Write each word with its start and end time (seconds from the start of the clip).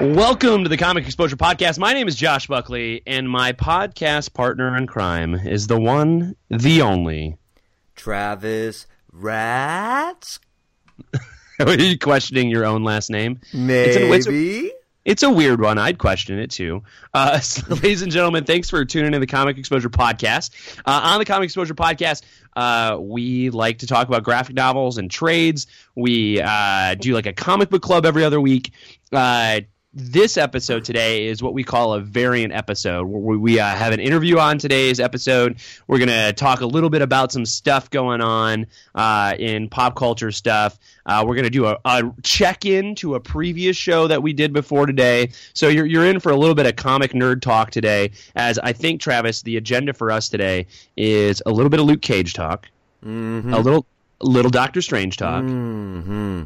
Welcome 0.00 0.62
to 0.62 0.70
the 0.70 0.78
Comic 0.78 1.04
Exposure 1.04 1.36
Podcast. 1.36 1.78
My 1.78 1.92
name 1.92 2.08
is 2.08 2.16
Josh 2.16 2.46
Buckley, 2.46 3.02
and 3.06 3.28
my 3.28 3.52
podcast 3.52 4.32
partner 4.32 4.74
in 4.74 4.86
crime 4.86 5.34
is 5.34 5.66
the 5.66 5.78
one, 5.78 6.36
the 6.48 6.80
only. 6.80 7.36
Travis 7.96 8.86
Ratz? 9.12 10.40
Are 11.60 11.74
you 11.74 11.98
questioning 11.98 12.48
your 12.48 12.64
own 12.64 12.82
last 12.82 13.10
name? 13.10 13.40
Maybe. 13.52 13.90
It's 13.90 13.96
a, 13.98 14.12
it's, 14.12 14.26
a, 14.26 14.72
it's 15.04 15.22
a 15.22 15.30
weird 15.30 15.60
one. 15.60 15.76
I'd 15.76 15.98
question 15.98 16.38
it 16.38 16.50
too. 16.50 16.82
Uh, 17.12 17.38
so, 17.40 17.74
ladies 17.74 18.00
and 18.00 18.10
gentlemen, 18.10 18.44
thanks 18.44 18.70
for 18.70 18.82
tuning 18.86 19.08
in 19.08 19.12
to 19.12 19.18
the 19.18 19.26
Comic 19.26 19.58
Exposure 19.58 19.90
Podcast. 19.90 20.78
Uh, 20.86 21.00
on 21.04 21.18
the 21.18 21.26
Comic 21.26 21.44
Exposure 21.44 21.74
Podcast, 21.74 22.22
uh, 22.56 22.96
we 22.98 23.50
like 23.50 23.80
to 23.80 23.86
talk 23.86 24.08
about 24.08 24.22
graphic 24.22 24.56
novels 24.56 24.96
and 24.96 25.10
trades. 25.10 25.66
We 25.94 26.40
uh, 26.40 26.94
do 26.94 27.12
like 27.12 27.26
a 27.26 27.34
comic 27.34 27.68
book 27.68 27.82
club 27.82 28.06
every 28.06 28.24
other 28.24 28.40
week. 28.40 28.72
Uh, 29.12 29.60
this 29.92 30.36
episode 30.36 30.84
today 30.84 31.26
is 31.26 31.42
what 31.42 31.52
we 31.52 31.64
call 31.64 31.94
a 31.94 32.00
variant 32.00 32.52
episode 32.52 33.06
where 33.06 33.38
we 33.38 33.58
uh, 33.58 33.66
have 33.66 33.92
an 33.92 33.98
interview 33.98 34.38
on 34.38 34.56
today's 34.56 35.00
episode. 35.00 35.56
We're 35.88 35.98
going 35.98 36.08
to 36.08 36.32
talk 36.32 36.60
a 36.60 36.66
little 36.66 36.90
bit 36.90 37.02
about 37.02 37.32
some 37.32 37.44
stuff 37.44 37.90
going 37.90 38.20
on 38.20 38.66
uh, 38.94 39.34
in 39.38 39.68
pop 39.68 39.96
culture 39.96 40.30
stuff. 40.30 40.78
Uh, 41.06 41.24
we're 41.26 41.34
going 41.34 41.44
to 41.44 41.50
do 41.50 41.66
a, 41.66 41.76
a 41.84 42.02
check-in 42.22 42.94
to 42.96 43.16
a 43.16 43.20
previous 43.20 43.76
show 43.76 44.06
that 44.06 44.22
we 44.22 44.32
did 44.32 44.52
before 44.52 44.86
today. 44.86 45.30
So 45.54 45.68
you're, 45.68 45.86
you're 45.86 46.06
in 46.06 46.20
for 46.20 46.30
a 46.30 46.36
little 46.36 46.54
bit 46.54 46.66
of 46.66 46.76
comic 46.76 47.12
nerd 47.12 47.40
talk 47.40 47.70
today 47.70 48.12
as 48.36 48.58
i 48.58 48.72
think 48.72 49.00
travis 49.00 49.42
the 49.42 49.56
agenda 49.56 49.92
for 49.92 50.10
us 50.10 50.28
today 50.28 50.66
is 50.96 51.42
a 51.46 51.50
little 51.50 51.70
bit 51.70 51.80
of 51.80 51.86
luke 51.86 52.02
cage 52.02 52.32
talk 52.32 52.68
mm-hmm. 53.04 53.52
a 53.52 53.58
little 53.58 53.86
little 54.20 54.50
doctor 54.50 54.82
strange 54.82 55.16
talk. 55.16 55.42
Mm-hmm 55.42 56.42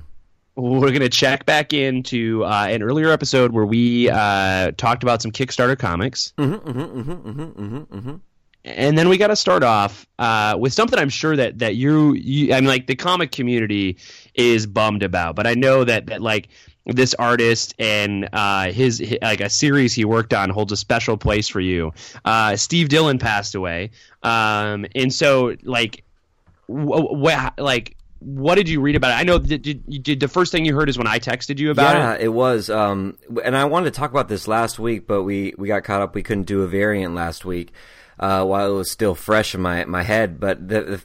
we're 0.57 0.91
going 0.91 1.01
to 1.01 1.09
check 1.09 1.47
back 1.47 1.73
into 1.73 2.45
uh, 2.45 2.67
an 2.69 2.83
earlier 2.83 3.11
episode 3.11 3.53
where 3.53 3.67
we 3.67 4.09
uh, 4.11 4.73
talked 4.77 5.03
about 5.03 5.21
some 5.21 5.33
Kickstarter 5.33 5.79
comics. 5.79 6.33
Mm-hmm, 6.39 6.69
mm-hmm, 6.69 7.13
mm-hmm, 7.13 7.79
mm-hmm, 7.97 8.17
and 8.65 8.97
then 8.97 9.09
we 9.09 9.19
got 9.19 9.27
to 9.29 9.37
start 9.37 9.63
off 9.63 10.07
uh, 10.19 10.57
with 10.59 10.73
something 10.73 10.99
I'm 10.99 11.11
sure 11.11 11.37
that 11.37 11.59
that 11.59 11.77
you, 11.77 12.15
you, 12.15 12.55
I 12.55 12.61
mean, 12.61 12.69
like 12.69 12.87
the 12.87 12.97
comic 12.97 13.33
community 13.33 13.99
is 14.35 14.67
bummed 14.67 15.03
about, 15.03 15.37
but 15.37 15.47
I 15.47 15.55
know 15.55 15.85
that 15.85 16.07
that 16.07 16.23
like 16.23 16.49
this 16.87 17.15
artist 17.15 17.75
and 17.79 18.29
uh, 18.33 18.71
his, 18.71 18.99
his, 18.99 19.19
like 19.23 19.41
a 19.41 19.51
series 19.51 19.95
he 19.95 20.05
worked 20.05 20.35
on 20.35 20.51
holds 20.51 20.71
a 20.73 20.77
special 20.77 21.17
place 21.17 21.49
for 21.49 21.61
you. 21.61 21.93
Uh, 22.25 22.57
Steve 22.57 22.89
Dillon 22.89 23.19
passed 23.19 23.55
away, 23.55 23.91
um, 24.23 24.87
and 24.95 25.13
so 25.13 25.57
like, 25.63 26.05
wh- 26.67 27.59
like 27.59 27.97
what 28.25 28.55
did 28.55 28.69
you 28.69 28.81
read 28.81 28.97
about 28.97 29.11
it? 29.11 29.21
I 29.21 29.23
know 29.23 29.39
did, 29.39 29.63
did, 29.63 30.03
did, 30.03 30.21
the 30.21 30.29
first 30.29 30.51
thing 30.51 30.65
you 30.65 30.75
heard 30.75 30.89
is 30.89 30.97
when 30.97 31.07
I 31.07 31.19
texted 31.19 31.59
you 31.59 31.71
about 31.71 31.97
yeah, 31.97 32.15
it. 32.15 32.21
Yeah, 32.21 32.25
it 32.25 32.33
was. 32.33 32.71
Um, 32.71 33.19
and 33.45 33.57
I 33.57 33.67
wanted 33.67 33.93
to 33.93 33.99
talk 33.99 34.11
about 34.11 34.29
this 34.29 34.49
last 34.49 34.79
week, 34.79 35.07
but 35.07 35.25
we, 35.25 35.55
we 35.59 35.69
got 35.69 35.85
caught 35.85 36.01
up. 36.01 36.15
We 36.15 36.23
couldn't 36.23 36.45
do 36.45 36.63
a 36.63 36.67
variant 36.67 37.15
last 37.15 37.45
week 37.45 37.73
uh, 38.19 38.45
while 38.45 38.71
it 38.71 38.75
was 38.75 38.91
still 38.91 39.15
fresh 39.15 39.55
in 39.55 39.61
my 39.61 39.85
my 39.85 40.03
head. 40.03 40.41
But 40.41 40.67
the, 40.67 40.83
the, 40.83 41.05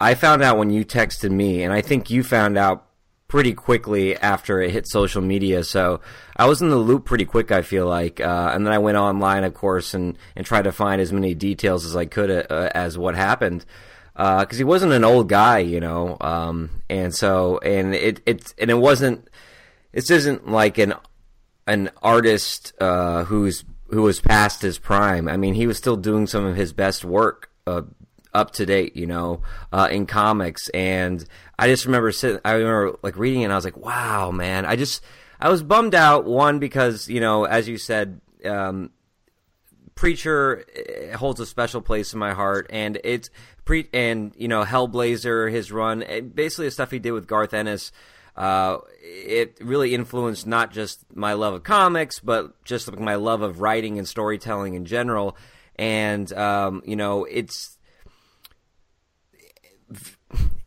I 0.00 0.14
found 0.14 0.42
out 0.42 0.58
when 0.58 0.70
you 0.70 0.84
texted 0.84 1.30
me, 1.30 1.62
and 1.62 1.72
I 1.72 1.82
think 1.82 2.08
you 2.08 2.22
found 2.22 2.56
out 2.56 2.86
pretty 3.28 3.52
quickly 3.52 4.16
after 4.16 4.60
it 4.60 4.72
hit 4.72 4.88
social 4.88 5.22
media. 5.22 5.62
So 5.62 6.00
I 6.36 6.46
was 6.46 6.62
in 6.62 6.68
the 6.68 6.76
loop 6.76 7.04
pretty 7.04 7.24
quick. 7.24 7.52
I 7.52 7.62
feel 7.62 7.86
like, 7.86 8.20
uh, 8.20 8.50
and 8.52 8.66
then 8.66 8.72
I 8.72 8.78
went 8.78 8.96
online, 8.96 9.44
of 9.44 9.54
course, 9.54 9.94
and 9.94 10.16
and 10.36 10.46
tried 10.46 10.64
to 10.64 10.72
find 10.72 11.00
as 11.00 11.12
many 11.12 11.34
details 11.34 11.84
as 11.84 11.96
I 11.96 12.06
could 12.06 12.30
uh, 12.30 12.70
as 12.74 12.96
what 12.96 13.14
happened 13.14 13.64
because 14.14 14.56
uh, 14.56 14.56
he 14.56 14.64
wasn't 14.64 14.92
an 14.92 15.04
old 15.04 15.28
guy, 15.28 15.58
you 15.58 15.80
know, 15.80 16.16
um, 16.20 16.82
and 16.88 17.14
so 17.14 17.58
and 17.58 17.94
it 17.94 18.20
it 18.26 18.54
and 18.58 18.70
it 18.70 18.74
wasn't. 18.74 19.28
This 19.92 20.10
isn't 20.10 20.48
like 20.48 20.78
an 20.78 20.94
an 21.66 21.90
artist 22.02 22.72
uh, 22.80 23.24
who's 23.24 23.64
who 23.88 24.02
was 24.02 24.20
past 24.20 24.62
his 24.62 24.78
prime. 24.78 25.28
I 25.28 25.36
mean, 25.36 25.54
he 25.54 25.66
was 25.66 25.78
still 25.78 25.96
doing 25.96 26.26
some 26.26 26.44
of 26.44 26.56
his 26.56 26.72
best 26.72 27.04
work 27.04 27.50
uh, 27.66 27.82
up 28.32 28.52
to 28.52 28.66
date, 28.66 28.96
you 28.96 29.06
know, 29.06 29.42
uh, 29.72 29.88
in 29.90 30.06
comics. 30.06 30.68
And 30.70 31.24
I 31.58 31.68
just 31.68 31.86
remember 31.86 32.12
sitting, 32.12 32.40
I 32.44 32.52
remember 32.52 32.96
like 33.02 33.16
reading 33.16 33.42
it, 33.42 33.44
and 33.44 33.52
I 33.52 33.56
was 33.56 33.64
like, 33.64 33.76
wow, 33.76 34.30
man. 34.30 34.66
I 34.66 34.76
just 34.76 35.02
I 35.40 35.48
was 35.48 35.62
bummed 35.62 35.94
out. 35.94 36.24
One 36.24 36.58
because 36.58 37.08
you 37.08 37.20
know, 37.20 37.44
as 37.44 37.68
you 37.68 37.78
said. 37.78 38.20
Um, 38.44 38.90
Preacher 39.96 40.64
eh, 40.74 41.14
holds 41.14 41.40
a 41.40 41.46
special 41.46 41.82
place 41.82 42.14
in 42.14 42.18
my 42.18 42.32
heart, 42.32 42.68
and 42.70 42.98
it's 43.04 43.28
pre 43.70 43.88
and 43.92 44.32
you 44.36 44.48
know 44.48 44.64
Hellblazer, 44.64 45.50
his 45.50 45.70
run, 45.70 46.02
eh, 46.02 46.20
basically 46.20 46.66
the 46.66 46.72
stuff 46.72 46.90
he 46.90 46.98
did 46.98 47.12
with 47.12 47.28
Garth 47.28 47.54
Ennis. 47.54 47.92
Uh, 48.36 48.78
it 49.00 49.58
really 49.60 49.94
influenced 49.94 50.44
not 50.44 50.72
just 50.72 51.04
my 51.14 51.34
love 51.34 51.54
of 51.54 51.62
comics, 51.62 52.18
but 52.18 52.64
just 52.64 52.90
my 52.98 53.14
love 53.14 53.42
of 53.42 53.60
writing 53.60 53.98
and 53.98 54.08
storytelling 54.08 54.74
in 54.74 54.86
general. 54.86 55.36
And 55.76 56.32
um, 56.32 56.82
you 56.84 56.96
know, 56.96 57.24
it's 57.24 57.78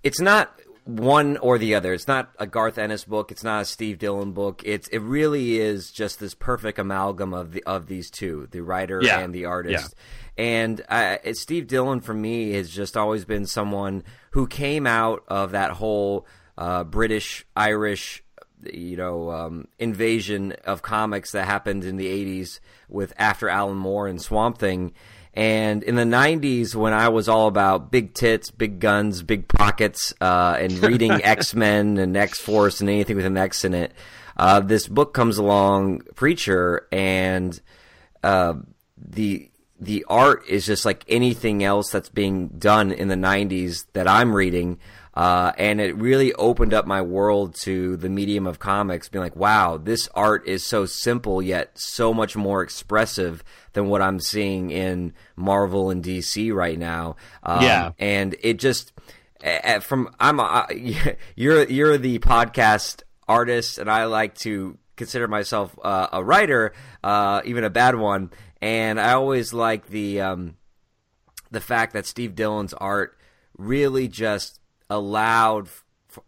it's 0.01 0.21
not 0.21 0.57
one 0.85 1.37
or 1.37 1.57
the 1.57 1.75
other. 1.75 1.93
It's 1.93 2.07
not 2.07 2.31
a 2.37 2.45
Garth 2.45 2.77
Ennis 2.77 3.05
book. 3.05 3.31
It's 3.31 3.43
not 3.43 3.61
a 3.61 3.65
Steve 3.65 3.99
Dillon 3.99 4.33
book. 4.33 4.61
It's 4.65 4.87
it 4.89 4.99
really 4.99 5.59
is 5.59 5.91
just 5.91 6.19
this 6.19 6.33
perfect 6.33 6.79
amalgam 6.79 7.33
of 7.33 7.53
the 7.53 7.63
of 7.63 7.87
these 7.87 8.09
two, 8.09 8.47
the 8.51 8.61
writer 8.61 9.01
yeah. 9.01 9.19
and 9.19 9.33
the 9.33 9.45
artist. 9.45 9.95
Yeah. 10.37 10.43
And 10.45 10.81
uh, 10.89 11.17
Steve 11.33 11.67
Dillon 11.67 12.01
for 12.01 12.13
me 12.13 12.51
has 12.53 12.69
just 12.69 12.97
always 12.97 13.23
been 13.23 13.45
someone 13.45 14.03
who 14.31 14.47
came 14.47 14.87
out 14.87 15.23
of 15.27 15.51
that 15.51 15.71
whole 15.71 16.25
uh, 16.57 16.83
British 16.83 17.45
Irish 17.55 18.23
you 18.71 18.97
know 18.97 19.31
um, 19.31 19.67
invasion 19.79 20.53
of 20.65 20.81
comics 20.81 21.31
that 21.31 21.45
happened 21.45 21.83
in 21.83 21.97
the 21.97 22.07
80s 22.07 22.59
with 22.87 23.13
after 23.17 23.49
Alan 23.49 23.77
Moore 23.77 24.07
and 24.07 24.21
Swamp 24.21 24.57
Thing 24.57 24.93
and 25.33 25.81
in 25.81 25.95
the 25.95 26.03
90s, 26.03 26.75
when 26.75 26.93
I 26.93 27.09
was 27.09 27.27
all 27.27 27.47
about 27.47 27.91
big 27.91 28.13
tits, 28.13 28.51
big 28.51 28.79
guns, 28.79 29.23
big 29.23 29.47
pockets, 29.47 30.13
uh, 30.21 30.57
and 30.59 30.77
reading 30.79 31.11
X 31.23 31.55
Men 31.55 31.97
and 31.97 32.15
X 32.15 32.39
Force 32.39 32.81
and 32.81 32.89
anything 32.89 33.15
with 33.15 33.25
an 33.25 33.37
X 33.37 33.65
in 33.65 33.73
it, 33.73 33.93
uh, 34.37 34.59
this 34.59 34.87
book 34.87 35.13
comes 35.13 35.37
along, 35.37 36.01
Preacher, 36.15 36.87
and 36.91 37.59
uh, 38.23 38.53
the 38.97 39.49
the 39.79 40.05
art 40.07 40.47
is 40.47 40.65
just 40.65 40.85
like 40.85 41.03
anything 41.07 41.63
else 41.63 41.89
that's 41.89 42.09
being 42.09 42.47
done 42.47 42.91
in 42.91 43.09
the 43.09 43.15
90s 43.15 43.85
that 43.93 44.07
I'm 44.07 44.33
reading. 44.33 44.79
Uh, 45.13 45.51
and 45.57 45.79
it 45.79 45.95
really 45.95 46.33
opened 46.33 46.73
up 46.73 46.87
my 46.87 47.01
world 47.01 47.53
to 47.53 47.95
the 47.97 48.09
medium 48.09 48.47
of 48.47 48.57
comics, 48.57 49.09
being 49.09 49.21
like, 49.21 49.35
wow, 49.35 49.77
this 49.77 50.09
art 50.15 50.47
is 50.47 50.63
so 50.63 50.85
simple 50.85 51.41
yet 51.41 51.71
so 51.77 52.13
much 52.13 52.35
more 52.35 52.63
expressive 52.63 53.43
than 53.73 53.89
what 53.89 54.01
I'm 54.01 54.19
seeing 54.19 54.71
in 54.71 55.13
Marvel 55.35 55.91
and 55.91 56.03
DC 56.03 56.51
right 56.53 56.79
now. 56.79 57.15
Um, 57.43 57.63
yeah, 57.63 57.91
and 57.99 58.35
it 58.41 58.57
just 58.57 58.91
from 59.81 60.09
I'm 60.19 60.39
uh, 60.39 60.65
you're 61.35 61.63
you're 61.63 61.97
the 61.97 62.19
podcast 62.19 63.03
artist, 63.27 63.77
and 63.77 63.89
I 63.89 64.05
like 64.05 64.35
to 64.39 64.77
consider 64.95 65.27
myself 65.27 65.77
uh, 65.83 66.07
a 66.11 66.23
writer, 66.23 66.73
uh, 67.03 67.41
even 67.45 67.63
a 67.63 67.69
bad 67.69 67.95
one. 67.95 68.31
And 68.61 68.99
I 68.99 69.13
always 69.13 69.53
like 69.53 69.87
the 69.87 70.21
um, 70.21 70.55
the 71.51 71.61
fact 71.61 71.93
that 71.93 72.05
Steve 72.05 72.35
Dillon's 72.35 72.73
art 72.73 73.17
really 73.57 74.07
just 74.07 74.59
allowed 74.93 75.67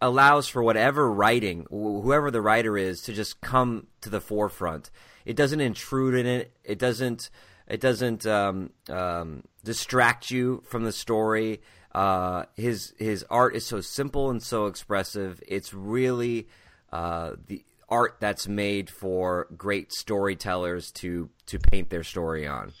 allows 0.00 0.48
for 0.48 0.64
whatever 0.64 1.12
writing 1.12 1.64
whoever 1.70 2.30
the 2.32 2.40
writer 2.40 2.76
is 2.76 3.02
to 3.02 3.12
just 3.12 3.40
come 3.40 3.86
to 4.00 4.10
the 4.10 4.20
forefront. 4.20 4.90
It 5.24 5.36
doesn't 5.36 5.60
intrude 5.60 6.14
in 6.14 6.26
it. 6.26 6.52
It 6.64 6.78
doesn't 6.78 7.30
it 7.68 7.80
doesn't 7.80 8.26
um, 8.26 8.70
um, 8.88 9.42
distract 9.64 10.30
you 10.30 10.62
from 10.68 10.84
the 10.84 10.92
story. 10.92 11.60
Uh, 11.94 12.44
his 12.54 12.94
his 12.98 13.24
art 13.30 13.56
is 13.56 13.64
so 13.64 13.80
simple 13.80 14.30
and 14.30 14.42
so 14.42 14.66
expressive. 14.66 15.42
It's 15.46 15.72
really 15.72 16.48
uh, 16.92 17.32
the 17.46 17.64
art 17.88 18.16
that's 18.20 18.48
made 18.48 18.90
for 18.90 19.46
great 19.56 19.92
storytellers 19.92 20.90
to 20.92 21.30
to 21.46 21.58
paint 21.58 21.90
their 21.90 22.04
story 22.04 22.46
on. 22.46 22.72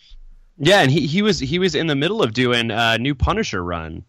Yeah 0.58 0.80
and 0.80 0.90
he, 0.90 1.06
he 1.06 1.22
was 1.22 1.38
he 1.38 1.58
was 1.58 1.74
in 1.74 1.86
the 1.86 1.94
middle 1.94 2.22
of 2.22 2.32
doing 2.32 2.70
a 2.70 2.98
new 2.98 3.14
punisher 3.14 3.62
run. 3.62 4.04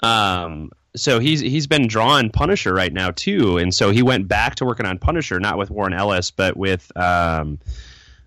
Um 0.00 0.70
so 0.96 1.18
he's 1.18 1.40
he's 1.40 1.66
been 1.66 1.86
drawing 1.86 2.30
Punisher 2.30 2.74
right 2.74 2.92
now 2.92 3.10
too, 3.10 3.58
and 3.58 3.74
so 3.74 3.90
he 3.90 4.02
went 4.02 4.28
back 4.28 4.56
to 4.56 4.64
working 4.64 4.86
on 4.86 4.98
Punisher, 4.98 5.38
not 5.38 5.58
with 5.58 5.70
Warren 5.70 5.92
Ellis, 5.92 6.30
but 6.30 6.56
with 6.56 6.90
um, 6.96 7.58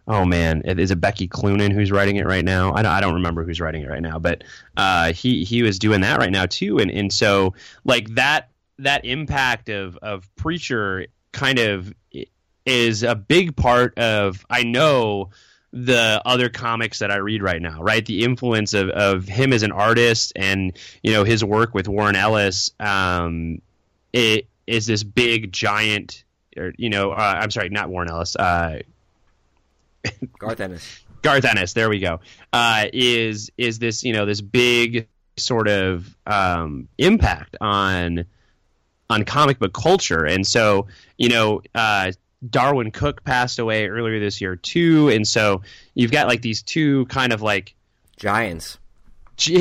oh 0.07 0.25
man, 0.25 0.61
is 0.63 0.91
it 0.91 1.01
Becky 1.01 1.27
Cloonan 1.27 1.71
who's 1.71 1.91
writing 1.91 2.15
it 2.15 2.25
right 2.25 2.45
now? 2.45 2.73
I 2.73 2.81
don't, 2.81 2.91
I 2.91 3.01
don't 3.01 3.15
remember 3.15 3.43
who's 3.43 3.59
writing 3.59 3.83
it 3.83 3.89
right 3.89 4.01
now, 4.01 4.19
but 4.19 4.43
uh, 4.77 5.13
he 5.13 5.43
he 5.43 5.63
was 5.63 5.79
doing 5.79 6.01
that 6.01 6.19
right 6.19 6.31
now 6.31 6.45
too, 6.45 6.79
and 6.79 6.89
and 6.91 7.11
so 7.11 7.53
like 7.83 8.07
that 8.15 8.49
that 8.77 9.05
impact 9.05 9.69
of 9.69 9.97
of 9.97 10.33
preacher 10.35 11.07
kind 11.31 11.59
of 11.59 11.93
is 12.65 13.03
a 13.03 13.15
big 13.15 13.55
part 13.55 13.97
of 13.97 14.45
I 14.49 14.63
know 14.63 15.29
the 15.71 16.21
other 16.25 16.49
comics 16.49 16.99
that 16.99 17.11
I 17.11 17.17
read 17.17 17.43
right 17.43 17.61
now, 17.61 17.81
right? 17.81 18.05
The 18.05 18.23
influence 18.23 18.73
of, 18.73 18.89
of 18.89 19.25
him 19.25 19.53
as 19.53 19.63
an 19.63 19.71
artist 19.71 20.33
and 20.35 20.77
you 21.03 21.11
know 21.11 21.23
his 21.23 21.43
work 21.43 21.73
with 21.73 21.87
Warren 21.87 22.15
Ellis, 22.15 22.71
um, 22.79 23.61
it 24.11 24.47
is 24.65 24.87
this 24.87 25.03
big 25.03 25.51
giant, 25.51 26.23
or 26.57 26.73
you 26.77 26.89
know, 26.89 27.11
uh, 27.11 27.39
I'm 27.41 27.51
sorry, 27.51 27.69
not 27.69 27.89
Warren 27.89 28.09
Ellis, 28.09 28.35
uh, 28.35 28.79
Garth 30.39 30.59
Ennis. 30.59 31.01
Garth 31.21 31.45
Ennis, 31.45 31.73
there 31.73 31.89
we 31.89 31.99
go. 31.99 32.19
Uh, 32.51 32.87
is 32.91 33.51
is 33.57 33.77
this 33.79 34.03
you 34.03 34.13
know 34.13 34.25
this 34.25 34.41
big 34.41 35.07
sort 35.37 35.67
of 35.67 36.15
um, 36.25 36.87
impact 36.97 37.57
on 37.61 38.25
on 39.09 39.23
comic 39.23 39.59
book 39.59 39.73
culture, 39.73 40.25
and 40.25 40.47
so 40.47 40.87
you 41.17 41.29
know. 41.29 41.61
Uh, 41.75 42.11
Darwyn 42.47 42.91
Cooke 42.91 43.23
passed 43.23 43.59
away 43.59 43.87
earlier 43.87 44.19
this 44.19 44.39
year 44.39 44.55
too, 44.55 45.09
and 45.09 45.27
so 45.27 45.61
you've 45.93 46.11
got 46.11 46.27
like 46.27 46.41
these 46.41 46.61
two 46.61 47.05
kind 47.07 47.33
of 47.33 47.41
like 47.41 47.75
giants, 48.17 48.77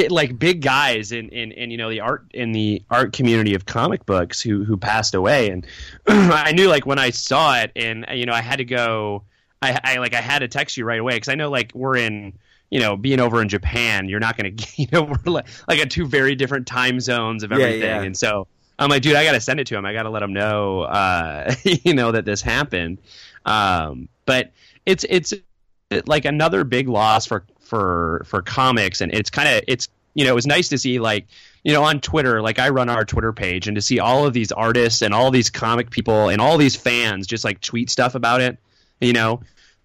like 0.09 0.39
big 0.39 0.63
guys 0.63 1.11
in, 1.13 1.29
in, 1.31 1.53
in 1.53 1.71
you 1.71 1.77
know 1.77 1.91
the 1.91 2.01
art 2.01 2.25
in 2.33 2.53
the 2.53 2.83
art 2.91 3.13
community 3.13 3.55
of 3.55 3.67
comic 3.67 4.07
books 4.07 4.41
who 4.41 4.65
who 4.65 4.77
passed 4.77 5.15
away, 5.15 5.51
and 5.51 5.67
I 6.07 6.53
knew 6.53 6.69
like 6.69 6.87
when 6.87 6.99
I 6.99 7.11
saw 7.11 7.59
it, 7.59 7.73
and 7.75 8.07
you 8.13 8.27
know 8.27 8.33
I 8.33 8.43
had 8.43 8.57
to 8.57 8.65
go, 8.65 9.25
I, 9.61 9.79
I 9.83 9.99
like 9.99 10.15
I 10.15 10.21
had 10.21 10.41
to 10.41 10.49
text 10.49 10.77
you 10.77 10.85
right 10.85 11.01
away 11.01 11.15
because 11.15 11.29
I 11.29 11.35
know 11.35 11.51
like 11.51 11.73
we're 11.75 11.97
in 11.97 12.35
you 12.71 12.81
know, 12.81 12.97
being 12.97 13.19
over 13.19 13.41
in 13.41 13.49
Japan, 13.49 14.09
you're 14.11 14.21
not 14.21 14.37
going 14.37 14.55
to, 14.57 14.67
you 14.77 14.87
know, 14.93 15.03
we're 15.05 15.33
like, 15.33 15.47
like 15.67 15.79
at 15.79 15.91
two 15.91 16.07
very 16.07 16.35
different 16.35 16.67
time 16.67 17.01
zones 17.01 17.43
of 17.43 17.53
everything. 17.53 17.81
Yeah, 17.81 18.01
yeah. 18.01 18.03
And 18.03 18.17
so 18.17 18.47
I'm 18.79 18.91
like, 18.91 19.03
dude, 19.03 19.17
I 19.17 19.25
got 19.25 19.33
to 19.33 19.41
send 19.41 19.61
it 19.61 19.67
to 19.69 19.77
him. 19.77 19.85
I 19.85 19.93
got 19.93 20.05
to 20.05 20.11
let 20.11 20.23
him 20.23 20.33
know, 20.33 20.83
uh, 20.83 21.53
you 21.65 21.95
know, 21.95 22.13
that 22.13 22.25
this 22.25 22.41
happened. 22.41 22.99
Um, 23.45 24.09
but 24.25 24.53
it's 24.87 25.05
it's 25.09 25.35
like 26.07 26.25
another 26.25 26.65
big 26.65 26.89
loss 26.89 27.27
for 27.27 27.45
for 27.61 28.23
for 28.27 28.43
comics, 28.43 29.01
and 29.01 29.13
it's 29.13 29.31
kind 29.31 29.49
of 29.49 29.65
it's 29.67 29.89
you 30.15 30.25
know 30.25 30.31
it 30.31 30.35
was 30.35 30.47
nice 30.47 30.69
to 30.69 30.79
see 30.79 30.99
like 30.99 31.27
you 31.65 31.73
know 31.73 31.83
on 31.83 32.01
Twitter, 32.01 32.41
like 32.43 32.59
I 32.59 32.69
run 32.69 32.89
our 32.89 33.05
Twitter 33.05 33.33
page, 33.33 33.69
and 33.69 33.75
to 33.75 33.83
see 33.83 33.99
all 33.99 34.27
of 34.27 34.33
these 34.33 34.53
artists 34.53 35.03
and 35.03 35.15
all 35.15 35.31
these 35.31 35.51
comic 35.51 35.91
people 35.91 36.29
and 36.29 36.41
all 36.41 36.59
these 36.59 36.77
fans 36.77 37.27
just 37.27 37.45
like 37.45 37.61
tweet 37.61 37.91
stuff 37.91 38.15
about 38.15 38.41
it, 38.41 38.59
you 39.01 39.13
know, 39.13 39.41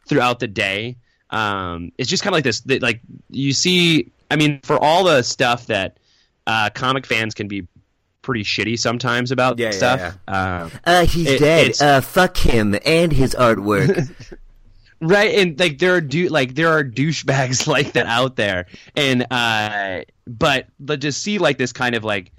throughout 0.08 0.40
the 0.40 0.48
day. 0.48 0.98
Um, 1.30 1.92
it's 1.98 2.10
just 2.10 2.22
kind 2.22 2.34
of 2.34 2.38
like 2.38 2.44
this, 2.44 2.64
like 2.82 3.02
you 3.30 3.54
see. 3.54 4.12
I 4.30 4.36
mean, 4.36 4.62
for 4.64 4.78
all 4.78 5.04
the 5.04 5.22
stuff 5.22 5.68
that 5.68 5.98
uh, 6.48 6.70
comic 6.72 7.06
fans 7.06 7.34
can 7.34 7.48
be 7.48 7.68
pretty 8.24 8.44
shitty 8.44 8.80
sometimes 8.80 9.32
about 9.32 9.60
yeah, 9.60 9.70
stuff. 9.70 10.00
Yeah, 10.00 10.14
yeah. 10.28 10.34
Uh, 10.36 10.70
uh, 10.86 11.06
he's 11.06 11.28
it, 11.28 11.40
dead. 11.40 11.82
Uh, 11.82 12.02
fuck 12.02 12.36
him 12.36 12.76
and 12.84 13.14
his 13.14 13.36
artwork. 13.36 14.12
right, 15.02 15.36
and 15.36 15.60
like 15.60 15.78
there 15.78 15.96
are 15.96 16.02
do 16.02 16.30
like 16.30 16.56
there 16.56 16.70
are 16.70 16.84
douchebags 16.84 17.68
like 17.68 17.94
that 17.94 18.08
out 18.08 18.36
there, 18.36 18.66
and 18.96 19.28
uh, 19.30 20.02
but 20.26 20.66
but 20.80 21.02
to 21.02 21.12
see 21.12 21.38
like 21.38 21.60
this 21.60 21.72
kind 21.72 21.94
of 21.94 22.04
like 22.04 22.32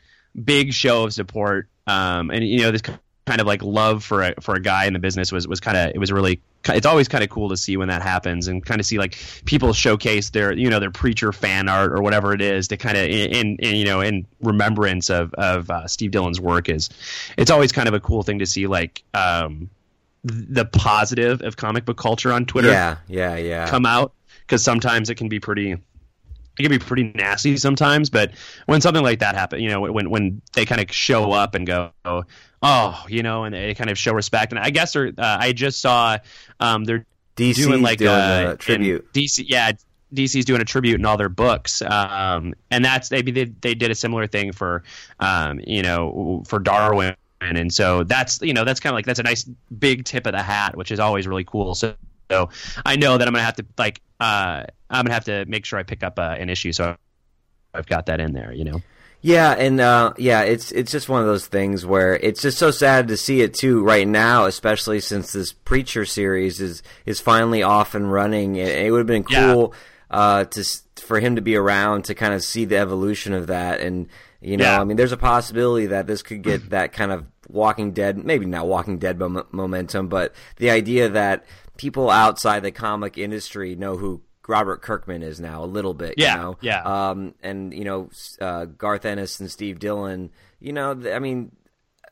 big 0.43 0.73
show 0.73 1.05
of 1.05 1.15
support, 1.15 1.69
um, 1.87 2.31
and 2.31 2.45
you 2.45 2.63
know 2.63 2.73
this 2.73 2.83
kind 3.27 3.41
of 3.41 3.47
like 3.47 3.63
love 3.63 4.03
for 4.03 4.23
a 4.23 4.35
for 4.41 4.55
a 4.55 4.61
guy 4.61 4.87
in 4.87 4.93
the 4.93 4.99
business 4.99 5.31
was 5.31 5.47
was 5.47 5.61
kind 5.61 5.77
of 5.77 5.95
it 5.95 5.99
was 5.99 6.11
really 6.11 6.41
it's 6.69 6.87
always 6.87 7.09
kind 7.09 7.23
of 7.23 7.31
cool 7.31 7.49
to 7.49 7.57
see 7.57 7.77
when 7.77 7.89
that 7.89 8.03
happens 8.03 8.49
and 8.49 8.65
kind 8.65 8.81
of 8.81 8.87
see 8.87 8.99
like 8.99 9.19
people 9.45 9.73
showcase 9.73 10.31
their 10.31 10.53
you 10.53 10.71
know 10.71 10.81
their 10.81 10.91
preacher 10.91 11.33
fan 11.33 11.69
art 11.69 11.93
or 11.93 12.03
whatever 12.03 12.33
it 12.33 12.41
is 12.41 12.69
to 12.69 12.77
kind 12.77 12.97
of 12.97 13.05
in, 13.05 13.57
in, 13.57 13.77
you 13.77 13.85
know 13.85 14.01
in 14.01 14.27
remembrance 14.41 15.11
of 15.11 15.33
of 15.35 15.71
uh, 15.71 15.87
Steve 15.87 16.11
Dillon's 16.11 16.41
work 16.41 16.69
is 16.69 16.91
it's 17.37 17.51
always 17.51 17.73
kind 17.73 17.89
of 17.89 17.95
a 17.95 18.01
cool 18.01 18.23
thing 18.23 18.39
to 18.39 18.47
see 18.47 18.67
like 18.67 19.03
um, 19.15 19.69
the 20.23 20.65
positive 20.65 21.43
of 21.43 21.57
comic 21.57 21.85
book 21.85 21.99
culture 21.99 22.33
on 22.33 22.47
Twitter 22.47 22.71
yeah 22.71 22.97
yeah 23.09 23.37
yeah. 23.37 23.69
come 23.69 23.87
out 23.87 24.13
because 24.41 24.63
sometimes 24.63 25.11
it 25.11 25.17
can 25.17 25.29
be 25.29 25.41
pretty 25.41 25.77
it 26.59 26.63
can 26.63 26.71
be 26.71 26.79
pretty 26.79 27.13
nasty 27.15 27.57
sometimes, 27.57 28.11
but 28.11 28.31
when 28.67 28.81
something 28.81 29.03
like 29.03 29.19
that 29.19 29.35
happens, 29.35 29.61
you 29.61 29.69
know, 29.69 29.81
when 29.81 30.09
when 30.09 30.41
they 30.53 30.65
kind 30.65 30.81
of 30.81 30.95
show 30.95 31.33
up 31.33 31.55
and 31.57 31.67
go, 31.67 31.91
oh, 32.65 33.05
you 33.09 33.23
know, 33.23 33.45
and 33.45 33.55
they 33.55 33.75
kind 33.75 33.91
of 33.91 33.99
show 33.99 34.13
respect, 34.13 34.53
and 34.53 34.59
I 34.59 34.71
guess 34.71 34.95
they're, 34.95 35.13
uh, 35.17 35.37
I 35.39 35.53
just 35.53 35.81
saw 35.81 36.19
um, 36.59 36.85
they're 36.85 37.07
DC 37.37 37.57
doing 37.57 37.83
like 37.83 37.99
doing 37.99 38.11
a, 38.11 38.53
a 38.53 38.57
tribute. 38.57 39.13
DC, 39.13 39.45
yeah, 39.47 39.73
DC's 40.13 40.45
doing 40.45 40.61
a 40.61 40.65
tribute 40.65 40.99
in 40.99 41.07
all 41.07 41.17
their 41.17 41.29
books, 41.29 41.83
um, 41.83 42.55
and 42.71 42.85
that's 42.85 43.11
maybe 43.11 43.31
they 43.31 43.45
they 43.45 43.75
did 43.75 43.91
a 43.91 43.95
similar 43.95 44.27
thing 44.27 44.53
for, 44.53 44.83
um, 45.21 45.61
you 45.65 45.83
know, 45.83 46.43
for 46.47 46.59
Darwyn, 46.59 47.15
and 47.41 47.73
so 47.73 48.03
that's 48.03 48.41
you 48.41 48.55
know 48.55 48.65
that's 48.65 48.81
kind 48.81 48.93
of 48.93 48.97
like 48.97 49.07
that's 49.07 49.21
a 49.21 49.25
nice 49.25 49.45
big 49.79 50.05
tip 50.05 50.27
of 50.27 50.33
the 50.33 50.43
hat, 50.43 50.77
which 50.77 50.91
is 50.91 50.99
always 50.99 51.29
really 51.29 51.45
cool. 51.45 51.75
So 51.75 51.95
so 52.31 52.49
I 52.87 52.97
know 52.97 53.19
that 53.19 53.29
I'm 53.29 53.35
gonna 53.35 53.45
have 53.45 53.57
to 53.57 53.67
like 53.77 54.01
uh, 54.21 54.65
I'm 54.91 55.05
gonna 55.05 55.15
have 55.15 55.27
to 55.27 55.45
make 55.47 55.67
sure 55.67 55.79
I 55.79 55.83
pick 55.83 56.03
up 56.03 56.19
uh, 56.19 56.37
an 56.39 56.49
issue. 56.49 56.73
So 56.73 56.97
I've 57.75 57.87
got 57.87 58.07
that 58.07 58.21
in 58.21 58.33
there, 58.33 58.53
you 58.53 58.65
know. 58.65 58.81
Yeah, 59.25 59.53
and 59.53 59.81
uh, 59.81 60.13
yeah, 60.19 60.43
it's 60.43 60.71
it's 60.71 60.93
just 60.93 61.09
one 61.09 61.23
of 61.23 61.27
those 61.27 61.47
things 61.47 61.87
where 61.87 62.15
it's 62.15 62.43
just 62.43 62.59
so 62.59 62.71
sad 62.71 63.09
to 63.09 63.17
see 63.17 63.41
it 63.41 63.55
too 63.55 63.83
right 63.83 64.07
now, 64.07 64.45
especially 64.45 65.01
since 65.01 65.33
this 65.33 65.51
preacher 65.51 66.05
series 66.05 66.61
is 66.61 66.83
is 67.07 67.21
finally 67.21 67.63
off 67.63 67.95
and 67.95 68.13
running. 68.13 68.57
It, 68.57 68.85
it 68.85 68.91
would 68.91 68.99
have 68.99 69.07
been 69.07 69.25
cool 69.25 69.73
yeah. 70.11 70.17
uh, 70.19 70.45
to 70.45 70.65
for 70.97 71.21
him 71.21 71.37
to 71.37 71.41
be 71.41 71.57
around 71.57 72.05
to 72.05 72.15
kind 72.15 72.35
of 72.35 72.45
see 72.45 72.67
the 72.67 72.77
evolution 72.77 73.33
of 73.33 73.47
that, 73.47 73.81
and 73.81 74.09
you 74.43 74.59
know, 74.59 74.67
yeah. 74.67 74.79
I 74.79 74.85
mean, 74.85 74.99
there's 74.99 75.11
a 75.11 75.17
possibility 75.17 75.87
that 75.87 76.07
this 76.07 76.23
could 76.23 76.43
get 76.43 76.69
that 76.69 76.93
kind 76.93 77.11
of 77.11 77.25
Walking 77.49 77.93
Dead, 77.93 78.23
maybe 78.23 78.45
not 78.45 78.67
Walking 78.67 78.99
Dead 78.99 79.19
momentum, 79.19 80.09
but 80.09 80.35
the 80.57 80.69
idea 80.69 81.09
that 81.09 81.47
people 81.79 82.11
outside 82.11 82.63
the 82.63 82.73
comic 82.73 83.17
industry 83.17 83.75
know 83.75 83.97
who 83.97 84.21
Robert 84.49 84.83
Kirkman 84.83 85.23
is 85.23 85.41
now 85.41 85.65
a 85.65 85.67
little 85.67 85.95
bit. 85.95 86.15
Yeah, 86.17 86.35
you 86.35 86.43
know? 86.43 86.59
yeah. 86.61 86.83
Um, 86.83 87.35
and 87.43 87.73
you 87.73 87.85
know, 87.85 88.11
uh, 88.41 88.67
Garth 88.67 89.05
Ennis 89.05 89.41
and 89.41 89.51
Steve 89.51 89.79
Dillon. 89.79 90.31
You 90.61 90.73
know, 90.73 90.91
I 91.13 91.19
mean, 91.19 91.53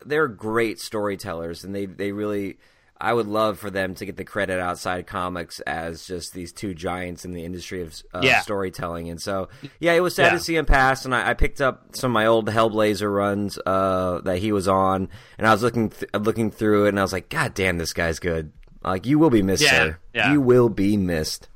they're 0.04 0.28
great 0.28 0.80
storytellers, 0.80 1.64
and 1.64 1.74
they 1.74 1.86
they 1.86 2.12
really. 2.12 2.58
I 3.00 3.12
would 3.12 3.26
love 3.26 3.58
for 3.58 3.68
them 3.68 3.96
to 3.96 4.06
get 4.06 4.16
the 4.16 4.24
credit 4.24 4.60
outside 4.60 5.08
comics 5.08 5.58
as 5.58 6.06
just 6.06 6.34
these 6.34 6.52
two 6.52 6.72
giants 6.72 7.24
in 7.24 7.32
the 7.32 7.44
industry 7.44 7.82
of 7.82 8.00
uh, 8.14 8.20
yeah. 8.22 8.42
storytelling. 8.42 9.10
And 9.10 9.20
so, 9.20 9.48
yeah, 9.80 9.94
it 9.94 9.98
was 9.98 10.14
sad 10.14 10.26
yeah. 10.26 10.38
to 10.38 10.38
see 10.38 10.54
him 10.54 10.66
pass. 10.66 11.04
And 11.04 11.12
I, 11.12 11.30
I, 11.30 11.34
picked 11.34 11.60
up 11.60 11.96
some 11.96 12.12
of 12.12 12.14
my 12.14 12.26
old 12.26 12.46
Hellblazer 12.46 13.12
runs 13.12 13.58
uh, 13.66 14.20
that 14.22 14.38
he 14.38 14.52
was 14.52 14.68
on, 14.68 15.08
and 15.36 15.48
I 15.48 15.52
was 15.52 15.64
looking 15.64 15.90
th- 15.90 16.12
looking 16.14 16.52
through 16.52 16.84
it, 16.84 16.90
and 16.90 16.98
I 17.00 17.02
was 17.02 17.12
like, 17.12 17.28
God 17.28 17.54
damn, 17.54 17.76
this 17.76 17.92
guy's 17.92 18.20
good. 18.20 18.52
Like 18.84 19.04
you 19.04 19.18
will 19.18 19.30
be 19.30 19.42
missed, 19.42 19.64
yeah, 19.64 19.70
sir. 19.70 19.98
You 20.30 20.40
will 20.40 20.68
be 20.68 20.96
missed. 20.96 21.48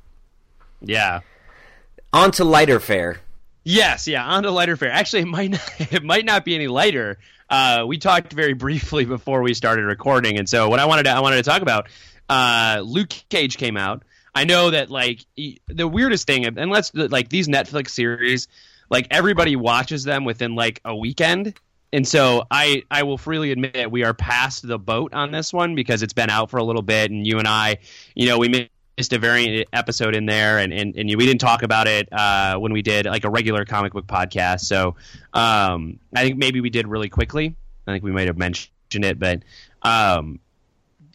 Yeah. 0.81 1.21
On 2.13 2.31
to 2.33 2.43
lighter 2.43 2.79
fare. 2.79 3.19
Yes, 3.63 4.07
yeah, 4.07 4.25
on 4.25 4.43
to 4.43 4.51
lighter 4.51 4.77
fare. 4.77 4.91
Actually, 4.91 5.23
it 5.23 5.27
might 5.27 5.51
not, 5.79 5.93
it 5.93 6.03
might 6.03 6.25
not 6.25 6.45
be 6.45 6.55
any 6.55 6.67
lighter. 6.67 7.17
Uh, 7.49 7.85
we 7.87 7.97
talked 7.97 8.33
very 8.33 8.53
briefly 8.53 9.05
before 9.05 9.41
we 9.41 9.53
started 9.53 9.85
recording, 9.85 10.37
and 10.37 10.47
so 10.47 10.69
what 10.69 10.79
I 10.79 10.85
wanted 10.85 11.03
to 11.03 11.11
I 11.11 11.19
wanted 11.19 11.37
to 11.37 11.43
talk 11.43 11.61
about. 11.61 11.87
Uh, 12.29 12.81
Luke 12.85 13.13
Cage 13.29 13.57
came 13.57 13.77
out. 13.77 14.03
I 14.35 14.43
know 14.43 14.71
that 14.71 14.89
like 14.89 15.25
the 15.67 15.87
weirdest 15.87 16.27
thing, 16.27 16.45
and 16.45 16.69
let's 16.69 16.93
like 16.93 17.29
these 17.29 17.47
Netflix 17.47 17.89
series, 17.89 18.47
like 18.89 19.07
everybody 19.11 19.55
watches 19.55 20.03
them 20.03 20.25
within 20.25 20.55
like 20.55 20.81
a 20.85 20.95
weekend 20.95 21.53
and 21.93 22.07
so 22.07 22.43
I 22.51 22.83
I 22.91 23.03
will 23.03 23.17
freely 23.17 23.51
admit 23.51 23.89
we 23.91 24.03
are 24.03 24.13
past 24.13 24.67
the 24.67 24.77
boat 24.77 25.13
on 25.13 25.31
this 25.31 25.53
one 25.53 25.75
because 25.75 26.03
it's 26.03 26.13
been 26.13 26.29
out 26.29 26.49
for 26.49 26.57
a 26.57 26.63
little 26.63 26.81
bit, 26.81 27.11
and 27.11 27.25
you 27.25 27.39
and 27.39 27.47
I, 27.47 27.77
you 28.13 28.27
know, 28.27 28.37
we 28.37 28.69
missed 28.97 29.13
a 29.13 29.19
variant 29.19 29.67
episode 29.73 30.15
in 30.15 30.25
there, 30.25 30.57
and 30.57 30.73
and, 30.73 30.95
and 30.95 31.07
we 31.09 31.25
didn't 31.25 31.41
talk 31.41 31.63
about 31.63 31.87
it 31.87 32.11
uh, 32.11 32.57
when 32.57 32.73
we 32.73 32.81
did 32.81 33.05
like 33.05 33.23
a 33.23 33.29
regular 33.29 33.63
comic 33.65 33.93
book 33.93 34.07
podcast. 34.07 34.61
So 34.61 34.95
um, 35.33 35.99
I 36.15 36.23
think 36.23 36.37
maybe 36.37 36.61
we 36.61 36.69
did 36.69 36.87
really 36.87 37.09
quickly. 37.09 37.55
I 37.85 37.91
think 37.91 38.03
we 38.03 38.11
might 38.11 38.27
have 38.27 38.37
mentioned 38.37 38.71
it, 39.05 39.19
but 39.19 39.43
um, 39.81 40.39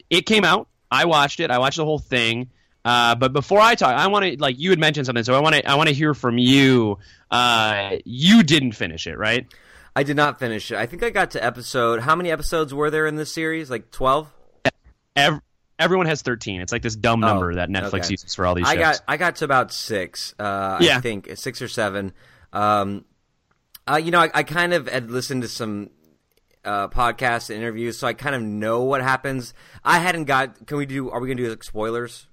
it 0.08 0.26
came 0.26 0.44
out. 0.44 0.68
I 0.90 1.06
watched 1.06 1.40
it. 1.40 1.50
I 1.50 1.58
watched 1.58 1.76
the 1.76 1.84
whole 1.84 1.98
thing. 1.98 2.50
Uh, 2.84 3.14
but 3.14 3.32
before 3.32 3.60
I 3.60 3.74
talk, 3.74 3.94
I 3.94 4.06
want 4.08 4.24
to 4.24 4.36
like 4.38 4.58
you 4.58 4.70
had 4.70 4.78
mentioned 4.78 5.06
something, 5.06 5.24
so 5.24 5.34
I 5.34 5.40
want 5.40 5.56
to 5.56 5.68
I 5.68 5.74
want 5.74 5.88
to 5.88 5.94
hear 5.94 6.14
from 6.14 6.38
you. 6.38 6.98
Uh, 7.30 7.96
you 8.04 8.42
didn't 8.42 8.72
finish 8.72 9.06
it, 9.06 9.18
right? 9.18 9.46
I 9.94 10.04
did 10.04 10.16
not 10.16 10.38
finish 10.38 10.70
it. 10.70 10.78
I 10.78 10.86
think 10.86 11.02
I 11.02 11.10
got 11.10 11.32
to 11.32 11.44
episode. 11.44 12.00
How 12.00 12.16
many 12.16 12.30
episodes 12.30 12.72
were 12.72 12.90
there 12.90 13.06
in 13.06 13.16
this 13.16 13.32
series? 13.32 13.70
Like 13.70 13.90
twelve. 13.90 14.32
Every, 15.14 15.40
everyone 15.78 16.06
has 16.06 16.22
thirteen. 16.22 16.60
It's 16.60 16.72
like 16.72 16.82
this 16.82 16.96
dumb 16.96 17.22
oh, 17.24 17.26
number 17.26 17.52
oh, 17.52 17.54
that 17.56 17.68
Netflix 17.68 18.04
okay. 18.04 18.10
uses 18.10 18.34
for 18.34 18.46
all 18.46 18.54
these. 18.54 18.66
I 18.66 18.76
got 18.76 19.00
I 19.06 19.16
got 19.16 19.36
to 19.36 19.44
about 19.44 19.72
six. 19.72 20.34
Uh, 20.38 20.78
yeah. 20.80 20.98
I 20.98 21.00
think 21.00 21.30
six 21.36 21.62
or 21.62 21.68
seven. 21.68 22.12
Um, 22.52 23.04
uh, 23.90 23.96
you 23.96 24.10
know, 24.10 24.20
I, 24.20 24.30
I, 24.32 24.42
kind 24.42 24.74
of 24.74 24.88
had 24.88 25.10
listened 25.10 25.42
to 25.42 25.48
some 25.48 25.90
uh, 26.64 26.88
podcasts 26.88 27.50
and 27.50 27.58
interviews, 27.58 27.98
so 27.98 28.06
I 28.06 28.12
kind 28.12 28.34
of 28.34 28.42
know 28.42 28.82
what 28.82 29.02
happens. 29.02 29.54
I 29.82 29.98
hadn't 29.98 30.24
got. 30.24 30.66
Can 30.66 30.76
we 30.76 30.86
do? 30.86 31.10
Are 31.10 31.20
we 31.20 31.28
gonna 31.28 31.42
do 31.42 31.50
like 31.50 31.64
spoilers? 31.64 32.28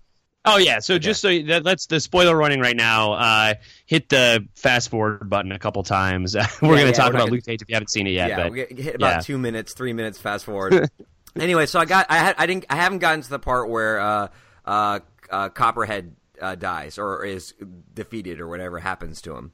Oh 0.45 0.57
yeah, 0.57 0.79
so 0.79 0.97
just 0.97 1.21
so 1.21 1.37
that, 1.43 1.63
that's 1.63 1.87
the 1.87 1.99
spoiler 1.99 2.35
running 2.35 2.59
right 2.59 2.75
now. 2.75 3.13
Uh, 3.13 3.53
hit 3.85 4.07
the 4.09 4.47
fast 4.55 4.89
forward 4.89 5.29
button 5.29 5.51
a 5.51 5.59
couple 5.59 5.83
times. 5.83 6.35
we're 6.35 6.41
Yeah, 6.41 6.47
going 6.61 6.77
to 6.77 6.85
yeah, 6.85 6.91
talk 6.91 7.09
about 7.09 7.19
gonna- 7.19 7.31
Luke 7.31 7.45
Cage 7.45 7.61
if 7.61 7.69
you 7.69 7.75
haven't 7.75 7.89
seen 7.89 8.07
it 8.07 8.11
yet. 8.11 8.29
yeah, 8.29 8.43
but 8.43 8.51
we 8.51 8.59
hit 8.59 8.95
about 8.95 9.15
yeah. 9.15 9.19
two 9.19 9.37
minutes, 9.37 9.73
three 9.73 9.93
minutes. 9.93 10.17
Fast 10.17 10.45
forward. 10.45 10.89
anyway, 11.37 11.65
so 11.65 11.79
I 11.79 11.85
got 11.85 12.05
I 12.09 12.17
had 12.17 12.35
I 12.37 12.45
didn't 12.45 12.65
I 12.69 12.75
haven't 12.75 12.99
gotten 12.99 13.21
to 13.21 13.29
the 13.29 13.39
part 13.39 13.69
where 13.69 13.99
uh, 13.99 14.27
uh, 14.65 14.99
uh, 15.29 15.49
Copperhead 15.49 16.15
uh, 16.41 16.55
dies 16.55 16.97
or 16.97 17.25
is 17.25 17.53
defeated 17.93 18.39
or 18.39 18.47
whatever 18.47 18.79
happens 18.79 19.21
to 19.23 19.35
him. 19.35 19.51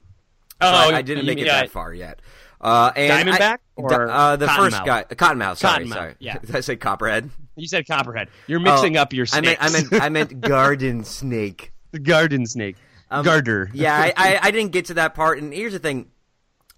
So 0.62 0.68
oh, 0.70 0.92
I, 0.92 0.98
I 0.98 1.02
didn't 1.02 1.26
make 1.26 1.38
it 1.38 1.42
mean, 1.44 1.50
uh, 1.50 1.62
that 1.62 1.70
far 1.72 1.94
yet. 1.94 2.22
Uh, 2.62 2.92
and 2.96 3.28
Diamondback 3.30 3.42
I, 3.42 3.58
or 3.76 4.10
uh, 4.10 4.36
the 4.38 4.48
first 4.48 4.84
guy, 4.86 5.04
Cottonmouth. 5.04 5.58
Sorry, 5.58 5.86
Cottonmouth, 5.86 5.94
sorry. 5.94 6.16
yeah. 6.20 6.38
Did 6.40 6.56
I 6.56 6.62
say 6.62 6.76
Copperhead? 6.78 7.30
You 7.58 7.68
said 7.68 7.86
Copperhead. 7.88 8.30
You're 8.48 8.60
mixing 8.62 8.98
Oh, 8.98 9.02
up 9.02 9.14
your 9.14 9.26
I 9.34 9.40
snakes. 9.42 9.62
meant 9.62 9.62
I 9.62 9.70
meant 9.70 10.04
I 10.04 10.10
meant 10.10 10.42
Garden 10.50 11.04
Snake. 11.04 11.74
the 11.92 12.00
garden 12.00 12.46
snake. 12.46 12.78
Um, 13.12 13.24
Garter. 13.24 13.70
yeah, 13.74 13.96
I, 13.96 14.14
I, 14.18 14.40
I 14.44 14.52
didn't 14.52 14.72
get 14.72 14.86
to 14.86 14.96
that 14.96 15.14
part. 15.14 15.40
And 15.40 15.54
here's 15.54 15.74
the 15.74 15.80
thing: 15.80 16.10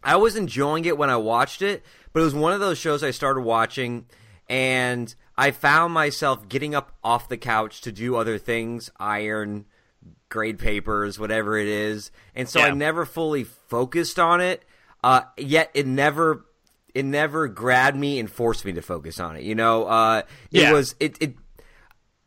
I 0.03 0.15
was 0.17 0.35
enjoying 0.35 0.85
it 0.85 0.97
when 0.97 1.09
I 1.11 1.17
watched 1.17 1.61
it, 1.61 1.83
but 2.11 2.19
it 2.21 2.23
was 2.23 2.35
one 2.35 2.53
of 2.53 2.59
those 2.59 2.77
shows 2.79 3.03
I 3.03 3.11
started 3.11 3.41
watching, 3.41 4.07
and 4.49 5.13
I 5.37 5.51
found 5.51 5.93
myself 5.93 6.47
getting 6.49 6.73
up 6.75 6.91
off 7.03 7.29
the 7.29 7.37
couch 7.37 7.81
to 7.81 7.91
do 7.91 8.15
other 8.15 8.37
things, 8.37 8.89
iron, 8.99 9.65
grade 10.29 10.59
papers, 10.59 11.19
whatever 11.19 11.57
it 11.57 11.67
is, 11.67 12.11
and 12.35 12.47
so 12.49 12.59
I 12.61 12.71
never 12.71 13.05
fully 13.05 13.43
focused 13.43 14.19
on 14.19 14.41
it. 14.41 14.63
Uh, 15.03 15.21
yet 15.37 15.69
it 15.73 15.85
never. 15.87 16.43
It 16.95 17.05
never 17.05 17.47
grabbed 17.47 17.95
me 17.95 18.17
and 18.19 18.27
forced 18.31 18.65
me 18.65 18.71
to 18.73 18.81
focus 18.81 19.19
on 19.19 19.35
it. 19.35 19.43
You 19.43 19.53
know, 19.53 19.85
uh, 19.85 20.23
it 20.51 20.61
Yeah. 20.63 20.71
was 20.71 20.95
it, 20.99 21.15
it 21.21 21.35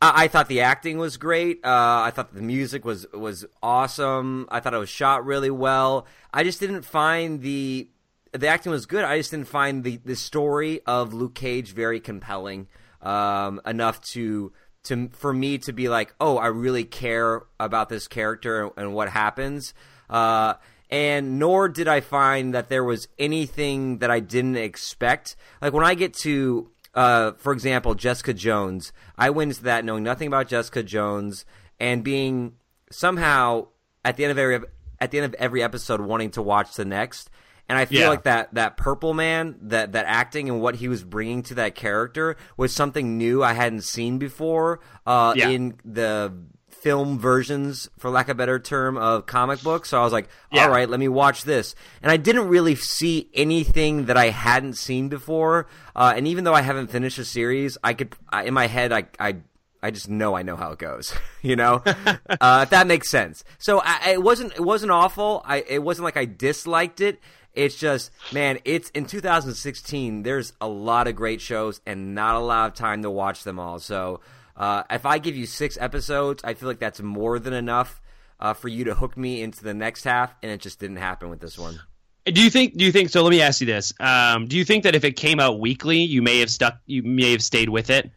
I, 0.00 0.25
I 0.25 0.29
thought 0.29 0.47
the 0.47 0.61
acting 0.61 0.97
was 0.99 1.17
great. 1.17 1.59
Uh, 1.65 2.03
I 2.05 2.12
thought 2.15 2.33
the 2.33 2.41
music 2.43 2.85
was 2.85 3.05
was 3.12 3.45
awesome. 3.65 4.47
I 4.49 4.61
thought 4.61 4.73
it 4.73 4.79
was 4.79 4.89
shot 4.89 5.25
really 5.27 5.50
well. 5.50 6.07
I 6.33 6.45
just 6.45 6.61
didn't 6.61 6.83
find 6.83 7.41
the 7.43 7.89
the 8.33 8.49
acting 8.49 8.73
was 8.73 8.87
good. 8.87 9.05
I 9.05 9.19
just 9.19 9.31
didn't 9.31 9.49
find 9.49 9.85
the 9.85 9.97
the 10.05 10.17
story 10.17 10.81
of 10.87 11.13
Luke 11.13 11.35
Cage 11.35 11.73
very 11.73 12.01
compelling 12.01 12.69
um, 13.03 13.61
enough 13.67 14.01
to 14.13 14.53
to 14.85 15.09
for 15.11 15.33
me 15.33 15.59
to 15.59 15.73
be 15.73 15.89
like, 15.89 16.15
oh, 16.21 16.39
I 16.39 16.49
really 16.49 16.85
care 16.85 17.43
about 17.59 17.89
this 17.89 18.09
character 18.09 18.71
and, 18.77 18.95
what 18.95 19.09
happens. 19.09 19.75
Uh, 20.09 20.55
and 20.91 21.39
nor 21.39 21.69
did 21.69 21.87
I 21.87 22.01
find 22.01 22.55
that 22.55 22.69
there 22.69 22.83
was 22.83 23.09
anything 23.19 23.99
that 23.99 24.11
I 24.11 24.21
didn't 24.21 24.57
expect. 24.57 25.37
Like 25.63 25.73
when 25.73 25.85
I 25.85 25.95
get 25.95 26.15
to 26.23 26.71
uh, 26.95 27.33
for 27.33 27.53
example, 27.53 27.95
Jessica 27.95 28.35
Jones. 28.35 28.93
I 29.17 29.31
went 29.31 29.53
into 29.53 29.65
that 29.65 29.85
knowing 29.85 30.03
nothing 30.03 30.27
about 30.27 30.49
Jessica 30.49 30.83
Jones 30.83 31.45
and 31.79 32.03
being 32.03 32.55
somehow 32.91 33.69
at 34.05 34.17
the 34.17 34.25
end 34.25 34.33
of 34.33 34.39
every 34.39 34.61
at 35.01 35.11
the 35.11 35.19
end 35.19 35.27
of 35.27 35.35
every 35.35 35.63
episode 35.63 36.01
wanting 36.01 36.31
to 36.33 36.43
watch 36.43 36.75
the 36.75 36.85
next. 36.85 37.31
And 37.71 37.79
I 37.79 37.85
feel 37.85 38.00
Yeah. 38.00 38.09
like 38.09 38.25
that 38.25 38.53
that 38.55 38.77
Purple 38.77 39.15
Man, 39.15 39.55
that 39.62 39.93
that 39.93 40.05
acting 40.07 40.49
and 40.50 40.61
what 40.61 40.75
he 40.75 40.89
was 40.89 41.05
bringing 41.05 41.43
to 41.45 41.55
that 41.55 41.75
character 41.77 42.37
was 42.57 42.75
something 42.75 43.17
new 43.17 43.43
I 43.45 43.53
hadn't 43.53 43.83
seen 43.85 44.19
before 44.19 44.81
uh, 45.07 45.35
Yeah. 45.37 45.49
in 45.50 45.75
the 45.85 46.33
film 46.69 47.19
versions, 47.19 47.89
for 47.99 48.11
lack 48.11 48.29
of 48.29 48.33
a 48.33 48.35
better 48.39 48.59
term, 48.59 48.97
of 48.97 49.27
comic 49.27 49.62
books. 49.62 49.91
So 49.91 50.00
I 50.00 50.03
was 50.05 50.12
like, 50.12 50.29
Yeah. 50.50 50.65
all 50.65 50.71
right, 50.71 50.89
let 50.89 50.99
me 50.99 51.09
watch 51.09 51.45
this. 51.45 51.75
And 52.03 52.11
I 52.11 52.17
didn't 52.17 52.49
really 52.49 52.75
see 52.75 53.29
anything 53.35 54.07
that 54.07 54.17
I 54.17 54.31
hadn't 54.31 54.75
seen 54.75 55.09
before. 55.09 55.67
Uh, 55.95 56.15
and 56.17 56.27
even 56.27 56.43
though 56.45 56.55
I 56.55 56.62
haven't 56.62 56.89
finished 56.91 57.19
the 57.19 57.25
series, 57.25 57.79
I 57.85 57.95
could 57.95 58.15
I, 58.31 58.45
in 58.45 58.55
my 58.55 58.67
head 58.67 58.93
I 58.93 59.05
I. 59.21 59.37
I 59.83 59.91
just 59.91 60.11
know 60.11 60.37
I 60.37 60.43
know 60.43 60.57
how 60.57 60.73
it 60.73 60.79
goes, 60.79 61.15
you 61.41 61.57
know. 61.57 61.83
uh, 61.87 62.61
if 62.65 62.69
that 62.69 62.87
makes 62.87 63.09
sense. 63.09 63.45
So 63.57 63.81
I- 63.83 64.11
it 64.12 64.23
wasn't 64.23 64.53
it 64.53 64.61
wasn't 64.61 64.93
awful. 64.93 65.43
I 65.47 65.65
it 65.67 65.83
wasn't 65.83 66.05
like 66.05 66.19
I 66.19 66.27
disliked 66.27 67.00
it. 67.00 67.19
It's 67.54 67.76
just 67.76 68.11
man, 68.33 68.59
it's 68.64 68.90
in 68.90 69.07
2016. 69.07 70.23
There's 70.23 70.52
a 70.61 70.69
lot 70.69 71.09
of 71.09 71.16
great 71.16 71.40
shows 71.40 71.80
and 71.87 72.14
not 72.14 72.37
a 72.37 72.40
lot 72.40 72.69
of 72.69 72.75
time 72.75 73.02
to 73.02 73.11
watch 73.11 73.45
them 73.45 73.59
all. 73.59 73.78
So 73.78 74.21
uh, 74.57 74.83
if 74.90 75.07
I 75.07 75.19
give 75.19 75.37
you 75.37 75.47
six 75.47 75.78
episodes, 75.80 76.42
I 76.45 76.54
feel 76.54 76.69
like 76.69 76.78
that's 76.78 77.00
more 77.00 77.38
than 77.38 77.52
enough 77.52 78.00
uh, 78.38 78.54
for 78.54 78.69
you 78.69 78.85
to 78.85 78.95
hook 78.95 79.16
me 79.16 79.42
into 79.42 79.62
the 79.62 79.75
next 79.75 80.04
half, 80.04 80.35
and 80.42 80.50
it 80.50 80.61
just 80.61 80.78
didn't 80.78 80.97
happen 80.97 81.28
with 81.28 81.40
this 81.40 81.59
one. 81.59 81.80
Do 82.26 82.42
you 82.42 82.50
think? 82.50 82.76
Do 82.76 82.85
you 82.85 82.92
think? 82.92 83.09
So 83.09 83.23
let 83.23 83.30
me 83.30 83.40
ask 83.40 83.61
you 83.61 83.66
this: 83.66 83.92
um, 83.99 84.47
Do 84.47 84.57
you 84.57 84.64
think 84.64 84.85
that 84.85 84.95
if 84.95 85.04
it 85.04 85.12
came 85.12 85.40
out 85.40 85.59
weekly, 85.59 85.99
you 85.99 86.23
may 86.23 86.40
have 86.40 86.50
stuck, 86.50 86.78
you 86.87 87.02
may 87.02 87.33
have 87.33 87.42
stayed 87.42 87.71
with 87.71 87.90
it, 87.90 88.11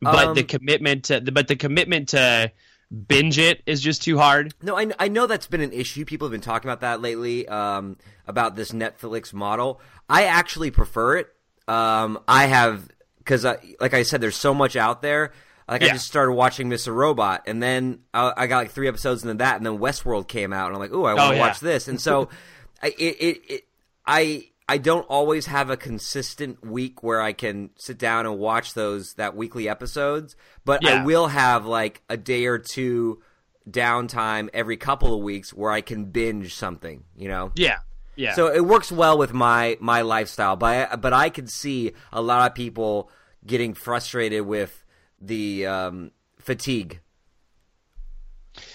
but 0.00 0.28
Um, 0.28 0.34
the 0.34 0.44
commitment 0.44 1.04
to, 1.06 1.20
but 1.20 1.48
the 1.48 1.56
commitment 1.56 2.10
to 2.10 2.52
binge 2.90 3.38
it 3.38 3.62
is 3.66 3.80
just 3.80 4.02
too 4.02 4.18
hard? 4.18 4.54
No, 4.62 4.78
I, 4.78 4.90
I 4.98 5.08
know 5.08 5.26
that's 5.26 5.46
been 5.46 5.60
an 5.60 5.72
issue. 5.72 6.04
People 6.04 6.26
have 6.26 6.32
been 6.32 6.40
talking 6.40 6.68
about 6.68 6.80
that 6.80 7.00
lately, 7.00 7.46
um, 7.48 7.96
about 8.26 8.56
this 8.56 8.72
Netflix 8.72 9.32
model. 9.32 9.80
I 10.08 10.24
actually 10.24 10.70
prefer 10.70 11.18
it. 11.18 11.28
Um, 11.66 12.18
I 12.26 12.46
have 12.46 12.88
because, 13.18 13.44
like 13.44 13.92
I 13.94 14.02
said, 14.04 14.20
there's 14.20 14.36
so 14.36 14.54
much 14.54 14.74
out 14.76 15.02
there. 15.02 15.32
Like 15.68 15.82
I 15.82 15.88
just 15.88 16.06
started 16.06 16.32
watching 16.32 16.70
Mr. 16.70 16.94
Robot, 16.94 17.42
and 17.46 17.62
then 17.62 18.00
I, 18.14 18.32
I 18.34 18.46
got 18.46 18.56
like 18.56 18.70
three 18.70 18.88
episodes 18.88 19.22
into 19.22 19.34
that, 19.34 19.58
and 19.58 19.66
then 19.66 19.76
Westworld 19.78 20.26
came 20.26 20.50
out, 20.54 20.68
and 20.68 20.74
I'm 20.76 20.80
like, 20.80 20.92
"Ooh, 20.94 21.04
I 21.04 21.12
want 21.12 21.18
to 21.18 21.24
Oh, 21.24 21.32
yeah. 21.32 21.40
watch 21.40 21.60
this." 21.60 21.88
And 21.88 22.00
so, 22.00 22.30
I, 22.82 22.86
it, 22.86 23.16
it, 23.20 23.40
it, 23.50 23.64
I, 24.06 24.48
I 24.68 24.76
don't 24.76 25.06
always 25.08 25.46
have 25.46 25.70
a 25.70 25.76
consistent 25.76 26.64
week 26.64 27.02
where 27.02 27.22
I 27.22 27.32
can 27.32 27.70
sit 27.76 27.96
down 27.96 28.26
and 28.26 28.38
watch 28.38 28.74
those 28.74 29.14
that 29.14 29.34
weekly 29.34 29.66
episodes, 29.68 30.36
but 30.64 30.86
I 30.86 31.04
will 31.04 31.28
have 31.28 31.64
like 31.64 32.02
a 32.10 32.18
day 32.18 32.44
or 32.44 32.58
two 32.58 33.22
downtime 33.68 34.48
every 34.52 34.76
couple 34.76 35.14
of 35.14 35.20
weeks 35.20 35.54
where 35.54 35.70
I 35.70 35.80
can 35.80 36.06
binge 36.06 36.54
something, 36.54 37.04
you 37.16 37.28
know. 37.28 37.52
Yeah, 37.54 37.78
yeah. 38.14 38.34
So 38.34 38.48
it 38.52 38.64
works 38.64 38.92
well 38.92 39.16
with 39.16 39.32
my 39.32 39.78
my 39.80 40.02
lifestyle, 40.02 40.56
but 40.56 40.92
I, 40.92 40.96
but 40.96 41.14
I 41.14 41.30
could 41.30 41.48
see 41.48 41.92
a 42.12 42.20
lot 42.20 42.50
of 42.50 42.54
people 42.54 43.10
getting 43.46 43.72
frustrated 43.72 44.42
with 44.42 44.84
the 45.20 45.66
um, 45.66 46.10
fatigue. 46.38 47.00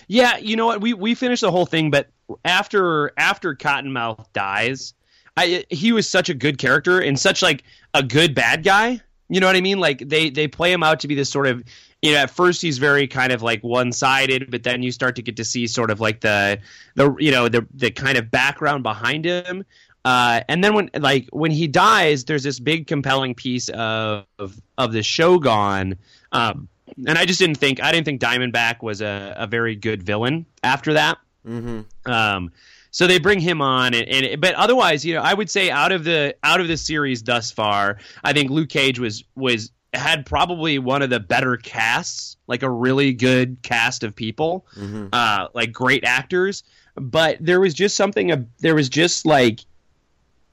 Yeah, 0.07 0.37
you 0.37 0.55
know 0.55 0.65
what? 0.65 0.81
We 0.81 0.93
we 0.93 1.13
finished 1.13 1.41
the 1.41 1.51
whole 1.51 1.65
thing, 1.65 1.91
but 1.91 2.09
after 2.43 3.11
after 3.17 3.53
Cottonmouth 3.55 4.25
dies, 4.33 4.93
I 5.35 5.65
he 5.69 5.91
was 5.91 6.07
such 6.07 6.29
a 6.29 6.33
good 6.33 6.57
character 6.57 6.99
and 6.99 7.19
such 7.19 7.41
like 7.41 7.63
a 7.93 8.03
good 8.03 8.35
bad 8.35 8.63
guy. 8.63 9.01
You 9.29 9.39
know 9.39 9.47
what 9.47 9.55
I 9.55 9.61
mean? 9.61 9.79
Like 9.79 10.07
they 10.07 10.29
they 10.29 10.47
play 10.47 10.71
him 10.71 10.83
out 10.83 10.99
to 11.01 11.07
be 11.07 11.15
this 11.15 11.29
sort 11.29 11.47
of 11.47 11.63
you 12.01 12.11
know 12.11 12.17
at 12.17 12.29
first 12.29 12.61
he's 12.61 12.77
very 12.77 13.07
kind 13.07 13.31
of 13.31 13.41
like 13.41 13.63
one 13.63 13.91
sided, 13.91 14.51
but 14.51 14.63
then 14.63 14.83
you 14.83 14.91
start 14.91 15.15
to 15.15 15.21
get 15.21 15.37
to 15.37 15.45
see 15.45 15.65
sort 15.67 15.89
of 15.89 15.99
like 15.99 16.21
the 16.21 16.59
the 16.95 17.15
you 17.19 17.31
know 17.31 17.49
the 17.49 17.65
the 17.73 17.89
kind 17.89 18.17
of 18.17 18.29
background 18.29 18.83
behind 18.83 19.25
him. 19.25 19.65
Uh, 20.05 20.41
and 20.49 20.63
then 20.63 20.73
when 20.73 20.89
like 20.99 21.29
when 21.31 21.51
he 21.51 21.67
dies, 21.67 22.25
there's 22.25 22.43
this 22.43 22.59
big 22.59 22.87
compelling 22.87 23.33
piece 23.33 23.69
of 23.69 24.25
of, 24.37 24.59
of 24.77 24.91
the 24.91 25.01
Shogun. 25.01 25.97
Um, 26.31 26.67
and 27.07 27.17
I 27.17 27.25
just 27.25 27.39
didn't 27.39 27.57
think 27.57 27.81
I 27.81 27.91
didn't 27.91 28.05
think 28.05 28.21
Diamondback 28.21 28.83
was 28.83 29.01
a, 29.01 29.33
a 29.37 29.47
very 29.47 29.75
good 29.75 30.03
villain 30.03 30.45
after 30.63 30.93
that. 30.93 31.17
Mm-hmm. 31.47 32.11
Um, 32.11 32.51
so 32.93 33.05
they 33.07 33.19
bring 33.19 33.39
him 33.39 33.61
on, 33.61 33.93
and, 33.93 34.07
and 34.07 34.39
but 34.39 34.53
otherwise, 34.55 35.03
you 35.03 35.13
know, 35.15 35.21
I 35.21 35.33
would 35.33 35.49
say 35.49 35.69
out 35.69 35.91
of 35.91 36.05
the 36.05 36.35
out 36.43 36.61
of 36.61 36.69
the 36.69 36.77
series 36.77 37.21
thus 37.23 37.51
far, 37.51 37.97
I 38.23 38.31
think 38.31 38.49
Luke 38.49 38.69
Cage 38.69 38.99
was 38.99 39.25
was 39.35 39.71
had 39.93 40.25
probably 40.25 40.79
one 40.79 41.01
of 41.01 41.09
the 41.09 41.19
better 41.19 41.57
casts, 41.57 42.37
like 42.47 42.63
a 42.63 42.69
really 42.69 43.13
good 43.13 43.57
cast 43.61 44.03
of 44.03 44.15
people, 44.15 44.65
Mm-hmm. 44.77 45.07
uh, 45.11 45.47
like 45.53 45.71
great 45.73 46.03
actors. 46.05 46.63
But 46.95 47.37
there 47.41 47.59
was 47.59 47.73
just 47.73 47.95
something. 47.97 48.47
There 48.59 48.75
was 48.75 48.87
just 48.89 49.25
like 49.25 49.59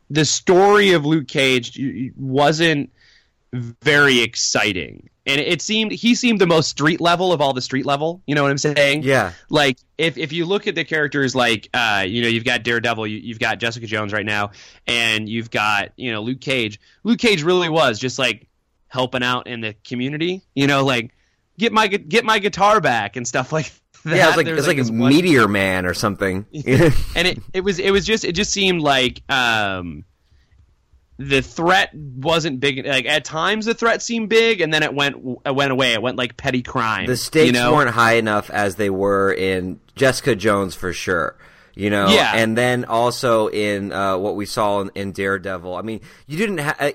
the 0.09 0.25
story 0.25 0.93
of 0.93 1.05
Luke 1.07 1.29
Cage 1.29 1.79
wasn't 2.17 2.91
very 3.53 4.21
exciting. 4.21 5.09
And 5.27 5.41
it 5.41 5.63
seemed 5.63 5.93
he 5.93 6.15
seemed 6.15 6.41
the 6.41 6.47
most 6.47 6.71
street 6.71 7.01
level 7.01 7.33
of 7.33 7.41
all 7.41 7.53
the 7.53 7.63
street 7.63 7.87
level. 7.87 8.23
You 8.27 8.35
know 8.35 8.43
what 8.43 8.51
I'm 8.51 8.59
saying? 8.59 9.03
Yeah, 9.03 9.33
like 9.49 9.79
if 9.99 10.19
if 10.19 10.33
you 10.33 10.45
look 10.47 10.67
at 10.67 10.75
the 10.75 10.85
characters 10.85 11.35
like 11.35 11.69
uh 11.75 12.05
you 12.07 12.23
know 12.23 12.29
you've 12.29 12.45
got 12.45 12.63
Daredevil 12.63 13.07
you, 13.07 13.19
you've 13.19 13.39
got 13.39 13.59
Jessica 13.59 13.87
Jones 13.87 14.13
right 14.13 14.27
now 14.27 14.51
and 14.87 15.29
you've 15.29 15.51
got 15.51 15.91
you 15.97 16.13
know 16.13 16.23
Luke 16.23 16.41
Cage 16.41 16.81
Luke 17.05 17.19
Cage 17.19 17.43
really 17.43 17.69
was 17.69 17.99
just 17.99 18.19
like 18.19 18.49
helping 18.89 19.23
out 19.23 19.47
in 19.47 19.61
the 19.61 19.75
community 19.85 20.43
you 20.55 20.67
know 20.67 20.85
like 20.85 21.13
get 21.59 21.73
my 21.73 21.87
get 21.87 22.25
my 22.25 22.41
guitar 22.41 22.81
back 22.81 23.15
and 23.15 23.29
stuff 23.29 23.53
like 23.53 23.73
that 24.05 24.17
yeah. 24.17 24.29
It's 24.29 24.37
like 24.37 24.47
it's 24.47 24.57
was, 24.57 24.67
like, 24.67 24.77
this 24.79 24.89
a 24.89 24.93
one- 24.93 25.13
Meteor 25.13 25.47
Man 25.47 25.85
or 25.85 25.95
something. 25.95 26.47
and 26.55 27.29
it 27.29 27.39
it 27.53 27.61
was 27.61 27.79
it 27.79 27.91
was 27.91 28.07
just 28.07 28.25
it 28.25 28.33
just 28.33 28.53
seemed 28.53 28.81
like 28.81 29.23
um 29.29 30.05
the 31.23 31.43
threat 31.43 31.91
wasn't 31.95 32.59
big 32.61 32.87
like 32.87 33.05
at 33.05 33.27
times 33.27 33.67
the 33.67 33.75
threat 33.75 34.01
seemed 34.01 34.31
big 34.31 34.63
and 34.63 34.73
then 34.73 34.83
it 34.83 34.95
went 34.95 35.17
it 35.45 35.55
went 35.55 35.71
away 35.71 35.93
it 35.93 36.01
went 36.01 36.17
like 36.17 36.35
petty 36.39 36.63
crime 36.63 37.05
the 37.05 37.15
stakes 37.15 37.47
you 37.47 37.53
know? 37.53 37.75
weren't 37.75 37.91
high 37.91 38.15
enough 38.15 38.49
as 38.49 38.77
they 38.77 38.89
were 38.89 39.31
in 39.31 39.79
Jessica 39.97 40.35
Jones 40.35 40.75
for 40.75 40.95
sure. 40.95 41.37
You 41.77 41.89
know, 41.89 42.09
Yeah. 42.09 42.33
and 42.35 42.57
then 42.59 42.85
also 42.87 43.49
in 43.49 43.93
uh, 43.93 44.17
what 44.19 44.35
we 44.35 44.45
saw 44.45 44.81
in, 44.81 44.91
in 44.95 45.13
Daredevil. 45.13 45.77
I 45.77 45.83
mean, 45.83 46.01
you 46.27 46.37
didn't 46.37 46.59
ha- 46.59 46.77
uh, 46.79 46.91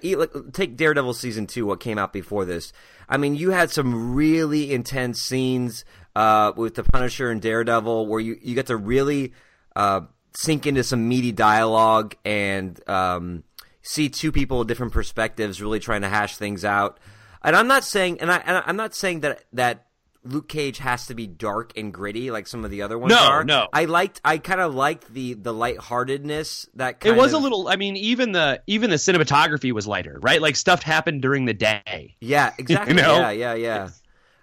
take 0.51 0.75
Daredevil 0.75 1.13
season 1.13 1.47
two, 1.47 1.65
what 1.65 1.79
came 1.79 1.97
out 1.97 2.11
before 2.11 2.45
this. 2.45 2.73
I 3.07 3.17
mean, 3.17 3.35
you 3.35 3.51
had 3.51 3.71
some 3.71 4.13
really 4.13 4.73
intense 4.73 5.21
scenes 5.21 5.85
uh, 6.15 6.51
with 6.55 6.75
the 6.75 6.83
Punisher 6.83 7.31
and 7.31 7.41
Daredevil 7.41 8.05
where 8.07 8.19
you 8.19 8.37
you 8.41 8.53
get 8.53 8.67
to 8.67 8.75
really 8.75 9.33
uh, 9.75 10.01
sink 10.35 10.67
into 10.67 10.83
some 10.83 11.07
meaty 11.07 11.31
dialogue 11.31 12.15
and 12.25 12.77
um, 12.89 13.43
see 13.87 14.09
two 14.09 14.31
people 14.31 14.57
with 14.59 14.67
different 14.67 14.91
perspectives 14.93 15.61
really 15.61 15.79
trying 15.79 16.01
to 16.01 16.09
hash 16.09 16.35
things 16.37 16.65
out. 16.65 16.99
And 17.43 17.55
I'm 17.55 17.67
not 17.67 17.83
saying, 17.83 18.19
and 18.21 18.31
I 18.31 18.37
and 18.45 18.63
I'm 18.65 18.75
not 18.75 18.95
saying 18.95 19.19
that 19.21 19.43
that 19.53 19.85
Luke 20.23 20.49
Cage 20.49 20.79
has 20.79 21.05
to 21.05 21.13
be 21.13 21.27
dark 21.27 21.71
and 21.77 21.93
gritty 21.93 22.31
like 22.31 22.47
some 22.47 22.65
of 22.65 22.71
the 22.71 22.81
other 22.81 22.97
ones 22.97 23.11
No, 23.13 23.19
are. 23.27 23.43
no. 23.43 23.67
I 23.71 23.85
liked, 23.85 24.19
I 24.25 24.39
kind 24.39 24.59
of 24.59 24.73
liked 24.73 25.13
the 25.13 25.35
the 25.35 25.53
lightheartedness 25.53 26.67
that 26.73 26.99
kind 26.99 27.15
It 27.15 27.19
was 27.19 27.33
of, 27.33 27.41
a 27.41 27.43
little. 27.43 27.67
I 27.67 27.75
mean, 27.75 27.95
even 27.97 28.31
the 28.31 28.61
even 28.67 28.89
the 28.89 28.95
cinematography 28.95 29.71
was 29.71 29.85
lighter, 29.87 30.17
right? 30.21 30.41
Like 30.41 30.55
stuff 30.55 30.81
happened 30.81 31.21
during 31.21 31.45
the 31.45 31.53
day. 31.53 32.15
Yeah, 32.19 32.53
exactly. 32.57 32.95
You 32.95 33.01
know? 33.01 33.17
Yeah, 33.19 33.31
yeah, 33.31 33.53
yeah. 33.53 33.89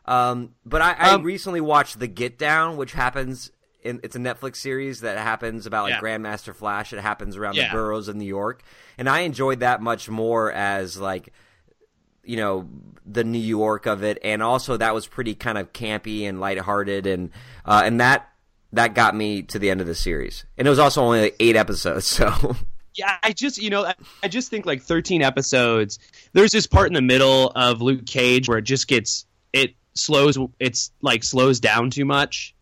Um, 0.04 0.54
but 0.64 0.82
I, 0.82 0.92
I 0.92 1.11
Um, 1.14 1.22
recently 1.25 1.61
watched 1.61 1.99
The 1.99 2.06
Get 2.08 2.38
Down, 2.38 2.76
which 2.76 2.92
happens. 2.92 3.50
In, 3.82 4.00
it's 4.02 4.14
a 4.16 4.18
Netflix 4.18 4.56
series 4.56 5.00
that 5.00 5.18
happens 5.18 5.66
about 5.66 5.84
like 5.84 5.94
Yeah. 5.94 6.00
Grandmaster 6.00 6.54
Flash. 6.54 6.92
It 6.92 7.00
happens 7.00 7.36
around 7.36 7.56
Yeah. 7.56 7.68
the 7.68 7.72
boroughs 7.74 8.08
of 8.08 8.16
New 8.16 8.24
York, 8.26 8.62
and 8.98 9.08
I 9.08 9.20
enjoyed 9.20 9.60
that 9.60 9.82
much 9.82 10.08
more 10.08 10.52
as 10.52 10.96
like, 10.96 11.32
you 12.24 12.36
know, 12.36 12.68
the 13.04 13.24
New 13.24 13.38
York 13.40 13.86
of 13.86 14.04
it, 14.04 14.18
and 14.22 14.42
also 14.42 14.76
that 14.76 14.94
was 14.94 15.06
pretty 15.06 15.34
kind 15.34 15.58
of 15.58 15.72
campy 15.72 16.22
and 16.28 16.40
lighthearted, 16.40 17.06
and 17.06 17.30
uh, 17.64 17.82
and 17.84 18.00
that 18.00 18.28
that 18.72 18.94
got 18.94 19.14
me 19.16 19.42
to 19.42 19.58
the 19.58 19.68
end 19.70 19.80
of 19.80 19.86
the 19.86 19.94
series. 19.94 20.44
And 20.56 20.66
it 20.66 20.70
was 20.70 20.78
also 20.78 21.02
only 21.02 21.22
like 21.22 21.36
eight 21.40 21.56
episodes, 21.56 22.06
so 22.16 22.56
Yeah, 22.94 23.16
I 23.22 23.32
just 23.32 23.58
you 23.58 23.70
know 23.70 23.92
I, 24.22 24.28
just 24.28 24.48
think 24.50 24.64
like 24.66 24.82
13 24.82 25.22
episodes. 25.22 25.98
There's 26.34 26.52
this 26.52 26.66
part 26.66 26.86
in 26.86 26.92
the 26.94 27.02
middle 27.02 27.48
of 27.56 27.82
Luke 27.82 28.06
Cage 28.06 28.48
where 28.48 28.58
it 28.58 28.62
just 28.64 28.86
gets 28.86 29.26
it 29.52 29.74
slows. 29.94 30.38
It's 30.60 30.92
like 31.02 31.24
slows 31.24 31.58
down 31.58 31.90
too 31.90 32.04
much. 32.04 32.54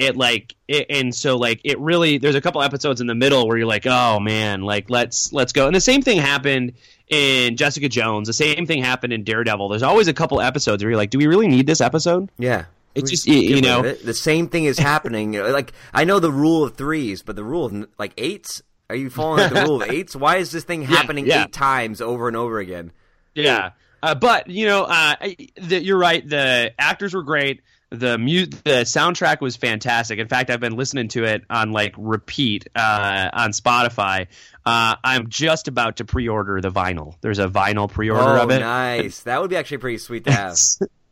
It 0.00 0.16
like 0.16 0.54
it, 0.66 0.86
and 0.88 1.14
so 1.14 1.36
like 1.36 1.60
it 1.64 1.78
really 1.78 2.18
there's 2.18 2.34
a 2.34 2.40
couple 2.40 2.62
episodes 2.62 3.00
in 3.00 3.06
the 3.06 3.14
middle 3.14 3.46
where 3.46 3.58
you're 3.58 3.66
like 3.66 3.86
oh 3.86 4.18
man 4.18 4.62
like 4.62 4.88
let's 4.88 5.30
let's 5.32 5.52
go 5.52 5.66
and 5.66 5.76
the 5.76 5.80
same 5.80 6.00
thing 6.00 6.18
happened 6.18 6.72
in 7.08 7.56
Jessica 7.56 7.88
Jones 7.88 8.26
the 8.26 8.32
same 8.32 8.66
thing 8.66 8.82
happened 8.82 9.12
in 9.12 9.24
Daredevil 9.24 9.68
there's 9.68 9.82
always 9.82 10.08
a 10.08 10.14
couple 10.14 10.40
episodes 10.40 10.82
where 10.82 10.90
you're 10.90 10.96
like 10.96 11.10
do 11.10 11.18
we 11.18 11.26
really 11.26 11.48
need 11.48 11.66
this 11.66 11.80
episode 11.80 12.30
yeah. 12.38 12.64
It's 12.94 13.10
just, 13.10 13.26
you 13.26 13.60
know- 13.60 13.82
the 13.82 14.14
same 14.14 14.48
thing 14.48 14.64
is 14.64 14.78
happening. 14.78 15.32
Like 15.32 15.72
I 15.94 16.04
know 16.04 16.18
the 16.18 16.32
rule 16.32 16.64
of 16.64 16.76
threes, 16.76 17.22
but 17.22 17.36
the 17.36 17.44
rule 17.44 17.66
of 17.66 17.88
like 17.98 18.12
eights. 18.18 18.62
Are 18.88 18.96
you 18.96 19.10
following 19.10 19.52
the 19.54 19.62
rule 19.62 19.80
of 19.80 19.88
eights? 19.92 20.16
Why 20.16 20.38
is 20.38 20.50
this 20.50 20.64
thing 20.64 20.82
happening 20.82 21.24
yeah. 21.24 21.44
eight 21.44 21.52
times 21.52 22.00
over 22.00 22.26
and 22.26 22.36
over 22.36 22.58
again? 22.58 22.90
Yeah, 23.34 23.70
uh, 24.02 24.16
but 24.16 24.48
you 24.48 24.66
know, 24.66 24.84
uh, 24.84 25.14
the, 25.60 25.80
you're 25.80 25.98
right. 25.98 26.28
The 26.28 26.72
actors 26.76 27.14
were 27.14 27.22
great. 27.22 27.62
The 27.90 28.18
mu- 28.18 28.46
the 28.46 28.82
soundtrack 28.84 29.40
was 29.40 29.56
fantastic. 29.56 30.20
In 30.20 30.28
fact, 30.28 30.48
I've 30.48 30.60
been 30.60 30.76
listening 30.76 31.08
to 31.08 31.24
it 31.24 31.42
on 31.50 31.72
like 31.72 31.94
repeat 31.98 32.68
uh, 32.76 33.30
on 33.32 33.50
Spotify. 33.50 34.28
Uh, 34.64 34.94
I'm 35.02 35.28
just 35.28 35.66
about 35.66 35.96
to 35.96 36.04
pre-order 36.04 36.60
the 36.60 36.70
vinyl. 36.70 37.16
There's 37.20 37.40
a 37.40 37.48
vinyl 37.48 37.90
pre-order 37.90 38.38
oh, 38.38 38.42
of 38.44 38.50
it. 38.52 38.60
nice. 38.60 39.22
That 39.24 39.40
would 39.40 39.50
be 39.50 39.56
actually 39.56 39.78
pretty 39.78 39.98
sweet 39.98 40.24
to 40.26 40.32
have. 40.32 40.56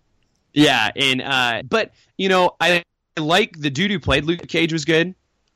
yeah, 0.52 0.90
and 0.94 1.20
uh, 1.20 1.62
but 1.68 1.92
you 2.16 2.28
know, 2.28 2.54
I 2.60 2.84
like 3.18 3.58
the 3.58 3.70
dude 3.70 3.90
who 3.90 3.98
played 3.98 4.24
Luke 4.24 4.46
Cage 4.46 4.72
was 4.72 4.84
good. 4.84 5.14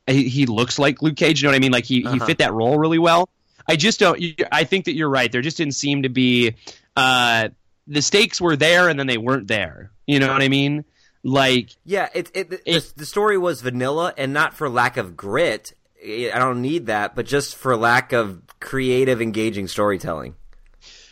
He, 0.09 0.29
he 0.29 0.47
looks 0.47 0.79
like 0.79 1.03
Luke 1.03 1.15
Cage. 1.17 1.41
You 1.41 1.47
know 1.47 1.53
what 1.53 1.57
I 1.57 1.61
mean? 1.61 1.71
Like 1.73 1.85
he, 1.85 2.01
he 2.01 2.07
Uh-huh. 2.09 2.27
fit 2.27 2.39
that 2.39 2.53
role 2.53 2.79
really 2.79 2.99
well. 2.99 3.29
I 3.69 3.77
just 3.77 4.01
don't. 4.01 4.21
I 4.51 4.65
think 4.65 4.87
that 4.87 4.95
you're 4.95 5.09
right. 5.09 5.31
There 5.31 5.41
just 5.43 5.57
didn't 5.57 5.75
seem 5.75 6.03
to 6.03 6.09
be. 6.09 6.57
Uh, 6.97 7.51
the 7.87 8.03
stakes 8.03 8.41
were 8.41 8.57
there, 8.57 8.89
and 8.89 8.99
then 8.99 9.07
they 9.07 9.19
weren't 9.19 9.47
there. 9.47 9.93
You 10.07 10.19
know 10.19 10.33
what 10.33 10.43
I 10.43 10.49
mean? 10.49 10.85
Like 11.25 11.71
yeah, 11.85 12.09
it, 12.15 12.31
it, 12.35 12.51
the, 12.51 12.61
It- 12.77 12.93
the 12.97 13.07
story 13.07 13.39
was 13.39 13.61
vanilla, 13.63 14.13
and 14.17 14.33
not 14.33 14.55
for 14.55 14.69
lack 14.69 14.97
of 14.97 15.17
grit. 15.17 15.73
I 16.05 16.33
don't 16.37 16.61
need 16.63 16.87
that, 16.87 17.15
but 17.15 17.27
just 17.27 17.55
for 17.55 17.77
lack 17.77 18.13
of 18.13 18.43
creative, 18.59 19.23
engaging 19.23 19.69
storytelling. 19.69 20.35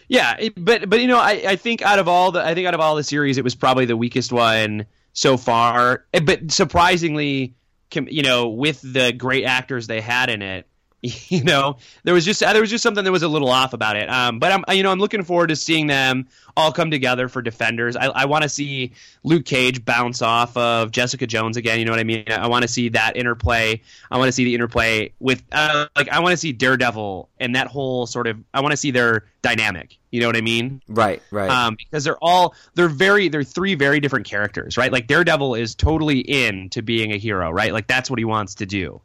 Yeah, 0.08 0.34
it, 0.40 0.54
but 0.56 0.90
but 0.90 1.00
you 1.00 1.06
know, 1.06 1.18
I, 1.18 1.42
I 1.46 1.56
think 1.56 1.82
out 1.82 2.00
of 2.00 2.08
all 2.08 2.32
the 2.32 2.44
I 2.44 2.54
think 2.54 2.66
out 2.66 2.74
of 2.74 2.80
all 2.80 2.96
the 2.96 3.04
series, 3.04 3.38
it 3.38 3.44
was 3.44 3.54
probably 3.54 3.84
the 3.84 3.96
weakest 3.96 4.32
one 4.32 4.86
so 5.12 5.36
far. 5.36 6.04
Eh, 6.12 6.18
But 6.18 6.50
surprisingly, 6.50 7.54
you 7.94 8.22
know, 8.22 8.48
with 8.48 8.80
the 8.82 9.12
great 9.12 9.44
actors 9.44 9.86
they 9.86 10.00
had 10.00 10.28
in 10.28 10.42
it, 10.42 10.66
you 11.28 11.42
know, 11.42 11.78
there 12.04 12.12
was 12.12 12.26
just 12.26 12.40
there 12.40 12.60
was 12.60 12.68
just 12.68 12.82
something 12.82 13.04
that 13.04 13.12
was 13.12 13.22
a 13.22 13.28
little 13.28 13.48
off 13.48 13.72
about 13.72 13.96
it. 13.96 14.10
Um, 14.10 14.38
but 14.38 14.52
I'm 14.52 14.76
you 14.76 14.82
know 14.82 14.90
I'm 14.90 14.98
looking 14.98 15.22
forward 15.24 15.46
to 15.46 15.56
seeing 15.56 15.86
them 15.86 16.28
all 16.58 16.72
come 16.72 16.90
together 16.90 17.28
for 17.28 17.40
Defenders. 17.40 17.96
I, 17.96 18.06
I 18.06 18.24
want 18.26 18.42
to 18.42 18.50
see 18.50 18.92
Luke 19.22 19.46
Cage 19.46 19.82
bounce 19.82 20.20
off 20.20 20.54
of 20.58 20.90
Jessica 20.90 21.26
Jones 21.26 21.56
again. 21.56 21.78
You 21.78 21.86
know 21.86 21.92
what 21.92 22.00
I 22.00 22.04
mean? 22.04 22.24
I 22.28 22.48
want 22.48 22.62
to 22.62 22.68
see 22.68 22.90
that 22.90 23.16
interplay. 23.16 23.80
I 24.10 24.18
want 24.18 24.28
to 24.28 24.32
see 24.32 24.44
the 24.44 24.54
interplay 24.54 25.12
with 25.20 25.42
uh, 25.52 25.86
like 25.96 26.10
I 26.10 26.20
want 26.20 26.32
to 26.32 26.36
see 26.36 26.52
Daredevil 26.52 27.30
and 27.38 27.56
that 27.56 27.68
whole 27.68 28.06
sort 28.06 28.26
of. 28.26 28.38
I 28.52 28.60
want 28.60 28.72
to 28.72 28.76
see 28.76 28.90
their 28.90 29.24
dynamic. 29.40 29.96
You 30.10 30.20
know 30.20 30.26
what 30.26 30.36
I 30.36 30.42
mean? 30.42 30.82
Right, 30.86 31.22
right. 31.30 31.48
um, 31.48 31.76
because 31.76 32.04
they're 32.04 32.22
all 32.22 32.54
they're 32.74 32.88
very 32.88 33.28
they're 33.28 33.44
three 33.44 33.74
very 33.74 34.00
different 34.00 34.26
characters, 34.26 34.76
right? 34.76 34.92
Like 34.92 35.06
Daredevil 35.06 35.54
is 35.54 35.74
totally 35.74 36.18
in 36.18 36.68
to 36.70 36.82
being 36.82 37.12
a 37.12 37.16
hero, 37.16 37.50
right? 37.50 37.72
Like 37.72 37.86
that's 37.86 38.10
what 38.10 38.18
he 38.18 38.26
wants 38.26 38.56
to 38.56 38.66
do. 38.66 39.00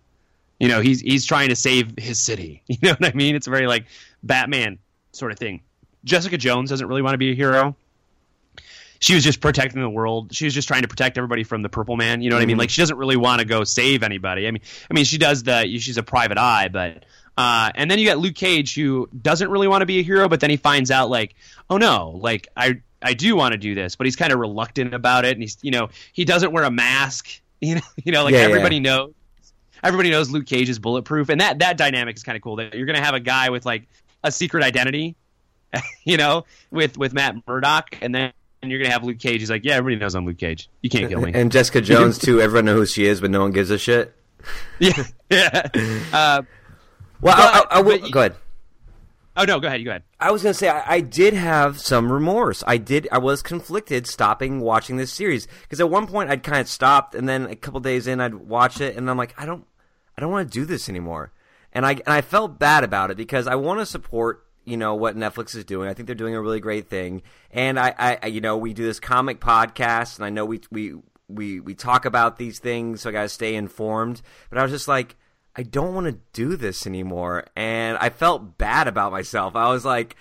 You 0.60 0.68
know, 0.68 0.82
he's 0.82 1.02
he's 1.02 1.26
trying 1.26 1.50
to 1.50 1.56
save 1.56 1.94
his 1.98 2.20
city. 2.20 2.64
You 2.68 2.78
know 2.82 2.92
what 2.92 3.06
I 3.06 3.14
mean? 3.14 3.36
It's 3.36 3.48
a 3.48 3.50
very 3.50 3.68
like 3.68 3.86
Batman 4.24 4.80
sort 5.12 5.32
of 5.32 5.40
thing. 5.40 5.62
Jessica 6.04 6.38
Jones 6.38 6.70
doesn't 6.70 6.88
really 6.88 7.02
want 7.02 7.14
to 7.14 7.18
be 7.18 7.32
a 7.32 7.36
hero. 7.36 7.76
She 9.00 9.14
was 9.14 9.24
just 9.24 9.42
protecting 9.42 9.82
the 9.82 9.90
world. 9.90 10.34
She 10.34 10.46
was 10.46 10.54
just 10.54 10.68
trying 10.68 10.84
to 10.84 10.88
protect 10.88 11.18
everybody 11.18 11.44
from 11.44 11.62
the 11.62 11.70
Purple 11.70 11.98
Man. 11.98 12.22
You 12.22 12.30
know 12.30 12.38
what 12.38 12.44
I 12.44 12.46
mean? 12.46 12.58
Like 12.58 12.70
she 12.70 12.82
doesn't 12.82 12.98
really 12.98 13.18
want 13.18 13.40
to 13.40 13.46
go 13.46 13.64
save 13.64 14.04
anybody. 14.04 14.48
I 14.48 14.52
mean, 14.52 14.62
I 14.90 14.94
mean 14.94 15.06
she 15.06 15.18
does 15.18 15.44
the 15.44 15.64
she's 15.80 15.98
a 15.98 16.04
private 16.04 16.38
eye, 16.38 16.70
but 16.70 17.06
uh, 17.38 17.72
and 17.76 17.92
then 17.92 18.00
you 18.00 18.06
got 18.06 18.18
Luke 18.18 18.36
Cage 18.36 18.74
who 18.76 19.10
doesn't 19.22 19.50
really 19.50 19.68
want 19.68 19.82
to 19.82 19.86
be 19.86 20.00
a 20.00 20.04
hero, 20.04 20.30
but 20.30 20.40
then 20.40 20.50
he 20.50 20.58
finds 20.58 20.92
out 20.92 21.10
like, 21.10 21.36
oh 21.70 21.78
no, 21.78 22.12
like 22.22 22.48
I 22.56 22.82
I 23.02 23.14
do 23.14 23.36
want 23.36 23.52
to 23.52 23.58
do 23.58 23.76
this, 23.76 23.96
but 23.96 24.08
he's 24.08 24.16
kind 24.16 24.32
of 24.32 24.40
reluctant 24.40 24.94
about 24.94 25.26
it, 25.26 25.34
and 25.34 25.42
he's 25.42 25.58
you 25.62 25.72
know 25.72 25.90
he 26.14 26.26
doesn't 26.26 26.52
wear 26.52 26.64
a 26.64 26.72
mask. 26.72 27.28
You 27.62 27.76
know, 27.76 27.82
you 28.04 28.12
know, 28.12 28.26
like 28.26 28.34
Yeah, 28.34 28.42
yeah. 28.42 28.46
everybody 28.48 28.80
knows. 28.82 29.14
Everybody 29.86 30.10
knows 30.10 30.30
Luke 30.32 30.46
Cage 30.48 30.68
is 30.70 30.80
bulletproof, 30.80 31.30
and 31.30 31.40
that 31.42 31.60
that 31.60 31.78
dynamic 31.78 32.16
is 32.18 32.24
kind 32.24 32.36
of 32.36 32.42
cool. 32.42 32.56
That 32.58 32.74
you're 32.74 32.86
going 32.88 32.98
to 32.98 33.04
have 33.04 33.14
a 33.16 33.20
guy 33.20 33.50
with 33.52 33.66
like 33.66 33.88
a 34.24 34.32
secret 34.32 34.64
identity, 34.64 35.16
you 36.04 36.18
know, 36.18 36.46
with 36.72 36.98
with 36.98 37.14
Matt 37.14 37.36
Murdock, 37.48 37.98
and 38.02 38.14
then 38.14 38.34
and 38.62 38.72
you're 38.72 38.80
going 38.80 38.90
to 38.90 38.94
have 38.94 39.04
Luke 39.04 39.20
Cage. 39.20 39.42
He's 39.42 39.50
like, 39.52 39.64
yeah, 39.64 39.76
everybody 39.76 40.00
knows 40.00 40.16
I'm 40.16 40.26
Luke 40.26 40.40
Cage. 40.40 40.70
You 40.82 40.90
can't 40.90 41.08
kill 41.10 41.22
me. 41.22 41.32
and 41.34 41.52
Jessica 41.52 41.82
Jones 41.82 42.18
too. 42.18 42.42
Everyone 42.42 42.66
knows 42.66 42.78
who 42.80 42.86
she 42.88 43.06
is, 43.06 43.22
but 43.22 43.30
no 43.30 43.42
one 43.42 43.52
gives 43.52 43.70
a 43.70 43.78
shit. 43.78 44.16
yeah, 44.80 45.04
yeah. 45.30 45.68
Uh, 46.12 46.42
Well, 47.22 47.36
But- 47.38 47.38
I, 47.38 47.60
I, 47.60 47.78
I 47.78 47.82
will, 47.82 48.00
but- 48.00 48.12
go 48.12 48.20
ahead. 48.22 48.36
oh 49.38 49.44
no, 49.46 49.60
go 49.60 49.68
ahead. 49.68 49.80
You 49.80 49.86
go 49.86 49.92
ahead. 49.92 50.04
I 50.20 50.32
was 50.32 50.42
gonna 50.42 50.54
say 50.56 50.70
I, 50.70 50.96
I 50.96 51.00
did 51.02 51.34
have 51.36 51.80
some 51.80 52.12
remorse. 52.12 52.64
I 52.66 52.78
did. 52.78 53.08
I 53.12 53.20
was 53.20 53.44
conflicted 53.44 54.08
stopping 54.08 54.60
watching 54.62 54.98
this 54.98 55.12
series 55.14 55.48
because 55.62 55.80
at 55.80 55.90
one 55.92 56.08
point 56.08 56.30
I'd 56.32 56.42
kind 56.44 56.62
of 56.62 56.68
stopped, 56.68 57.14
and 57.14 57.30
then 57.30 57.46
a 57.46 57.56
couple 57.56 57.80
days 57.82 58.08
in 58.08 58.20
I'd 58.20 58.34
watch 58.34 58.82
it, 58.82 58.96
and 58.98 59.10
I'm 59.10 59.18
like, 59.18 59.34
I 59.40 59.46
don't, 59.46 59.66
I 60.18 60.22
don't 60.22 60.32
want 60.32 60.52
to 60.52 60.60
do 60.60 60.66
this 60.66 60.90
anymore. 60.90 61.32
And 61.74 61.86
I 61.86 61.92
and 61.92 62.04
I 62.08 62.22
felt 62.22 62.58
bad 62.60 62.84
about 62.84 63.12
it 63.12 63.18
because 63.18 63.48
I 63.48 63.56
want 63.56 63.80
to 63.80 63.86
support 63.86 64.46
you 64.64 64.78
know 64.78 64.96
what 64.96 65.16
Netflix 65.16 65.56
is 65.56 65.66
doing. 65.66 65.90
I 65.90 65.94
think 65.94 66.08
they're 66.08 66.16
doing 66.16 66.36
a 66.36 66.42
really 66.42 66.60
great 66.60 66.90
thing, 66.90 67.22
and 67.52 67.80
I, 67.80 68.18
I, 68.22 68.28
you 68.28 68.42
know 68.42 68.58
we 68.58 68.74
do 68.74 68.84
this 68.84 69.00
comic 69.00 69.40
podcast, 69.40 70.18
and 70.18 70.26
I 70.26 70.30
know 70.30 70.46
we 70.46 70.62
we 70.72 70.96
we 71.28 71.60
we 71.60 71.76
talk 71.76 72.06
about 72.06 72.38
these 72.38 72.60
things, 72.60 73.02
so 73.02 73.10
I 73.10 73.14
gotta 73.14 73.30
stay 73.30 73.56
informed. 73.56 74.22
But 74.50 74.60
I 74.60 74.64
was 74.64 74.72
just 74.72 74.88
like. 74.88 75.16
I 75.58 75.64
don't 75.64 75.94
want 75.96 76.06
to 76.08 76.20
do 76.34 76.58
this 76.58 76.86
anymore. 76.86 77.46
And 77.56 77.98
I 78.00 78.10
felt 78.10 78.58
bad 78.58 78.90
about 78.90 79.14
myself. 79.14 79.56
I 79.56 79.70
was 79.70 79.86
like, 79.86 80.18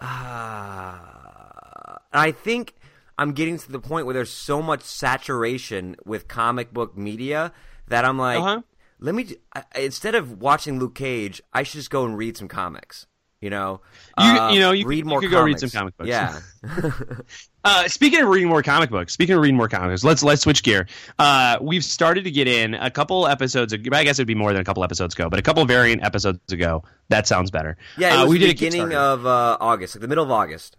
ah. 0.00 1.98
I 2.12 2.32
think 2.32 2.74
I'm 3.16 3.32
getting 3.32 3.58
to 3.58 3.70
the 3.70 3.78
point 3.78 4.06
where 4.06 4.12
there's 4.12 4.32
so 4.32 4.60
much 4.60 4.82
saturation 4.82 5.94
with 6.04 6.26
comic 6.26 6.72
book 6.72 6.96
media 6.96 7.52
that 7.88 8.04
I'm 8.04 8.18
like, 8.18 8.40
Uh-huh. 8.40 8.62
Let 9.02 9.14
me, 9.14 9.34
I, 9.54 9.64
instead 9.80 10.14
of 10.14 10.40
watching 10.40 10.78
Luke 10.78 10.94
Cage, 10.94 11.42
I 11.52 11.62
should 11.64 11.78
just 11.78 11.90
go 11.90 12.04
and 12.04 12.16
read 12.16 12.36
some 12.36 12.48
comics. 12.48 13.06
You 13.40 13.50
know, 13.50 13.80
You- 14.20 14.24
Uh, 14.24 14.52
you 14.52 14.60
know, 14.60 14.70
you 14.70 14.86
read 14.86 14.98
could- 15.00 15.06
more. 15.08 15.20
you 15.22 15.28
could 15.28 15.34
go 15.34 15.42
read 15.42 15.58
some 15.58 15.68
comic 15.70 15.96
books. 15.96 16.08
Yeah, 16.08 16.38
Uh, 17.64 17.86
speaking 17.88 18.20
of 18.22 18.28
reading 18.28 18.48
more 18.48 18.62
comic 18.62 18.90
books, 18.90 19.12
speaking 19.12 19.34
of 19.36 19.40
reading 19.40 19.56
more 19.56 19.68
comic 19.68 19.90
books, 19.90 20.02
let's 20.04 20.22
let's 20.24 20.42
switch 20.42 20.62
gear. 20.64 20.86
Uh, 21.18 21.58
we've 21.60 21.84
started 21.84 22.24
to 22.24 22.30
get 22.30 22.48
in 22.48 22.74
a 22.74 22.90
couple 22.90 23.26
episodes. 23.26 23.72
Ago, 23.72 23.90
I 23.96 24.02
guess 24.04 24.16
it'd 24.18 24.26
be 24.28 24.34
more 24.34 24.52
than 24.52 24.60
a 24.60 24.64
couple 24.64 24.82
episodes 24.84 25.14
ago, 25.14 25.28
but 25.28 25.38
a 25.38 25.42
couple 25.42 25.64
variant 25.64 26.02
episodes 26.04 26.52
ago. 26.52 26.82
That 27.08 27.26
sounds 27.28 27.50
better. 27.52 27.76
yeah. 27.96 28.22
Uh, 28.22 28.26
we 28.26 28.38
the 28.38 28.46
did 28.46 28.58
beginning 28.58 28.94
of 28.94 29.26
uh, 29.26 29.56
August, 29.60 29.94
like 29.96 30.02
the 30.02 30.08
middle 30.08 30.24
of 30.24 30.30
August. 30.30 30.76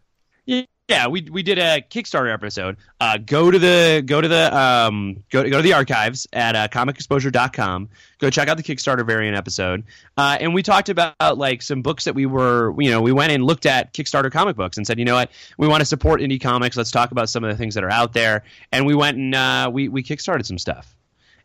Yeah, 0.89 1.08
we 1.08 1.21
we 1.21 1.43
did 1.43 1.60
a 1.60 1.82
Kickstarter 1.82 2.34
episode. 2.34 2.75
Uh, 2.99 3.17
go 3.17 3.49
to 3.49 3.58
the 3.58 4.03
go 4.06 4.19
to 4.19 4.27
the 4.27 4.56
um 4.56 5.23
go 5.32 5.41
go 5.49 5.58
to 5.58 5.62
the 5.62 5.73
archives 5.73 6.27
at 6.34 6.58
uh, 6.58 6.67
comicexposure.com. 6.67 7.89
Go 8.19 8.29
check 8.29 8.49
out 8.49 8.58
the 8.58 8.63
Kickstarter 8.63 9.06
variant 9.06 9.38
episode. 9.38 9.86
Uh, 10.17 10.38
and 10.41 10.53
we 10.53 10.62
talked 10.62 10.89
about 10.89 11.38
like 11.38 11.62
some 11.62 11.84
books 11.84 12.03
that 12.03 12.15
we 12.15 12.25
were 12.25 12.75
you 12.82 12.91
know 12.91 13.01
we 13.01 13.13
went 13.13 13.32
and 13.32 13.45
looked 13.45 13.65
at 13.65 13.93
Kickstarter 13.93 14.29
comic 14.29 14.58
books 14.58 14.75
and 14.75 14.86
said 14.86 14.99
you 14.99 15.06
know 15.06 15.15
what 15.15 15.32
we 15.58 15.69
want 15.69 15.79
to 15.79 15.86
support 15.86 16.19
indie 16.19 16.41
comics. 16.41 16.75
Let's 16.75 16.91
talk 16.91 17.12
about 17.12 17.29
some 17.29 17.45
of 17.45 17.49
the 17.49 17.58
things 17.58 17.75
that 17.75 17.86
are 17.86 17.91
out 17.91 18.12
there. 18.12 18.43
And 18.73 18.86
we 18.86 18.93
went 18.93 19.17
and 19.17 19.34
uh, 19.34 19.71
we 19.71 19.88
we 19.88 20.03
kickstarted 20.03 20.45
some 20.45 20.58
stuff. 20.58 20.93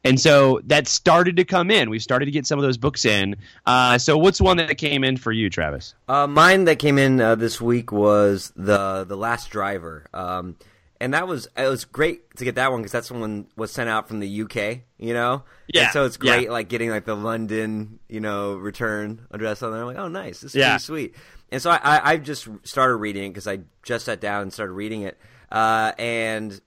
And 0.04 0.20
so 0.20 0.60
that 0.64 0.86
started 0.86 1.36
to 1.36 1.44
come 1.44 1.70
in. 1.70 1.90
We 1.90 1.98
started 1.98 2.26
to 2.26 2.30
get 2.30 2.46
some 2.46 2.58
of 2.58 2.62
those 2.62 2.76
books 2.76 3.04
in. 3.04 3.36
Uh, 3.66 3.98
so 3.98 4.16
what's 4.16 4.40
one 4.40 4.56
that 4.58 4.78
came 4.78 5.02
in 5.02 5.16
for 5.16 5.32
you, 5.32 5.50
Travis? 5.50 5.94
Uh, 6.08 6.26
mine 6.26 6.64
that 6.64 6.78
came 6.78 6.98
in 6.98 7.20
uh, 7.20 7.34
this 7.34 7.60
week 7.60 7.90
was 7.90 8.52
the 8.56 9.04
the 9.04 9.16
Last 9.16 9.50
Driver, 9.50 10.06
um, 10.14 10.56
and 11.00 11.14
that 11.14 11.26
was 11.26 11.48
it 11.56 11.66
was 11.68 11.84
great 11.84 12.36
to 12.36 12.44
get 12.44 12.54
that 12.54 12.70
one 12.70 12.80
because 12.80 12.92
that's 12.92 13.10
one 13.10 13.48
was 13.56 13.72
sent 13.72 13.88
out 13.88 14.06
from 14.06 14.20
the 14.20 14.42
UK. 14.42 14.80
You 14.98 15.14
know, 15.14 15.42
yeah. 15.66 15.84
And 15.84 15.92
so 15.92 16.04
it's 16.04 16.16
great, 16.16 16.44
yeah. 16.44 16.50
like 16.50 16.68
getting 16.68 16.90
like 16.90 17.04
the 17.04 17.16
London, 17.16 17.98
you 18.08 18.20
know, 18.20 18.54
return 18.54 19.26
address 19.32 19.62
on 19.62 19.72
there. 19.72 19.80
I'm 19.80 19.86
like, 19.86 19.98
oh, 19.98 20.08
nice, 20.08 20.40
this 20.40 20.52
is 20.52 20.56
yeah. 20.56 20.70
pretty 20.70 20.84
sweet. 20.84 21.14
And 21.50 21.60
so 21.60 21.70
I, 21.70 21.80
I, 21.82 22.10
I 22.12 22.16
just 22.18 22.46
started 22.62 22.96
reading 22.96 23.24
it 23.24 23.30
because 23.30 23.48
I 23.48 23.60
just 23.82 24.04
sat 24.04 24.20
down 24.20 24.42
and 24.42 24.52
started 24.52 24.74
reading 24.74 25.02
it, 25.02 25.18
uh, 25.50 25.92
and 25.98 26.60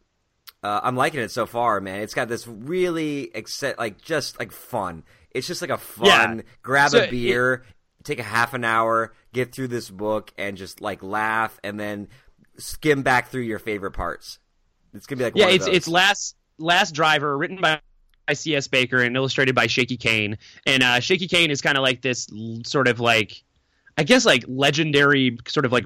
uh, 0.63 0.79
I'm 0.83 0.95
liking 0.95 1.19
it 1.19 1.31
so 1.31 1.45
far, 1.45 1.81
man. 1.81 2.01
It's 2.01 2.13
got 2.13 2.27
this 2.27 2.47
really 2.47 3.31
exce- 3.33 3.77
like 3.77 4.01
just 4.01 4.39
like 4.39 4.51
fun. 4.51 5.03
It's 5.31 5.47
just 5.47 5.61
like 5.61 5.71
a 5.71 5.77
fun 5.77 6.37
Yeah. 6.37 6.43
grab 6.61 6.91
So 6.91 7.03
a 7.03 7.09
beer, 7.09 7.63
take 8.03 8.19
a 8.19 8.23
half 8.23 8.53
an 8.53 8.63
hour, 8.63 9.13
get 9.33 9.53
through 9.53 9.69
this 9.69 9.89
book, 9.89 10.31
and 10.37 10.57
just 10.57 10.81
like 10.81 11.01
laugh, 11.01 11.59
and 11.63 11.79
then 11.79 12.09
skim 12.57 13.01
back 13.01 13.29
through 13.29 13.41
your 13.43 13.59
favorite 13.59 13.91
parts. 13.91 14.39
It's 14.93 15.07
gonna 15.07 15.17
be 15.19 15.23
like 15.23 15.35
yeah, 15.35 15.47
it's 15.49 15.67
it's 15.67 15.87
last 15.87 16.35
last 16.57 16.93
driver 16.93 17.37
written 17.37 17.59
by 17.61 17.79
by 18.27 18.33
C.S. 18.33 18.67
Baker 18.67 18.97
and 19.01 19.15
illustrated 19.15 19.55
by 19.55 19.67
Shaky 19.67 19.97
Kane. 19.97 20.37
And 20.67 20.83
uh, 20.83 20.99
Shaky 20.99 21.27
Kane 21.27 21.49
is 21.49 21.61
kind 21.61 21.77
of 21.77 21.81
like 21.81 22.01
this 22.01 22.27
l- 22.31 22.61
sort 22.65 22.87
of 22.87 22.99
like, 22.99 23.41
I 23.97 24.03
guess 24.03 24.25
like 24.25 24.45
legendary 24.47 25.37
sort 25.47 25.65
of 25.65 25.71
like 25.71 25.85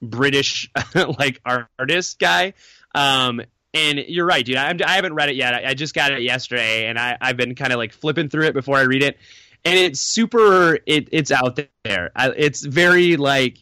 British 0.00 0.70
like 0.94 1.40
artist 1.44 2.18
guy. 2.18 2.54
Um, 2.94 3.42
and 3.74 3.98
you're 3.98 4.24
right, 4.26 4.44
dude. 4.44 4.56
I'm, 4.56 4.78
I 4.86 4.92
haven't 4.92 5.14
read 5.14 5.28
it 5.28 5.36
yet. 5.36 5.52
I, 5.54 5.70
I 5.70 5.74
just 5.74 5.94
got 5.94 6.12
it 6.12 6.22
yesterday, 6.22 6.86
and 6.86 6.98
I, 6.98 7.18
I've 7.20 7.36
been 7.36 7.54
kind 7.54 7.72
of 7.72 7.78
like 7.78 7.92
flipping 7.92 8.28
through 8.28 8.46
it 8.46 8.54
before 8.54 8.76
I 8.78 8.82
read 8.82 9.02
it. 9.02 9.18
And 9.64 9.78
it's 9.78 10.00
super. 10.00 10.78
It, 10.86 11.08
it's 11.12 11.30
out 11.30 11.58
there. 11.84 12.10
I, 12.16 12.30
it's 12.30 12.64
very 12.64 13.16
like. 13.16 13.58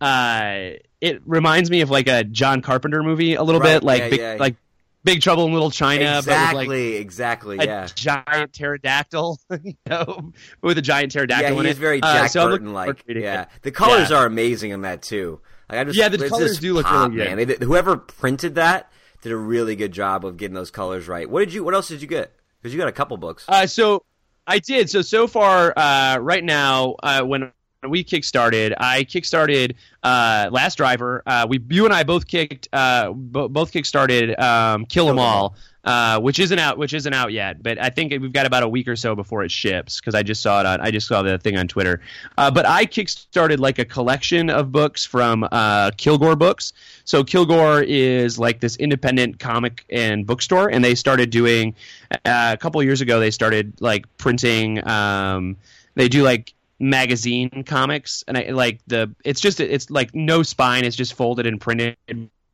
Uh, 0.00 0.70
it 1.00 1.22
reminds 1.26 1.70
me 1.70 1.80
of 1.82 1.90
like 1.90 2.08
a 2.08 2.24
John 2.24 2.62
Carpenter 2.62 3.02
movie 3.02 3.34
a 3.34 3.42
little 3.42 3.60
Right, 3.60 3.74
bit, 3.74 3.84
like 3.84 4.00
yeah, 4.00 4.08
big, 4.10 4.20
yeah. 4.20 4.36
like 4.40 4.56
Big 5.02 5.20
Trouble 5.20 5.44
in 5.46 5.52
Little 5.52 5.70
China, 5.70 6.16
exactly, 6.18 6.66
with 6.66 7.00
exactly, 7.00 7.58
a 7.58 7.64
yeah. 7.64 7.86
giant 7.94 8.52
pterodactyl, 8.54 9.38
you 9.62 9.74
know, 9.86 10.32
with 10.62 10.78
a 10.78 10.82
giant 10.82 11.12
pterodactyl 11.12 11.52
Yeah, 11.54 11.60
in 11.60 11.66
he's 11.66 11.76
it. 11.76 11.80
very 11.80 12.02
Uh, 12.02 12.14
Jack 12.14 12.30
so 12.30 12.48
Burton 12.48 12.72
like. 12.72 13.04
Yeah, 13.06 13.46
the 13.62 13.70
colors 13.70 14.10
Yeah. 14.10 14.16
are 14.16 14.26
amazing 14.26 14.72
on 14.72 14.80
that 14.82 15.02
too. 15.02 15.40
Like, 15.70 15.78
I 15.80 15.84
just, 15.84 15.98
Yeah, 15.98 16.08
the 16.08 16.26
colors 16.28 16.58
do 16.58 16.72
look 16.74 16.86
pop, 16.86 17.10
really 17.12 17.24
good. 17.24 17.36
Man. 17.36 17.58
They 17.58 17.64
whoever 17.66 17.96
printed 17.98 18.54
that 18.54 18.90
did 19.24 19.32
a 19.32 19.36
really 19.36 19.74
good 19.74 19.90
job 19.90 20.24
of 20.24 20.36
getting 20.36 20.54
those 20.54 20.70
colors 20.70 21.08
right. 21.08 21.28
What 21.28 21.40
did 21.40 21.52
you? 21.52 21.64
What 21.64 21.74
else 21.74 21.88
did 21.88 22.02
you 22.02 22.06
get? 22.06 22.36
Because 22.60 22.74
you 22.74 22.78
got 22.78 22.88
a 22.88 22.92
couple 22.92 23.16
books. 23.16 23.46
Uh, 23.48 23.66
so 23.66 24.04
I 24.46 24.58
did. 24.58 24.90
So 24.90 25.00
so 25.02 25.26
far, 25.26 25.72
uh, 25.76 26.18
right 26.18 26.44
now, 26.44 26.96
uh, 27.02 27.22
when 27.22 27.50
we 27.90 28.04
kickstarted, 28.04 28.74
I 28.78 29.04
kickstarted 29.04 29.74
uh, 30.02 30.48
Last 30.50 30.76
Driver. 30.76 31.22
Uh, 31.26 31.46
we, 31.48 31.60
you 31.70 31.84
and 31.84 31.94
I 31.94 32.02
both 32.02 32.26
kicked, 32.26 32.68
uh, 32.72 33.10
bo- 33.12 33.48
both 33.48 33.72
kickstarted 33.72 34.38
um, 34.38 34.86
Kill 34.86 35.08
'Em 35.08 35.18
All, 35.18 35.54
uh, 35.84 36.20
which 36.20 36.38
isn't 36.38 36.58
out, 36.58 36.78
which 36.78 36.94
isn't 36.94 37.12
out 37.12 37.32
yet. 37.32 37.62
But 37.62 37.80
I 37.80 37.90
think 37.90 38.12
we've 38.12 38.32
got 38.32 38.46
about 38.46 38.62
a 38.62 38.68
week 38.68 38.88
or 38.88 38.96
so 38.96 39.14
before 39.14 39.44
it 39.44 39.50
ships 39.50 40.00
because 40.00 40.14
I 40.14 40.22
just 40.22 40.42
saw 40.42 40.60
it 40.60 40.66
on, 40.66 40.80
I 40.80 40.90
just 40.90 41.06
saw 41.06 41.22
the 41.22 41.38
thing 41.38 41.56
on 41.56 41.68
Twitter. 41.68 42.00
Uh, 42.36 42.50
but 42.50 42.66
I 42.66 42.86
kickstarted 42.86 43.58
like 43.58 43.78
a 43.78 43.84
collection 43.84 44.50
of 44.50 44.72
books 44.72 45.04
from 45.04 45.46
uh, 45.50 45.90
Kilgore 45.96 46.36
Books. 46.36 46.72
So 47.04 47.24
Kilgore 47.24 47.82
is 47.82 48.38
like 48.38 48.60
this 48.60 48.76
independent 48.76 49.38
comic 49.38 49.84
and 49.90 50.26
bookstore, 50.26 50.68
and 50.70 50.84
they 50.84 50.94
started 50.94 51.30
doing 51.30 51.74
uh, 52.10 52.18
a 52.24 52.56
couple 52.56 52.82
years 52.82 53.00
ago. 53.00 53.20
They 53.20 53.30
started 53.30 53.80
like 53.80 54.04
printing. 54.16 54.86
Um, 54.88 55.56
they 55.96 56.08
do 56.08 56.22
like 56.22 56.54
magazine 56.84 57.64
comics, 57.64 58.24
and 58.28 58.36
I 58.36 58.50
like 58.50 58.80
the. 58.86 59.14
It's 59.24 59.40
just 59.40 59.60
it's 59.60 59.90
like 59.90 60.14
no 60.14 60.42
spine. 60.42 60.84
It's 60.84 60.96
just 60.96 61.14
folded 61.14 61.46
and 61.46 61.60
printed, 61.60 61.96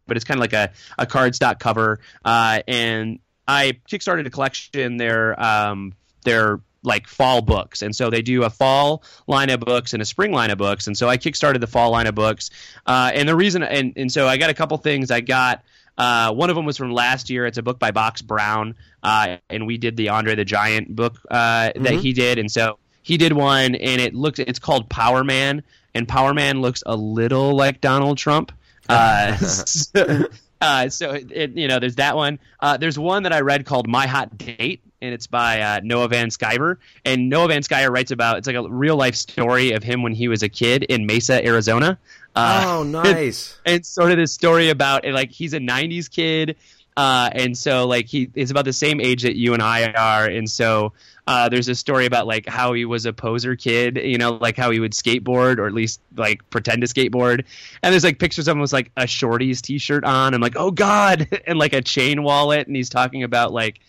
but 0.06 0.16
it's 0.16 0.24
kind 0.24 0.38
of 0.38 0.42
like 0.42 0.52
a 0.52 0.70
a 0.98 1.06
cardstock 1.06 1.58
cover. 1.58 2.00
Uh, 2.24 2.62
and 2.66 3.18
I 3.46 3.78
kickstarted 3.90 4.26
a 4.26 4.30
collection. 4.30 4.96
Their 4.96 5.40
um, 5.42 5.94
their 6.24 6.60
like 6.82 7.06
fall 7.06 7.42
books 7.42 7.82
and 7.82 7.94
so 7.94 8.08
they 8.08 8.22
do 8.22 8.42
a 8.44 8.48
fall 8.48 9.02
line 9.26 9.50
of 9.50 9.60
books 9.60 9.92
and 9.92 10.00
a 10.00 10.04
spring 10.06 10.32
line 10.32 10.50
of 10.50 10.56
books 10.56 10.86
and 10.86 10.96
so 10.96 11.10
i 11.10 11.18
kickstarted 11.18 11.60
the 11.60 11.66
fall 11.66 11.90
line 11.90 12.06
of 12.06 12.14
books 12.14 12.48
uh, 12.86 13.10
and 13.12 13.28
the 13.28 13.36
reason 13.36 13.62
and, 13.62 13.92
and 13.96 14.10
so 14.10 14.26
i 14.26 14.38
got 14.38 14.48
a 14.48 14.54
couple 14.54 14.74
things 14.78 15.10
i 15.10 15.20
got 15.20 15.62
uh, 15.98 16.32
one 16.32 16.48
of 16.48 16.56
them 16.56 16.64
was 16.64 16.78
from 16.78 16.90
last 16.90 17.28
year 17.28 17.44
it's 17.44 17.58
a 17.58 17.62
book 17.62 17.78
by 17.78 17.90
box 17.90 18.22
brown 18.22 18.74
uh, 19.02 19.36
and 19.50 19.66
we 19.66 19.76
did 19.76 19.94
the 19.98 20.08
andre 20.08 20.34
the 20.34 20.44
giant 20.46 20.96
book 20.96 21.18
uh, 21.30 21.70
that 21.74 21.76
Mhm. 21.76 22.00
he 22.00 22.14
did 22.14 22.38
and 22.38 22.50
so 22.50 22.78
he 23.02 23.16
did 23.16 23.32
one 23.32 23.74
and 23.74 24.00
it 24.00 24.14
looks 24.14 24.38
it's 24.38 24.58
called 24.58 24.88
power 24.88 25.24
man 25.24 25.62
and 25.94 26.06
power 26.06 26.34
man 26.34 26.60
looks 26.60 26.82
a 26.86 26.96
little 26.96 27.56
like 27.56 27.80
donald 27.80 28.18
trump 28.18 28.52
uh, 28.90 29.36
so, 29.36 30.24
uh, 30.60 30.88
so 30.88 31.12
it, 31.12 31.32
it, 31.32 31.56
you 31.56 31.68
know, 31.68 31.78
there's 31.78 31.96
that 31.96 32.16
one. 32.16 32.38
Uh, 32.60 32.76
there's 32.76 32.98
one 32.98 33.22
that 33.22 33.32
I 33.32 33.40
read 33.40 33.64
called 33.64 33.88
My 33.88 34.06
Hot 34.06 34.36
Date, 34.36 34.82
and 35.00 35.14
it's 35.14 35.26
by 35.26 35.60
uh, 35.60 35.80
Noah 35.82 36.08
Van 36.08 36.28
Sciver. 36.28 36.76
And 37.04 37.28
Noah 37.28 37.48
Van 37.48 37.62
Sciver 37.62 37.90
writes 37.90 38.10
about 38.10 38.38
it's 38.38 38.46
like 38.46 38.56
a 38.56 38.68
real 38.68 38.96
life 38.96 39.14
story 39.14 39.72
of 39.72 39.82
him 39.82 40.02
when 40.02 40.12
he 40.12 40.28
was 40.28 40.42
a 40.42 40.48
kid 40.48 40.82
in 40.84 41.06
Mesa, 41.06 41.44
Arizona. 41.46 41.98
Uh, 42.36 42.64
oh, 42.66 42.82
nice. 43.04 43.58
and 43.64 43.84
sort 43.84 44.10
of 44.10 44.18
this 44.18 44.32
story 44.32 44.68
about 44.68 45.04
like 45.06 45.30
he's 45.30 45.54
a 45.54 45.58
90s 45.58 46.10
kid 46.10 46.56
uh, 47.00 47.30
and 47.32 47.56
so 47.56 47.86
like 47.86 48.06
he 48.06 48.28
is 48.34 48.50
about 48.50 48.66
the 48.66 48.74
same 48.74 49.00
age 49.00 49.22
that 49.22 49.34
you 49.34 49.54
and 49.54 49.62
i 49.62 49.90
are. 49.92 50.26
And 50.26 50.50
so 50.50 50.92
uh, 51.26 51.48
there's 51.48 51.66
a 51.68 51.74
story 51.74 52.04
about 52.04 52.26
like 52.26 52.46
how 52.46 52.74
he 52.74 52.84
was 52.84 53.06
a 53.06 53.12
poser 53.14 53.56
kid 53.56 53.98
you 54.02 54.18
know 54.18 54.32
like 54.32 54.56
how 54.58 54.70
he 54.70 54.80
would 54.80 54.92
skateboard 54.92 55.58
or 55.58 55.66
at 55.66 55.72
least 55.72 56.02
like 56.14 56.48
pretend 56.50 56.82
to 56.82 56.86
skateboard. 56.86 57.46
And 57.82 57.92
there's 57.94 58.04
like 58.04 58.18
pictures 58.18 58.48
of 58.48 58.52
him 58.56 58.60
with 58.60 58.74
like 58.74 58.90
a 58.98 59.04
shorties 59.04 59.62
t-shirt 59.62 60.04
on. 60.04 60.34
I'm 60.34 60.42
like 60.42 60.56
oh 60.56 60.70
god! 60.70 61.26
And 61.46 61.58
like 61.58 61.72
a 61.72 61.80
chain 61.80 62.22
wallet. 62.22 62.66
And 62.66 62.76
he's 62.76 62.90
talking 62.90 63.22
about 63.22 63.50
like 63.50 63.80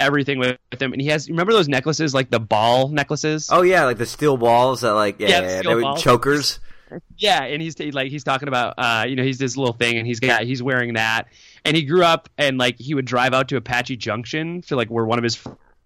everything 0.00 0.40
with 0.40 0.58
him. 0.80 0.92
And 0.92 1.00
he 1.00 1.08
has 1.08 1.28
remember 1.28 1.52
those 1.52 1.68
necklaces 1.68 2.12
like 2.12 2.28
the 2.28 2.40
ball 2.40 2.88
necklaces? 2.88 3.50
Oh 3.52 3.62
yeah, 3.62 3.84
like 3.84 3.98
the 3.98 4.06
steel 4.06 4.36
balls 4.36 4.80
that 4.80 4.94
like 4.94 5.20
yeah, 5.20 5.28
Yeah, 5.28 5.40
yeah, 5.40 5.48
yeah, 5.48 5.62
they 5.62 5.74
were 5.76 5.94
chokers. 5.96 6.58
Yeah, 7.16 7.44
and 7.44 7.62
he's 7.62 7.78
like 7.78 8.10
he's 8.10 8.24
talking 8.24 8.48
about 8.48 8.74
uh 8.78 9.04
you 9.08 9.14
know 9.14 9.22
he's 9.22 9.38
this 9.38 9.56
little 9.56 9.74
thing 9.74 9.96
and 9.98 10.06
he's 10.08 10.18
got 10.18 10.42
he's 10.42 10.62
wearing 10.62 10.94
that 10.94 11.28
and 11.64 11.76
he 11.76 11.82
grew 11.84 12.04
up 12.04 12.28
and 12.38 12.58
like 12.58 12.78
he 12.78 12.94
would 12.94 13.04
drive 13.04 13.34
out 13.34 13.48
to 13.48 13.56
Apache 13.56 13.96
Junction 13.96 14.62
to 14.62 14.76
like 14.76 14.88
where 14.88 15.04
one 15.04 15.18
of 15.18 15.24
his 15.24 15.38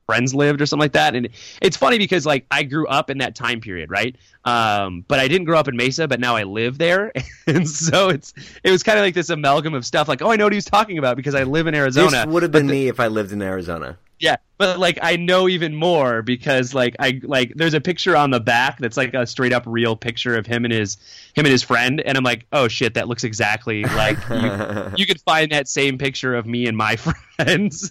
friends 0.07 0.35
lived 0.35 0.61
or 0.61 0.67
something 0.67 0.83
like 0.83 0.93
that. 0.93 1.15
And 1.15 1.29
it's 1.61 1.77
funny 1.77 1.97
because 1.97 2.27
like 2.27 2.45
I 2.51 2.65
grew 2.65 2.87
up 2.89 3.09
in 3.09 3.19
that 3.19 3.35
time 3.35 3.61
period 3.61 3.91
right? 3.91 4.17
Um 4.45 5.05
but 5.07 5.21
I 5.21 5.29
didn't 5.29 5.45
grow 5.47 5.59
up 5.59 5.69
in 5.69 5.77
Mesa 5.77 6.09
but 6.09 6.21
now 6.21 6.37
I 6.37 6.43
live 6.43 6.79
there. 6.79 7.13
And 7.47 7.69
so 7.69 8.09
it's 8.09 8.33
it 8.63 8.71
was 8.71 8.83
kind 8.83 8.99
of 8.99 9.05
like 9.05 9.15
this 9.15 9.29
amalgam 9.29 9.75
of 9.75 9.85
stuff 9.85 10.09
like 10.09 10.23
oh 10.23 10.31
I 10.31 10.37
know 10.37 10.45
what 10.45 10.53
he's 10.53 10.65
talking 10.65 10.99
about 10.99 11.17
because 11.17 11.35
I 11.35 11.43
live 11.43 11.67
in 11.67 11.75
Arizona. 11.75 12.25
This 12.25 12.27
would 12.27 12.43
have 12.43 12.53
been 12.53 12.67
the- 12.67 12.73
me 12.73 12.89
if 12.89 13.01
I 13.01 13.09
lived 13.09 13.33
in 13.33 13.43
Arizona. 13.43 13.99
Yeah, 14.23 14.37
but 14.57 14.79
like 14.79 15.01
I 15.03 15.17
know 15.17 15.49
even 15.49 15.75
more 15.75 16.23
because 16.23 16.75
like 16.75 16.95
I 17.01 17.21
like 17.25 17.53
there's 17.57 17.75
a 17.75 17.81
picture 17.81 18.17
on 18.17 18.31
the 18.31 18.39
back 18.39 18.79
that's 18.79 18.97
like 18.97 19.15
a 19.15 19.27
straight 19.27 19.53
up 19.53 19.65
real 19.67 19.97
picture 19.97 20.37
of 20.39 20.47
him 20.47 20.65
and 20.65 20.73
his 20.73 20.97
him 21.35 21.45
and 21.45 21.49
his 21.51 21.65
friend, 21.65 22.01
and 22.01 22.17
I'm 22.17 22.23
like, 22.23 22.47
oh 22.53 22.69
shit, 22.69 22.95
that 22.95 23.09
looks 23.09 23.25
exactly 23.25 23.83
like 23.83 24.17
you, 24.31 24.93
you 24.99 25.07
could 25.07 25.21
find 25.23 25.51
that 25.51 25.67
same 25.67 25.99
picture 25.99 26.37
of 26.37 26.47
me 26.47 26.69
and 26.69 26.77
my 26.77 26.95
friends. 27.37 27.91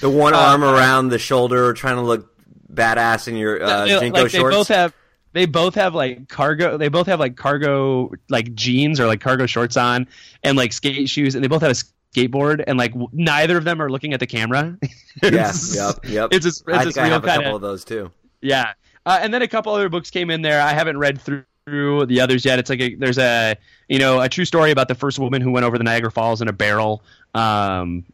The 0.00 0.08
one 0.08 0.32
Uh, 0.32 0.38
arm 0.38 0.64
around 0.64 1.10
the 1.10 1.18
shoulder, 1.18 1.74
trying 1.74 1.96
to 1.96 2.02
look 2.02 2.32
badass 2.72 3.28
in 3.28 3.36
your 3.36 3.62
uh, 3.62 3.84
They- 3.84 3.90
JNCO 4.10 4.12
like 4.14 4.32
they 4.32 4.38
both 4.40 4.68
have 4.68 4.94
they 5.34 5.44
both 5.44 5.74
have 5.74 5.94
like 5.94 6.28
cargo 6.30 6.78
they 6.78 6.88
both 6.88 7.06
have 7.08 7.20
like 7.20 7.36
cargo 7.36 8.10
like 8.30 8.54
jeans 8.54 8.98
or 8.98 9.06
like 9.06 9.20
cargo 9.20 9.44
shorts 9.44 9.76
on 9.76 10.08
and 10.42 10.56
like 10.56 10.72
skate 10.72 11.10
shoes 11.10 11.34
and 11.34 11.44
they 11.44 11.48
both 11.48 11.60
have 11.60 11.72
a 11.72 11.74
skateboard 12.14 12.62
and 12.66 12.78
like 12.78 12.92
w- 12.92 13.08
neither 13.12 13.56
of 13.58 13.64
them 13.64 13.80
are 13.80 13.90
looking 13.90 14.12
at 14.14 14.20
the 14.20 14.26
camera. 14.26 14.76
yeah, 15.22 15.28
It's- 15.28 15.74
yep, 15.76 15.98
yep. 16.04 16.28
It's 16.32 16.44
this, 16.44 16.62
it's 16.66 16.68
I 16.78 16.84
think 16.84 16.98
I 16.98 17.02
real 17.04 17.12
have 17.12 17.24
a 17.24 17.26
kind 17.26 17.42
couple 17.42 17.56
of 17.56 17.62
those 17.62 17.84
too. 17.84 18.10
Yeah, 18.40 18.72
uh, 19.04 19.18
and 19.20 19.32
then 19.32 19.42
a 19.42 19.48
couple 19.48 19.72
other 19.74 19.88
books 19.88 20.10
came 20.10 20.30
in 20.30 20.42
there. 20.42 20.60
I 20.60 20.72
haven't 20.72 20.98
read 20.98 21.20
through 21.20 22.06
the 22.06 22.20
others 22.20 22.44
yet. 22.44 22.58
It's 22.58 22.70
like 22.70 22.80
a, 22.80 22.94
there's 22.94 23.18
a 23.18 23.56
you 23.88 23.98
know 23.98 24.20
a 24.20 24.28
true 24.28 24.44
story 24.44 24.70
about 24.70 24.88
the 24.88 24.94
first 24.94 25.18
woman 25.18 25.42
who 25.42 25.50
went 25.50 25.64
over 25.64 25.78
the 25.78 25.84
Niagara 25.84 26.10
Falls 26.10 26.40
in 26.42 26.48
a 26.48 26.52
barrel, 26.52 27.02
um, 27.34 28.04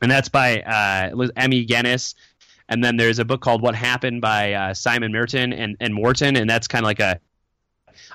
and 0.00 0.10
that's 0.10 0.28
by 0.28 0.62
uh, 0.62 1.28
Emmy 1.36 1.64
Guinness. 1.64 2.14
And 2.68 2.84
then 2.84 2.96
there's 2.96 3.18
a 3.18 3.24
book 3.24 3.40
called 3.40 3.62
What 3.62 3.74
Happened 3.74 4.20
by 4.20 4.52
uh, 4.52 4.74
Simon 4.74 5.10
Merton 5.10 5.52
and, 5.52 5.76
and 5.80 5.92
Morton, 5.92 6.36
and 6.36 6.48
that's 6.48 6.68
kind 6.68 6.84
of 6.84 6.86
like 6.86 7.00
a 7.00 7.18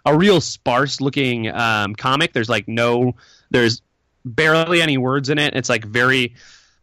a 0.05 0.15
real 0.17 0.39
sparse 0.39 1.01
looking 1.01 1.49
um, 1.51 1.93
comic. 1.95 2.31
There's 2.31 2.47
like 2.49 2.67
no, 2.67 3.15
there's 3.51 3.81
barely 4.25 4.81
any 4.81 4.97
words 4.97 5.29
in 5.29 5.37
it. 5.37 5.55
It's 5.55 5.69
like 5.69 5.85
very 5.85 6.35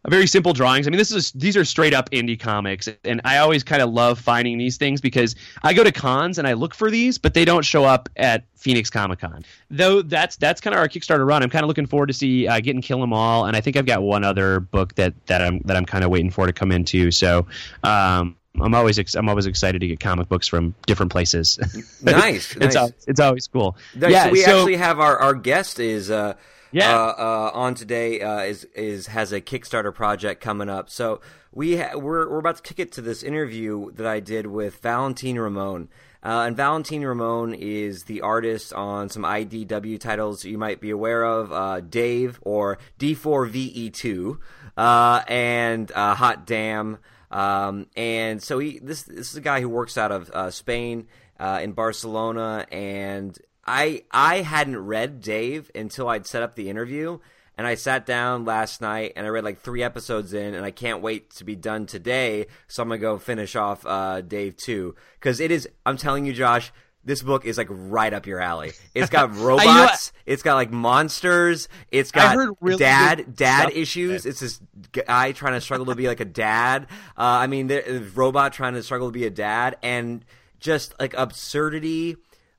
very 0.09 0.27
simple 0.27 0.53
drawings. 0.53 0.87
I 0.87 0.91
mean, 0.91 0.99
this 0.99 1.13
is 1.13 1.31
these 1.33 1.57
are 1.57 1.65
straight 1.65 1.95
up 1.95 2.11
indie 2.11 2.39
comics, 2.39 2.89
and 3.05 3.21
I 3.25 3.39
always 3.39 3.63
kind 3.63 3.83
of 3.83 3.91
love 3.91 4.19
finding 4.19 4.59
these 4.59 4.77
things 4.77 5.01
because 5.01 5.37
I 5.63 5.75
go 5.75 5.85
to 5.85 5.93
cons 5.93 6.39
and 6.39 6.49
I 6.49 6.55
look 6.55 6.75
for 6.75 6.91
these, 6.91 7.19
but 7.19 7.35
they 7.35 7.45
don't 7.45 7.65
show 7.65 7.85
up 7.85 8.09
at 8.17 8.45
Phoenix 8.57 8.91
Comic 8.91 9.21
Con. 9.21 9.45
Though 9.71 10.03
that's 10.03 10.37
that's 10.37 10.61
kind 10.61 10.75
of 10.75 10.81
our 10.81 10.89
Kickstarter 10.89 11.27
run. 11.27 11.43
I'm 11.43 11.51
kind 11.51 11.63
of 11.63 11.69
looking 11.69 11.87
forward 11.87 12.09
to 12.09 12.13
see 12.13 12.49
uh, 12.49 12.59
getting 12.61 12.83
Kill 12.83 13.03
'Em 13.03 13.13
All, 13.13 13.47
and 13.47 13.57
I 13.57 13.61
think 13.61 13.77
I've 13.77 13.87
got 13.87 14.03
one 14.03 14.25
other 14.25 14.59
book 14.59 14.97
that 14.97 15.15
that 15.27 15.41
I'm 15.41 15.61
that 15.67 15.77
I'm 15.77 15.87
kind 15.87 16.03
of 16.03 16.11
waiting 16.11 16.31
for 16.31 16.47
to 16.47 16.53
come 16.53 16.73
into. 16.73 17.11
So. 17.11 17.47
Um, 17.85 18.37
I'm 18.61 18.75
always 18.75 18.99
ex- 18.99 19.15
I'm 19.15 19.31
always 19.31 19.47
excited 19.47 19.79
to 19.79 19.87
get 19.87 19.99
comic 19.99 20.29
books 20.29 20.47
from 20.47 20.75
different 20.87 21.11
places. 21.11 21.59
nice, 22.03 22.55
it's 22.61 22.75
nice. 22.75 22.93
it's 23.09 23.19
always 23.19 23.49
cool. 23.49 23.79
Nice. 23.97 24.13
Yeah, 24.13 24.25
so 24.25 24.31
we 24.31 24.43
so- 24.43 24.59
actually 24.59 24.77
have 24.77 25.01
our, 25.01 25.17
our 25.17 25.33
guest 25.33 25.81
is 25.81 26.11
uh, 26.11 26.35
Yeah. 26.73 26.95
uh, 26.97 27.15
uh, 27.19 27.51
on 27.55 27.75
today 27.75 28.21
uh, 28.21 28.41
is 28.41 28.65
is 28.75 29.07
has 29.09 29.33
a 29.33 29.41
Kickstarter 29.41 29.95
project 29.95 30.41
coming 30.41 30.69
up. 30.69 30.89
So 30.91 31.21
we 31.53 31.77
ha- 31.77 31.97
we're 31.97 32.29
we're 32.29 32.39
about 32.39 32.57
to 32.57 32.63
kick 32.63 32.79
it 32.79 32.93
to 32.93 33.03
this 33.03 33.23
interview 33.23 33.93
that 33.93 34.07
I 34.07 34.21
did 34.21 34.47
with 34.47 34.79
Valentine 34.79 35.39
Ramon. 35.39 35.89
Uh, 36.25 36.45
and 36.47 36.57
Valentine 36.57 37.03
Ramon 37.03 37.53
is 37.53 38.05
the 38.05 38.21
artist 38.21 38.73
on 38.73 39.09
some 39.09 39.25
IDW 39.25 39.99
titles 39.99 40.45
you 40.45 40.57
might 40.57 40.81
be 40.81 40.91
aware 40.91 41.25
of, 41.25 41.51
uh, 41.53 41.81
Dave 41.81 42.39
or 42.43 42.79
D4VE2, 43.01 44.39
uh, 44.77 45.23
and 45.27 45.91
Hot 45.91 46.47
Damn. 46.47 46.99
Um, 47.31 47.87
and 47.97 48.43
so 48.43 48.59
he 48.59 48.79
this 48.79 49.03
this 49.03 49.31
is 49.31 49.37
a 49.37 49.41
guy 49.41 49.61
who 49.61 49.69
works 49.69 49.99
out 49.99 50.13
of 50.13 50.55
Spain 50.55 51.09
uh, 51.43 51.59
in 51.61 51.73
Barcelona, 51.73 52.65
and 52.71 53.37
I 53.67 54.05
I 54.13 54.43
hadn't 54.43 54.79
read 54.79 55.21
Dave 55.21 55.73
until 55.75 56.09
I'd 56.09 56.25
set 56.25 56.41
up 56.41 56.55
the 56.55 56.71
interview, 56.71 57.19
and 57.59 57.67
I 57.67 57.75
sat 57.75 58.07
down 58.07 58.45
last 58.45 58.81
night 58.81 59.15
and 59.17 59.27
I 59.27 59.29
read 59.29 59.43
like 59.43 59.61
three 59.61 59.83
episodes 59.83 60.33
in, 60.33 60.55
and 60.55 60.65
I 60.65 60.71
can't 60.71 61.03
wait 61.03 61.31
to 61.31 61.45
be 61.45 61.57
done 61.57 61.87
today. 61.87 62.47
So 62.69 62.85
I'm 62.85 62.89
gonna 62.89 63.01
go 63.01 63.19
finish 63.19 63.57
off 63.57 63.85
uh, 63.85 64.21
Dave 64.21 64.57
too, 64.57 64.95
because 65.19 65.41
it 65.41 65.51
is. 65.51 65.69
I'm 65.85 65.97
telling 65.97 66.25
you, 66.25 66.33
Josh. 66.33 66.73
This 67.05 67.21
book 67.21 67.45
is 67.45 67.59
like 67.59 67.67
right 67.69 68.15
up 68.15 68.29
your 68.29 68.39
alley. 68.39 68.71
It's 68.95 69.11
got 69.11 69.35
robots. 69.35 70.13
It's 70.25 70.45
got 70.45 70.55
like 70.55 70.71
monsters. 70.71 71.69
It's 71.91 72.13
got 72.13 72.37
really 72.61 72.79
dad 72.79 73.35
dad 73.35 73.73
issues. 73.73 74.25
It's 74.25 74.39
this 74.39 74.61
guy 74.93 75.33
trying 75.33 75.55
to 75.55 75.61
struggle 75.61 75.87
to 75.87 75.97
be 75.97 76.07
like 76.07 76.21
a 76.21 76.25
dad. 76.25 76.85
Uh, 77.19 77.43
I 77.43 77.49
mean, 77.49 77.67
the 77.67 78.09
robot 78.15 78.53
trying 78.53 78.75
to 78.75 78.85
struggle 78.85 79.09
to 79.09 79.13
be 79.13 79.27
a 79.27 79.31
dad, 79.31 79.79
and 79.83 80.25
just 80.63 80.95
like 80.99 81.13
absurdity 81.15 82.17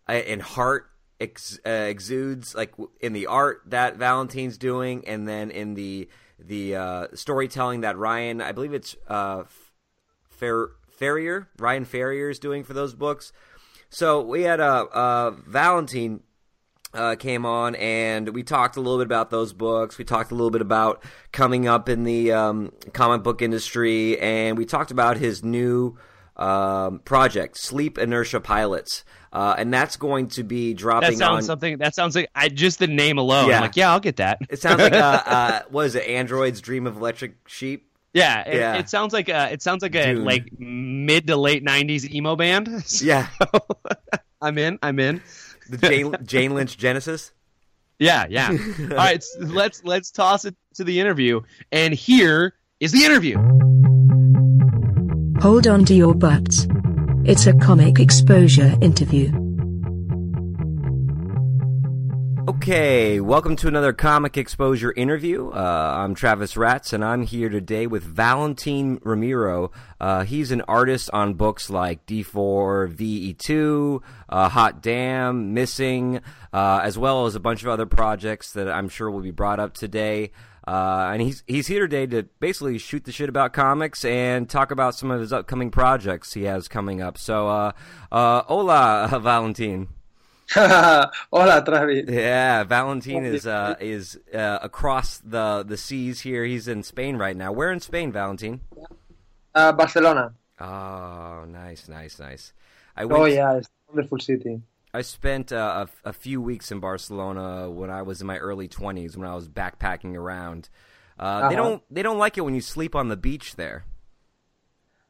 uh, 0.08 0.12
and 0.12 0.42
heart 0.42 0.90
ex- 1.20 1.60
uh, 1.66 1.70
exudes 1.70 2.54
like 2.54 2.74
in 3.00 3.14
the 3.14 3.26
art 3.26 3.62
that 3.68 3.98
Valentine's 3.98 4.58
doing, 4.58 5.08
and 5.08 5.28
then 5.28 5.50
in 5.50 5.74
the 5.74 6.10
the 6.38 6.76
uh, 6.76 7.08
storytelling 7.14 7.82
that 7.82 7.98
Ryan, 7.98 8.42
I 8.42 8.52
believe 8.52 8.74
it's 8.74 8.96
uh, 9.08 9.44
Fer- 10.30 10.76
Ferrier, 10.90 11.50
Ryan 11.58 11.86
Ferrier 11.86 12.30
is 12.30 12.40
doing 12.40 12.64
for 12.64 12.74
those 12.74 12.94
books. 12.94 13.32
So 13.90 14.22
we 14.22 14.44
had 14.44 14.60
a 14.60 14.64
uh, 14.64 14.86
uh, 14.92 15.32
Valentine 15.48 16.22
uh, 16.94 17.16
came 17.16 17.46
on 17.46 17.76
and 17.76 18.30
we 18.30 18.44
talked 18.44 18.78
a 18.78 18.82
little 18.82 18.98
bit 18.98 19.06
about 19.06 19.30
those 19.30 19.54
books. 19.54 19.98
We 19.98 20.06
talked 20.06 20.32
a 20.32 20.36
little 20.36 20.52
bit 20.52 20.62
about 20.62 21.04
coming 21.32 21.68
up 21.68 21.90
in 21.90 22.04
the 22.04 22.32
um, 22.32 22.74
comic 22.94 23.24
book 23.24 23.42
industry, 23.42 24.20
and 24.20 24.58
we 24.58 24.66
talked 24.66 24.92
about 24.92 25.18
his 25.18 25.44
new 25.44 25.98
um, 26.44 27.00
project, 27.00 27.58
Sleep 27.58 27.98
Inertia 27.98 28.40
Pilots, 28.42 29.04
uh, 29.32 29.56
and 29.58 29.74
that's 29.74 29.96
going 29.96 30.28
to 30.30 30.44
be 30.44 30.74
dropping. 30.74 31.12
That 31.12 31.18
sounds 31.18 31.38
on, 31.38 31.44
something. 31.44 31.78
That 31.78 31.96
sounds 31.96 32.16
like 32.16 32.30
I 32.36 32.50
just 32.50 32.80
the 32.80 32.88
name 32.88 33.18
alone. 33.18 33.50
Yeah. 33.50 33.58
I'm 33.58 33.62
like, 33.62 33.76
yeah, 33.76 33.92
I'll 33.92 34.00
get 34.00 34.18
that. 34.18 34.40
It 34.50 34.60
sounds 34.60 34.80
like 34.80 34.94
uh, 34.94 35.22
uh, 35.26 35.60
what 35.70 35.86
is 35.86 35.96
it? 35.96 36.08
Android's 36.08 36.62
Dream 36.62 36.86
of 36.86 36.98
Electric 36.98 37.36
Sheep. 37.48 37.90
yeah, 38.14 38.42
it, 38.48 38.56
Yeah. 38.58 38.76
it 38.76 38.90
sounds 38.90 39.14
like 39.14 39.30
a. 39.30 39.52
It 39.52 39.62
sounds 39.62 39.82
like 39.82 39.96
a 39.96 40.14
Dune. 40.14 40.26
like 40.26 40.50
mid 40.60 41.28
to 41.28 41.38
late 41.38 41.64
'90s 41.64 42.10
emo 42.12 42.36
band. 42.36 42.68
Yeah, 43.02 43.28
I'm 44.42 44.58
in. 44.58 44.78
I'm 44.84 45.00
in. 45.00 45.22
the 45.70 45.78
Jane, 45.78 46.16
Jane 46.24 46.54
Lynch 46.54 46.78
Genesis. 46.78 47.32
Yeah, 48.00 48.26
yeah. 48.30 48.50
All 48.50 48.88
right, 48.98 49.24
let's 49.40 49.84
let's 49.84 50.12
toss 50.12 50.46
it 50.46 50.56
to 50.76 50.84
the 50.84 51.00
interview, 51.00 51.42
and 51.72 51.94
here 51.94 52.54
is 52.80 52.92
the 52.92 53.06
interview. 53.06 53.38
Hold 55.42 55.68
on 55.68 55.84
to 55.86 55.94
your 55.94 56.14
butts. 56.14 56.68
It's 57.26 57.48
a 57.48 57.54
comic 57.54 58.00
exposure 58.00 58.78
interview. 58.82 59.32
Okay, 62.48 63.20
welcome 63.20 63.58
to 63.58 63.68
another 63.68 63.92
Comic 63.92 64.38
Exposure 64.38 64.94
interview. 64.94 65.50
Uh, 65.50 65.96
I'm 65.98 66.16
Travis 66.16 66.56
Ratz, 66.56 66.94
and 66.94 67.04
I'm 67.04 67.24
here 67.24 67.50
today 67.50 67.88
with 67.88 68.04
Valentin 68.04 69.00
Ramiro. 69.04 69.72
Uh, 70.00 70.24
he's 70.24 70.52
an 70.52 70.62
artist 70.62 71.10
on 71.12 71.34
books 71.34 71.70
like 71.70 72.06
D4, 72.06 72.94
VE2, 72.94 74.02
uh, 74.30 74.50
Hot 74.50 74.82
Damn, 74.82 75.54
Missing, 75.54 76.22
uh, 76.54 76.80
as 76.84 76.98
well 76.98 77.26
as 77.26 77.36
a 77.36 77.42
bunch 77.42 77.64
of 77.64 77.70
other 77.70 77.86
projects 77.86 78.54
that 78.54 78.70
I'm 78.70 78.88
sure 78.88 79.12
will 79.12 79.22
be 79.22 79.32
brought 79.32 79.60
up 79.60 79.74
today. 79.74 80.32
Uh, 80.66 81.10
and 81.12 81.22
he's 81.22 81.44
he's 81.46 81.68
here 81.68 81.82
today 81.82 82.06
to 82.06 82.24
basically 82.40 82.78
shoot 82.78 83.04
the 83.04 83.12
shit 83.12 83.28
about 83.28 83.52
comics 83.52 84.06
and 84.06 84.50
talk 84.50 84.72
about 84.72 84.96
some 84.96 85.12
of 85.12 85.20
his 85.20 85.34
upcoming 85.34 85.70
projects 85.70 86.34
he 86.34 86.44
has 86.44 86.68
coming 86.68 87.02
up. 87.02 87.18
So, 87.18 87.50
uh, 87.50 87.72
uh, 88.12 88.44
hola, 88.44 89.20
Valentin. 89.22 89.90
Hola, 90.56 91.64
Travis. 91.66 92.06
Yeah, 92.08 92.64
Valentin 92.64 93.26
is 93.26 93.48
uh, 93.48 93.76
is 93.80 94.20
uh, 94.34 94.60
across 94.62 95.18
the 95.20 95.64
the 95.68 95.78
seas 95.78 96.22
here. 96.22 96.46
He's 96.46 96.68
in 96.68 96.84
Spain 96.84 97.18
right 97.18 97.36
now. 97.36 97.52
Where 97.52 97.72
in 97.72 97.80
Spain, 97.80 98.12
Valentin? 98.12 98.62
Uh, 99.56 99.72
Barcelona. 99.72 100.34
Oh, 100.60 101.46
nice, 101.48 101.88
nice, 101.88 102.20
nice. 102.20 102.54
I 102.96 103.06
went, 103.06 103.22
Oh 103.22 103.26
yeah, 103.26 103.58
it's 103.58 103.68
a 103.68 103.94
wonderful 103.94 104.20
city. 104.20 104.62
I 104.94 105.02
spent 105.02 105.52
uh, 105.52 105.88
a, 106.06 106.10
a 106.10 106.14
few 106.14 106.40
weeks 106.42 106.72
in 106.72 106.80
Barcelona 106.80 107.70
when 107.70 107.90
I 107.90 108.02
was 108.04 108.22
in 108.22 108.28
my 108.28 108.38
early 108.38 108.68
twenties 108.68 109.18
when 109.18 109.28
I 109.28 109.34
was 109.36 109.48
backpacking 109.50 110.16
around. 110.16 110.70
Uh, 111.18 111.42
They 111.50 111.56
Uh-huh. 111.56 111.56
don't 111.56 111.84
they 111.90 112.04
don't 112.04 112.20
like 112.20 112.38
it 112.38 112.42
when 112.42 112.54
you 112.56 112.62
sleep 112.62 112.96
on 112.96 113.08
the 113.08 113.18
beach 113.18 113.56
there. 113.56 113.86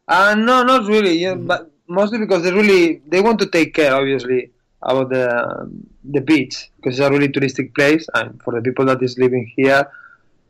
Uh, 0.07 0.35
no, 0.35 0.63
not 0.63 0.87
really. 0.87 1.17
Yeah, 1.17 1.35
but 1.35 1.71
mostly 1.87 2.19
because 2.19 2.43
they 2.43 2.51
really 2.51 3.01
they 3.07 3.21
want 3.21 3.39
to 3.39 3.47
take 3.47 3.73
care, 3.73 3.93
obviously, 3.95 4.51
about 4.81 5.09
the 5.09 5.69
the 6.03 6.21
beach 6.21 6.69
because 6.77 6.99
it's 6.99 7.07
a 7.07 7.09
really 7.11 7.29
touristic 7.29 7.73
place, 7.73 8.05
and 8.13 8.41
for 8.43 8.53
the 8.53 8.61
people 8.61 8.85
that 8.85 9.01
is 9.01 9.17
living 9.17 9.51
here, 9.55 9.89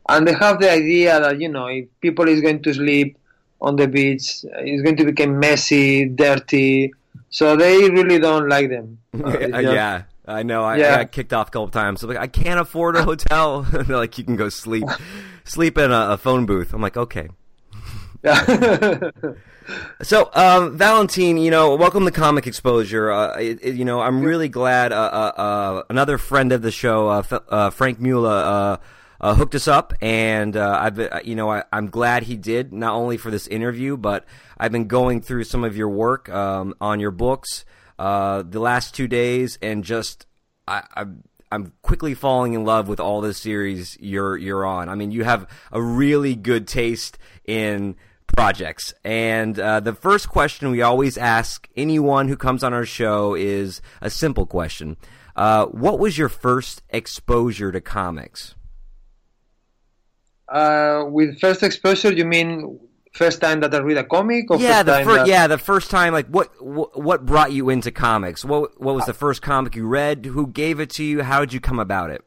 and 0.08 0.26
they 0.26 0.34
have 0.34 0.58
the 0.60 0.70
idea 0.70 1.20
that 1.20 1.40
you 1.40 1.48
know 1.48 1.66
if 1.66 1.86
people 2.00 2.28
is 2.28 2.40
going 2.40 2.62
to 2.62 2.74
sleep 2.74 3.16
on 3.60 3.76
the 3.76 3.86
beach, 3.86 4.44
it's 4.44 4.82
going 4.82 4.96
to 4.96 5.04
become 5.04 5.38
messy, 5.38 6.06
dirty. 6.06 6.92
So 7.30 7.56
they 7.56 7.90
really 7.90 8.18
don't 8.18 8.48
like 8.48 8.70
them. 8.70 8.98
Uh, 9.14 9.30
just- 9.38 9.62
yeah, 9.62 10.02
I 10.26 10.42
know. 10.42 10.64
I, 10.64 10.74
I 10.74 10.78
got 10.78 11.12
kicked 11.12 11.32
off 11.32 11.48
a 11.48 11.50
couple 11.50 11.68
times. 11.68 12.02
I'm 12.02 12.08
like, 12.08 12.18
I 12.18 12.26
can't 12.26 12.58
afford 12.60 12.96
a 12.96 13.02
hotel. 13.04 13.62
They're 13.72 13.96
like, 13.96 14.16
you 14.18 14.24
can 14.24 14.36
go 14.36 14.48
sleep 14.48 14.84
sleep 15.44 15.78
in 15.78 15.90
a, 15.92 16.10
a 16.12 16.16
phone 16.16 16.46
booth. 16.46 16.72
I'm 16.74 16.80
like, 16.82 16.96
okay. 16.96 17.28
yeah. 18.24 19.10
So, 20.02 20.30
um, 20.34 20.76
Valentine, 20.76 21.38
you 21.38 21.50
know, 21.50 21.74
welcome 21.76 22.04
to 22.04 22.10
Comic 22.10 22.46
Exposure. 22.46 23.10
Uh, 23.10 23.36
it, 23.38 23.58
it- 23.62 23.74
you 23.76 23.84
know, 23.86 24.00
I'm 24.00 24.20
really 24.22 24.48
glad 24.48 24.92
uh, 24.92 24.96
uh, 24.96 25.40
uh, 25.40 25.82
another 25.88 26.18
friend 26.18 26.52
of 26.52 26.60
the 26.62 26.70
show, 26.70 27.08
uh, 27.08 27.18
F- 27.20 27.42
uh, 27.48 27.70
Frank 27.70 27.98
Mula, 27.98 28.78
uh, 29.20 29.34
hooked 29.34 29.54
us 29.54 29.68
up, 29.68 29.92
and 30.00 30.56
uh, 30.56 30.78
I've, 30.80 30.94
been- 30.94 31.10
you 31.24 31.34
know, 31.34 31.50
I, 31.50 31.64
I'm 31.72 31.88
glad 31.88 32.24
he 32.24 32.36
did 32.36 32.72
not 32.72 32.94
only 32.94 33.16
for 33.16 33.30
this 33.30 33.46
interview, 33.46 33.96
but 33.96 34.24
I've 34.58 34.72
been 34.72 34.86
going 34.88 35.20
through 35.20 35.44
some 35.44 35.64
of 35.64 35.76
your 35.76 35.88
work 35.88 36.28
um, 36.28 36.74
on 36.80 37.00
your 37.00 37.10
books 37.10 37.64
uh, 37.98 38.42
the 38.42 38.60
last 38.60 38.94
two 38.94 39.08
days, 39.08 39.58
and 39.62 39.84
just 39.84 40.26
I. 40.66 40.82
I 40.96 41.04
I'm 41.52 41.72
quickly 41.82 42.14
falling 42.14 42.54
in 42.54 42.64
love 42.64 42.88
with 42.88 42.98
all 42.98 43.20
the 43.20 43.32
series 43.32 43.96
you're 44.00 44.36
you're 44.36 44.66
on. 44.66 44.88
I 44.88 44.96
mean, 44.96 45.12
you 45.12 45.22
have 45.22 45.48
a 45.70 45.80
really 45.80 46.34
good 46.34 46.66
taste 46.66 47.16
in 47.44 47.94
projects. 48.26 48.92
And 49.04 49.56
uh, 49.60 49.78
the 49.78 49.92
first 49.94 50.28
question 50.28 50.72
we 50.72 50.82
always 50.82 51.16
ask 51.16 51.68
anyone 51.76 52.26
who 52.26 52.36
comes 52.36 52.64
on 52.64 52.74
our 52.74 52.86
show 52.86 53.34
is 53.36 53.80
a 54.00 54.10
simple 54.10 54.46
question: 54.46 54.96
uh, 55.36 55.66
What 55.66 56.00
was 56.00 56.18
your 56.18 56.28
first 56.28 56.82
exposure 56.90 57.70
to 57.70 57.80
comics? 57.80 58.56
Uh, 60.54 61.04
with 61.06 61.40
first 61.40 61.62
exposure, 61.62 62.12
you 62.12 62.24
mean 62.24 62.78
first 63.12 63.40
time 63.40 63.60
that 63.60 63.74
I 63.74 63.78
read 63.78 63.98
a 63.98 64.04
comic, 64.04 64.50
or 64.50 64.58
yeah, 64.58 64.76
first 64.76 64.86
the 64.86 64.92
time 64.92 65.04
fir- 65.04 65.14
that... 65.16 65.26
yeah, 65.26 65.46
the 65.46 65.58
first 65.58 65.90
time. 65.90 66.12
Like, 66.12 66.28
what, 66.28 66.62
what 66.62 67.00
what 67.00 67.26
brought 67.26 67.52
you 67.52 67.70
into 67.70 67.90
comics? 67.90 68.44
What 68.44 68.80
what 68.80 68.94
was 68.94 69.06
the 69.06 69.14
first 69.14 69.42
comic 69.42 69.74
you 69.74 69.86
read? 69.86 70.24
Who 70.26 70.46
gave 70.46 70.80
it 70.80 70.90
to 70.90 71.04
you? 71.04 71.22
How 71.22 71.40
did 71.40 71.52
you 71.52 71.60
come 71.60 71.78
about 71.78 72.10
it? 72.10 72.24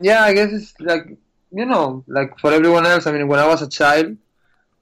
Yeah, 0.00 0.22
I 0.24 0.34
guess 0.34 0.52
it's 0.52 0.74
like 0.80 1.16
you 1.52 1.64
know, 1.64 2.04
like 2.08 2.38
for 2.38 2.52
everyone 2.52 2.84
else. 2.84 3.06
I 3.06 3.12
mean, 3.12 3.28
when 3.28 3.38
I 3.38 3.46
was 3.46 3.62
a 3.62 3.68
child, 3.68 4.16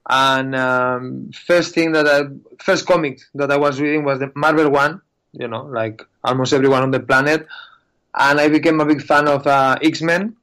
and 0.09 0.55
um, 0.55 1.31
first 1.47 1.75
thing 1.75 1.93
that 1.93 2.07
I, 2.07 2.23
first 2.63 2.87
comic 2.87 3.21
that 3.35 3.51
I 3.51 3.59
was 3.59 3.81
reading 3.81 4.05
was 4.05 4.21
the 4.21 4.33
Marvel 4.35 4.71
one, 4.71 5.03
you 5.33 5.49
know, 5.49 5.65
like 5.67 6.03
almost 6.25 6.53
everyone 6.53 6.83
on 6.83 6.91
the 6.91 7.01
planet. 7.01 7.47
And 8.13 8.41
I 8.41 8.49
became 8.49 8.81
a 8.81 8.87
big 8.87 9.03
fan 9.03 9.29
of 9.29 9.47
uh, 9.47 9.77
X 9.83 10.03
Men. 10.03 10.37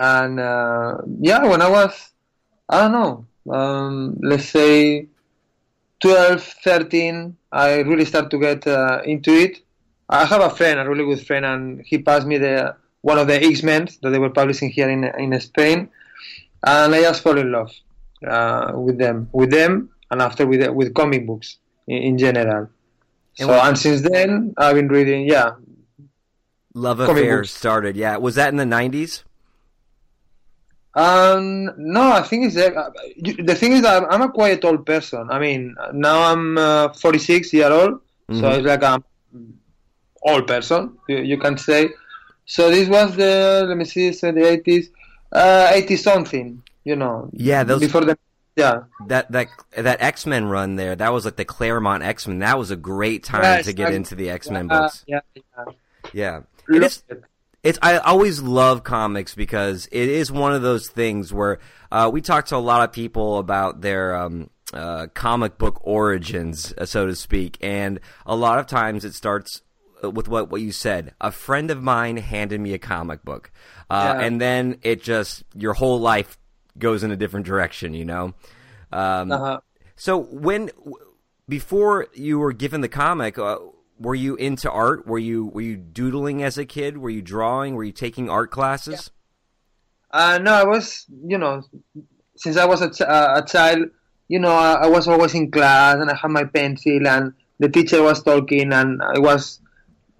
And 0.00 0.40
uh, 0.40 0.96
yeah, 1.20 1.44
when 1.44 1.60
I 1.60 1.68
was, 1.68 2.10
I 2.70 2.88
don't 2.88 2.92
know, 2.92 3.52
um, 3.54 4.16
let's 4.22 4.46
say 4.46 5.08
12, 6.00 6.42
13, 6.64 7.36
I 7.52 7.80
really 7.80 8.06
start 8.06 8.30
to 8.30 8.38
get 8.38 8.66
uh, 8.66 9.02
into 9.04 9.30
it. 9.30 9.58
I 10.08 10.24
have 10.24 10.40
a 10.40 10.48
friend, 10.48 10.80
a 10.80 10.88
really 10.88 11.04
good 11.04 11.24
friend, 11.26 11.44
and 11.44 11.82
he 11.84 11.98
passed 11.98 12.26
me 12.26 12.38
the 12.38 12.76
one 13.02 13.18
of 13.18 13.26
the 13.26 13.44
X 13.44 13.62
Men 13.62 13.88
that 14.02 14.10
they 14.10 14.18
were 14.18 14.30
publishing 14.30 14.70
here 14.70 14.88
in 14.88 15.04
in 15.04 15.38
Spain, 15.40 15.90
and 16.66 16.94
I 16.94 17.02
just 17.02 17.22
fall 17.22 17.38
in 17.38 17.52
love 17.52 17.70
uh, 18.26 18.72
with 18.74 18.98
them, 18.98 19.28
with 19.32 19.50
them, 19.50 19.90
and 20.10 20.20
after 20.22 20.46
with 20.46 20.66
with 20.70 20.94
comic 20.94 21.26
books 21.26 21.58
in, 21.86 21.98
in 21.98 22.18
general. 22.18 22.70
And 23.38 23.48
so 23.48 23.52
and 23.52 23.78
since 23.78 24.00
then 24.00 24.54
I've 24.56 24.74
been 24.74 24.88
reading, 24.88 25.28
yeah, 25.28 25.52
Love 26.74 27.00
affair 27.00 27.44
started. 27.44 27.96
Yeah, 27.96 28.16
was 28.16 28.34
that 28.36 28.48
in 28.48 28.56
the 28.56 28.64
'90s? 28.64 29.24
Um, 30.94 31.70
no, 31.76 32.12
I 32.12 32.22
think 32.22 32.46
it's 32.46 32.56
uh, 32.56 32.90
the 33.38 33.54
thing 33.54 33.72
is 33.72 33.82
that 33.82 34.02
I'm, 34.10 34.22
a 34.22 34.28
quite 34.30 34.64
old 34.64 34.84
person. 34.84 35.28
I 35.30 35.38
mean, 35.38 35.76
now 35.92 36.32
I'm 36.32 36.58
uh, 36.58 36.92
46 36.94 37.52
year 37.52 37.70
old, 37.70 38.00
so 38.32 38.42
Mhm. 38.42 38.58
it's 38.58 38.66
like 38.66 38.82
I'm 38.82 39.04
old 40.22 40.46
person, 40.46 40.96
you, 41.08 41.18
you 41.18 41.38
can 41.38 41.56
say. 41.58 41.90
So 42.44 42.70
this 42.70 42.88
was 42.88 43.14
the 43.14 43.64
let 43.68 43.76
me 43.76 43.84
see, 43.84 44.12
so 44.12 44.32
the 44.32 44.40
80s, 44.40 44.86
uh, 45.32 45.68
80 45.70 45.96
something, 45.96 46.62
you 46.84 46.96
know. 46.96 47.30
Yeah, 47.32 47.62
those- 47.62 47.80
before 47.80 48.04
the 48.04 48.18
yeah. 48.56 48.82
That 49.06 49.30
that 49.30 49.46
that 49.76 50.02
X 50.02 50.26
Men 50.26 50.46
run 50.46 50.74
there. 50.74 50.96
That 50.96 51.12
was 51.12 51.24
like 51.24 51.36
the 51.36 51.44
Claremont 51.44 52.02
X 52.02 52.26
Men. 52.26 52.40
That 52.40 52.58
was 52.58 52.72
a 52.72 52.76
great 52.76 53.22
time 53.22 53.42
Yes, 53.44 53.66
to 53.66 53.72
get 53.72 53.92
I- 53.92 53.94
into 53.94 54.16
the 54.16 54.28
X 54.28 54.50
Men 54.50 54.68
Uh, 54.70 54.82
books. 54.82 55.04
yeah, 55.06 55.20
yeah. 55.34 55.64
Yeah, 56.12 56.40
it 56.68 56.82
is. 56.82 57.02
it. 57.08 57.22
It's 57.62 57.78
I 57.82 57.98
always 57.98 58.40
love 58.40 58.84
comics 58.84 59.34
because 59.34 59.86
it 59.92 60.08
is 60.08 60.32
one 60.32 60.54
of 60.54 60.62
those 60.62 60.88
things 60.88 61.32
where 61.32 61.58
uh, 61.92 62.10
we 62.12 62.20
talk 62.22 62.46
to 62.46 62.56
a 62.56 62.58
lot 62.58 62.82
of 62.82 62.92
people 62.92 63.38
about 63.38 63.82
their 63.82 64.14
um, 64.16 64.48
uh, 64.72 65.08
comic 65.12 65.58
book 65.58 65.78
origins, 65.82 66.72
uh, 66.78 66.86
so 66.86 67.06
to 67.06 67.14
speak, 67.14 67.58
and 67.60 68.00
a 68.24 68.34
lot 68.34 68.58
of 68.58 68.66
times 68.66 69.04
it 69.04 69.14
starts 69.14 69.60
with 70.02 70.26
what 70.26 70.50
what 70.50 70.62
you 70.62 70.72
said. 70.72 71.12
A 71.20 71.30
friend 71.30 71.70
of 71.70 71.82
mine 71.82 72.16
handed 72.16 72.60
me 72.62 72.72
a 72.72 72.78
comic 72.78 73.22
book, 73.24 73.50
uh, 73.90 74.14
Yeah. 74.16 74.24
and 74.24 74.40
then 74.40 74.78
it 74.82 75.02
just 75.02 75.44
your 75.54 75.74
whole 75.74 76.00
life 76.00 76.38
goes 76.78 77.02
in 77.02 77.10
a 77.10 77.16
different 77.16 77.44
direction. 77.44 77.92
You 77.92 78.06
know. 78.06 78.34
Um, 78.90 79.30
Uh-huh. 79.32 79.60
so 79.96 80.16
when 80.16 80.70
before 81.46 82.06
you 82.14 82.38
were 82.38 82.52
given 82.54 82.80
the 82.80 82.88
comic, 82.88 83.38
uh, 83.38 83.58
were 84.00 84.14
you 84.16 84.34
into 84.36 84.70
art? 84.70 85.06
Were 85.06 85.18
you 85.18 85.46
were 85.46 85.60
you 85.60 85.76
doodling 85.76 86.42
as 86.42 86.58
a 86.58 86.64
kid? 86.64 86.96
Were 86.98 87.10
you 87.10 87.22
drawing? 87.22 87.74
Were 87.74 87.84
you 87.84 87.92
taking 87.92 88.28
art 88.30 88.50
classes? 88.50 89.10
Uh, 90.10 90.38
no, 90.42 90.52
I 90.52 90.64
was, 90.64 91.06
you 91.24 91.38
know, 91.38 91.62
since 92.36 92.56
I 92.56 92.64
was 92.64 92.80
a, 92.82 92.90
ch- 92.90 93.02
uh, 93.02 93.34
a 93.36 93.46
child, 93.46 93.90
you 94.26 94.40
know, 94.40 94.50
I, 94.50 94.72
I 94.84 94.86
was 94.88 95.06
always 95.06 95.34
in 95.34 95.50
class 95.52 95.96
and 96.00 96.10
I 96.10 96.16
had 96.16 96.30
my 96.32 96.44
pencil 96.44 97.06
and 97.06 97.32
the 97.60 97.68
teacher 97.68 98.02
was 98.02 98.20
talking 98.22 98.72
and 98.72 99.00
I 99.02 99.20
was 99.20 99.60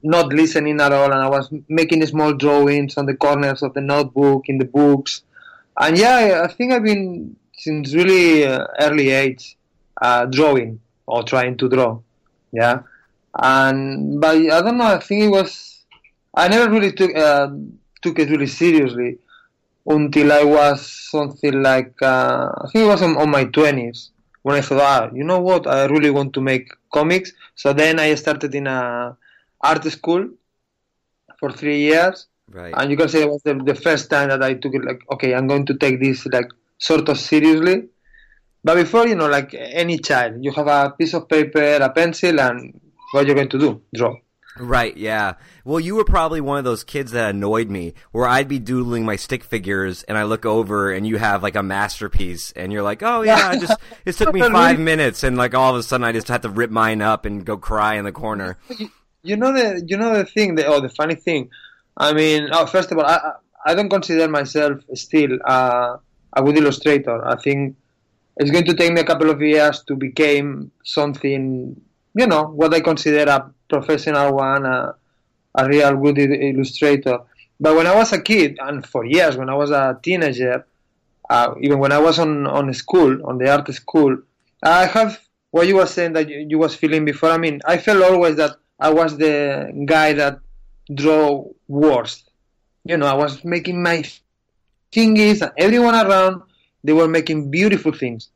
not 0.03 0.33
listening 0.33 0.81
at 0.81 0.93
all 0.93 1.07
and 1.07 1.14
I 1.21 1.29
was 1.29 1.51
making 1.69 2.07
small 2.07 2.33
drawings 2.35 2.97
on 2.99 3.07
the 3.07 3.14
corners 3.16 3.62
of 3.64 3.75
the 3.75 3.81
notebook, 3.81 4.45
in 4.47 4.59
the 4.59 4.64
books. 4.64 5.23
And 5.77 5.99
yeah, 5.99 6.14
I- 6.16 6.45
I 6.45 6.47
think 6.49 6.73
I've 6.73 6.85
been 6.85 7.35
since 7.55 7.93
really 7.93 8.47
uh, 8.47 8.66
early 8.81 9.11
age 9.11 9.57
uh, 10.01 10.27
drawing 10.27 10.81
or 11.07 11.25
trying 11.25 11.57
to 11.57 11.69
draw. 11.69 12.01
Yeah. 12.53 12.83
And, 13.38 14.21
but 14.21 14.37
I 14.37 14.61
don't 14.62 14.79
know, 14.79 14.85
I 14.85 14.99
think 14.99 15.25
it 15.25 15.29
was, 15.29 15.85
I 16.35 16.49
never 16.49 16.71
really 16.71 16.93
took, 16.93 17.14
uh, 17.16 17.49
took 18.03 18.19
it 18.19 18.31
really 18.31 18.47
seriously 18.47 19.19
until 19.87 20.33
I 20.33 20.45
was 20.45 20.87
something 21.11 21.62
like 21.62 21.95
uh, 22.03 22.51
I 22.64 22.69
think 22.71 22.85
it 22.85 22.88
was 22.88 23.03
on, 23.03 23.16
on 23.16 23.31
my 23.31 23.45
twenties 23.45 24.11
when 24.43 24.57
I 24.57 24.61
thought, 24.61 24.81
ah, 24.81 25.11
you 25.14 25.25
know 25.25 25.40
what, 25.40 25.66
I 25.66 25.87
really 25.87 26.11
want 26.11 26.33
to 26.35 26.40
make 26.40 26.71
comics. 26.93 27.33
So 27.55 27.73
then 27.73 27.99
I 27.99 28.14
started 28.14 28.55
in 28.55 28.66
a 28.66 29.16
art 29.61 29.85
school 29.85 30.29
for 31.38 31.53
three 31.53 31.81
years, 31.81 32.27
Right. 32.53 32.75
and 32.77 32.90
you 32.90 32.97
can 32.97 33.09
say 33.09 33.23
it 33.23 33.31
was 33.31 33.43
the, 33.45 33.55
the 33.55 33.77
first 33.77 34.11
time 34.11 34.29
that 34.31 34.43
I 34.43 34.55
took 34.55 34.75
it 34.75 34.85
like, 34.85 35.01
okay, 35.12 35.35
I'm 35.35 35.47
going 35.47 35.66
to 35.66 35.75
take 35.75 36.01
this 36.01 36.27
like 36.27 36.49
sort 36.79 37.09
of 37.09 37.19
seriously. 37.19 37.85
But 38.64 38.75
before, 38.75 39.07
you 39.07 39.14
know, 39.14 39.29
like 39.29 39.55
any 39.55 39.99
child, 39.99 40.43
you 40.45 40.51
have 40.53 40.66
a 40.66 40.90
piece 40.90 41.14
of 41.14 41.29
paper, 41.29 41.62
a 41.77 41.88
pencil, 41.90 42.40
and 42.40 42.81
what 43.12 43.27
you're 43.27 43.35
going 43.35 43.49
to 43.51 43.59
do? 43.59 43.83
Draw. 43.94 44.16
Right, 44.59 44.96
yeah. 44.96 45.35
Well, 45.64 45.79
you 45.79 45.94
were 45.94 46.05
probably 46.05 46.40
one 46.40 46.59
of 46.59 46.64
those 46.64 46.83
kids 46.83 47.12
that 47.12 47.31
annoyed 47.31 47.70
me, 47.70 47.94
where 48.11 48.27
I'd 48.27 48.49
be 48.49 48.59
doodling 48.59 49.05
my 49.05 49.14
stick 49.16 49.44
figures, 49.44 50.03
and 50.03 50.18
I 50.18 50.25
look 50.25 50.44
over, 50.44 50.90
and 50.92 51.07
you 51.07 51.18
have 51.18 51.42
like 51.42 51.55
a 51.55 51.62
masterpiece, 51.62 52.51
and 52.53 52.73
you're 52.73 52.83
like, 52.83 53.01
"Oh 53.03 53.23
yeah, 53.23 53.49
I 53.49 53.57
just 53.59 53.79
it 54.05 54.12
took 54.16 54.35
me 54.35 54.40
five 54.40 54.79
minutes," 54.79 55.23
and 55.23 55.37
like 55.37 55.55
all 55.55 55.73
of 55.73 55.79
a 55.79 55.83
sudden, 55.85 56.05
I 56.05 56.11
just 56.12 56.27
had 56.29 56.42
to 56.42 56.49
rip 56.49 56.70
mine 56.70 57.01
up 57.01 57.25
and 57.27 57.44
go 57.44 57.57
cry 57.57 57.94
in 57.94 58.05
the 58.05 58.12
corner. 58.12 58.59
you 59.23 59.37
know 59.37 59.53
the 59.53 59.85
you 59.87 59.96
know 59.96 60.16
the 60.16 60.25
thing 60.25 60.55
the 60.57 60.64
oh 60.66 60.81
the 60.81 60.88
funny 60.88 61.14
thing 61.14 61.51
i 61.99 62.11
mean 62.14 62.49
oh, 62.53 62.64
first 62.64 62.90
of 62.90 62.96
all 62.96 63.05
i 63.05 63.16
I- 63.16 63.70
i 63.70 63.75
don't 63.75 63.90
consider 63.90 64.27
myself 64.29 64.79
still 64.94 65.33
uh, 65.44 65.99
a 66.33 66.42
good 66.42 66.57
illustrator 66.57 67.23
i 67.29 67.37
think 67.37 67.77
it's 68.38 68.51
going 68.51 68.64
to 68.64 68.73
take 68.75 68.90
me 68.94 69.03
a 69.03 69.05
couple 69.05 69.29
of 69.29 69.42
years 69.42 69.83
to 69.88 69.94
become 69.94 70.70
something 70.85 71.79
you 72.14 72.27
know 72.27 72.44
what 72.44 72.75
i 72.75 72.81
consider 72.81 73.31
a 73.31 73.51
professional 73.68 74.35
one 74.35 74.66
a, 74.66 74.94
a 75.55 75.68
real 75.68 75.96
good 75.96 76.18
illustrator. 76.18 77.18
But 77.59 77.77
when 77.77 77.87
i 77.87 77.94
was 77.94 78.12
a 78.12 78.20
kid 78.20 78.59
and 78.61 78.87
for 78.87 79.05
years 79.05 79.37
when 79.37 79.49
i 79.49 79.55
was 79.55 79.70
a 79.70 79.99
teenager 80.03 80.66
uh, 81.29 81.55
even 81.61 81.79
when 81.79 81.92
i 81.92 81.99
was 81.99 82.18
on 82.18 82.46
on 82.46 82.73
school 82.75 83.27
on 83.27 83.38
the 83.38 83.51
art 83.51 83.73
school 83.75 84.16
i 84.62 84.87
have 84.87 85.20
what 85.51 85.66
you 85.66 85.77
were 85.77 85.87
saying 85.87 86.12
that 86.14 86.29
you, 86.29 86.46
you 86.49 86.59
was 86.59 86.75
feeling 86.75 87.05
before 87.05 87.31
i 87.31 87.38
mean 87.38 87.61
i 87.66 87.77
felt 87.77 88.03
always 88.03 88.37
that 88.37 88.57
i 88.81 88.90
was 88.90 89.16
the 89.18 89.70
guy 89.87 90.12
that 90.12 90.38
draw 90.94 91.44
worst. 91.68 92.31
You 92.85 92.96
know 92.96 93.07
i 93.07 93.14
was 93.14 93.44
making 93.44 93.83
my 93.83 94.03
thingies 94.90 95.42
and 95.42 95.53
everyone 95.57 95.94
around 95.94 96.42
they 96.83 96.94
were 96.94 97.07
making 97.07 97.51
beautiful 97.51 97.92
things. 97.92 98.31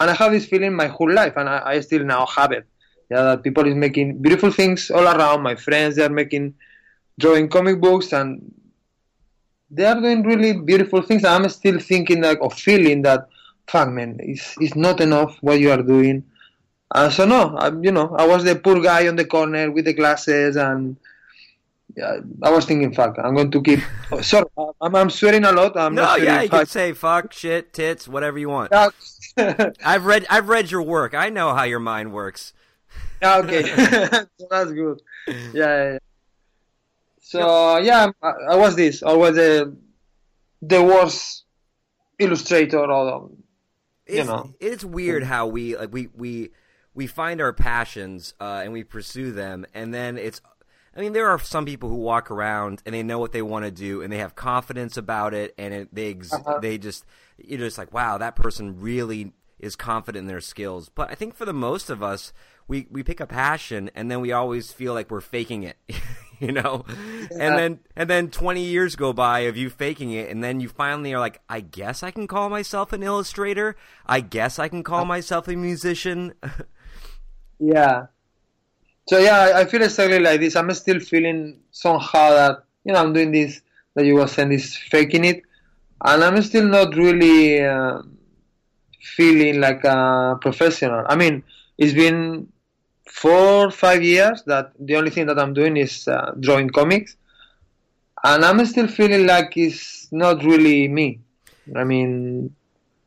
And 0.00 0.10
i 0.10 0.14
have 0.14 0.32
this 0.32 0.46
feeling 0.46 0.74
my 0.74 0.86
whole 0.86 1.12
life 1.12 1.34
and 1.36 1.48
i, 1.48 1.62
I 1.64 1.80
still 1.80 2.04
now 2.04 2.24
have 2.26 2.52
it 2.52 2.66
yeah 3.10 3.22
that 3.22 3.42
people 3.42 3.66
is 3.66 3.74
making 3.74 4.18
beautiful 4.18 4.50
things 4.50 4.90
all 4.90 5.06
around 5.06 5.42
my 5.42 5.54
friends 5.54 5.96
they 5.96 6.04
are 6.04 6.08
making 6.22 6.54
drawing 7.18 7.48
comic 7.48 7.80
books 7.80 8.12
and 8.12 8.52
they 9.70 9.84
are 9.84 10.00
doing 10.00 10.22
really 10.22 10.52
beautiful 10.52 11.02
things 11.02 11.24
i'm 11.24 11.48
still 11.48 11.78
thinking 11.78 12.20
like 12.22 12.40
or 12.40 12.50
feeling 12.50 13.02
that 13.02 13.28
fuck 13.68 13.88
man 13.88 14.16
it's, 14.20 14.54
it's 14.60 14.76
not 14.76 15.00
enough 15.00 15.36
what 15.40 15.58
you 15.58 15.70
are 15.70 15.82
doing 15.82 16.22
uh, 16.94 17.10
so 17.10 17.24
no 17.24 17.56
I, 17.56 17.68
you 17.80 17.90
know 17.90 18.14
i 18.18 18.26
was 18.26 18.44
the 18.44 18.56
poor 18.56 18.80
guy 18.80 19.08
on 19.08 19.16
the 19.16 19.24
corner 19.24 19.70
with 19.70 19.84
the 19.84 19.92
glasses 19.92 20.56
and 20.56 20.96
yeah, 21.96 22.18
I 22.42 22.50
was 22.50 22.66
thinking, 22.66 22.92
fuck, 22.92 23.16
I'm 23.18 23.34
going 23.34 23.50
to 23.50 23.62
keep. 23.62 23.80
Oh, 24.12 24.20
sorry, 24.20 24.44
I'm, 24.80 24.94
I'm 24.94 25.10
swearing 25.10 25.44
a 25.44 25.52
lot. 25.52 25.76
I'm 25.76 25.94
No, 25.94 26.02
not 26.02 26.20
yeah, 26.20 26.42
you 26.42 26.48
can 26.48 26.66
say 26.66 26.92
fuck, 26.92 27.32
shit, 27.32 27.72
tits, 27.72 28.06
whatever 28.06 28.38
you 28.38 28.50
want. 28.50 28.70
I've 29.84 30.04
read 30.04 30.26
I've 30.30 30.48
read 30.48 30.70
your 30.70 30.82
work. 30.82 31.14
I 31.14 31.30
know 31.30 31.54
how 31.54 31.64
your 31.64 31.80
mind 31.80 32.12
works. 32.12 32.52
Yeah, 33.22 33.38
okay, 33.38 33.62
so 34.38 34.46
that's 34.50 34.72
good. 34.72 35.00
Yeah, 35.52 35.92
yeah. 35.92 35.98
So 37.20 37.78
yeah, 37.78 38.10
I, 38.22 38.30
I 38.50 38.56
was 38.56 38.76
this. 38.76 39.02
I 39.02 39.14
was 39.14 39.34
the 39.36 39.76
the 40.62 40.82
worst 40.82 41.44
illustrator 42.18 42.84
or 42.84 43.30
you 44.08 44.20
it's, 44.20 44.26
know. 44.26 44.54
it's 44.60 44.84
weird 44.84 45.24
how 45.24 45.46
we 45.46 45.76
like 45.76 45.92
we 45.92 46.08
we 46.14 46.50
we 46.94 47.06
find 47.06 47.40
our 47.40 47.52
passions 47.52 48.34
uh, 48.40 48.60
and 48.62 48.72
we 48.72 48.84
pursue 48.84 49.32
them, 49.32 49.66
and 49.74 49.92
then 49.92 50.18
it's. 50.18 50.40
I 50.94 51.00
mean, 51.00 51.12
there 51.12 51.28
are 51.28 51.38
some 51.38 51.66
people 51.66 51.90
who 51.90 51.96
walk 51.96 52.30
around 52.30 52.82
and 52.86 52.94
they 52.94 53.02
know 53.02 53.18
what 53.18 53.32
they 53.32 53.42
want 53.42 53.66
to 53.66 53.70
do 53.70 54.00
and 54.00 54.10
they 54.10 54.16
have 54.16 54.34
confidence 54.34 54.96
about 54.96 55.34
it, 55.34 55.54
and 55.58 55.74
it, 55.74 55.94
they 55.94 56.10
ex- 56.12 56.32
Uh-huh. 56.32 56.58
they 56.60 56.78
just 56.78 57.04
you're 57.36 57.58
just 57.58 57.76
like, 57.76 57.92
wow, 57.92 58.16
that 58.16 58.34
person 58.34 58.80
really 58.80 59.32
is 59.58 59.76
confident 59.76 60.22
in 60.22 60.26
their 60.26 60.40
skills. 60.40 60.88
But 60.88 61.10
I 61.10 61.14
think 61.14 61.34
for 61.34 61.44
the 61.44 61.52
most 61.52 61.90
of 61.90 62.02
us, 62.02 62.32
we 62.68 62.86
we 62.90 63.02
pick 63.02 63.20
a 63.20 63.26
passion 63.26 63.90
and 63.94 64.10
then 64.10 64.20
we 64.20 64.32
always 64.32 64.72
feel 64.72 64.94
like 64.94 65.10
we're 65.10 65.20
faking 65.20 65.62
it. 65.62 65.76
You 66.38 66.52
know, 66.52 66.84
and 67.30 67.56
then 67.56 67.78
and 67.96 68.10
then 68.10 68.28
twenty 68.28 68.62
years 68.62 68.94
go 68.94 69.14
by 69.14 69.48
of 69.48 69.56
you 69.56 69.70
faking 69.70 70.12
it, 70.12 70.28
and 70.30 70.44
then 70.44 70.60
you 70.60 70.68
finally 70.68 71.14
are 71.14 71.18
like, 71.18 71.40
I 71.48 71.60
guess 71.60 72.02
I 72.02 72.10
can 72.10 72.26
call 72.26 72.50
myself 72.50 72.92
an 72.92 73.02
illustrator. 73.02 73.74
I 74.04 74.20
guess 74.20 74.58
I 74.58 74.68
can 74.68 74.82
call 74.82 75.06
myself 75.06 75.48
a 75.48 75.56
musician. 75.56 76.34
Yeah. 77.58 78.08
So 79.08 79.16
yeah, 79.18 79.38
I- 79.38 79.60
I 79.60 79.64
feel 79.64 79.80
exactly 79.80 80.18
like 80.18 80.40
this. 80.40 80.56
I'm 80.56 80.70
still 80.74 81.00
feeling 81.00 81.60
somehow 81.70 82.28
that 82.32 82.64
you 82.84 82.92
know 82.92 83.00
I'm 83.00 83.14
doing 83.14 83.32
this 83.32 83.62
that 83.94 84.04
you 84.04 84.16
were 84.16 84.28
saying 84.28 84.50
this 84.50 84.76
faking 84.76 85.24
it, 85.24 85.42
and 86.04 86.22
I'm 86.22 86.42
still 86.42 86.66
not 86.66 86.94
really 86.96 87.64
uh, 87.64 88.02
feeling 89.00 89.60
like 89.60 89.84
a 89.84 90.36
professional. 90.40 91.04
I 91.08 91.16
mean, 91.16 91.42
it's 91.78 91.94
been 91.94 92.48
four 93.06 93.70
five 93.70 94.02
years 94.02 94.42
that 94.44 94.72
the 94.78 94.96
only 94.96 95.10
thing 95.10 95.26
that 95.26 95.38
I'm 95.38 95.54
doing 95.54 95.76
is 95.76 96.06
uh, 96.08 96.32
drawing 96.38 96.70
comics, 96.70 97.16
and 98.22 98.44
I'm 98.44 98.64
still 98.66 98.88
feeling 98.88 99.26
like 99.26 99.56
it's 99.56 100.08
not 100.12 100.44
really 100.44 100.88
me. 100.88 101.20
I 101.74 101.84
mean, 101.84 102.54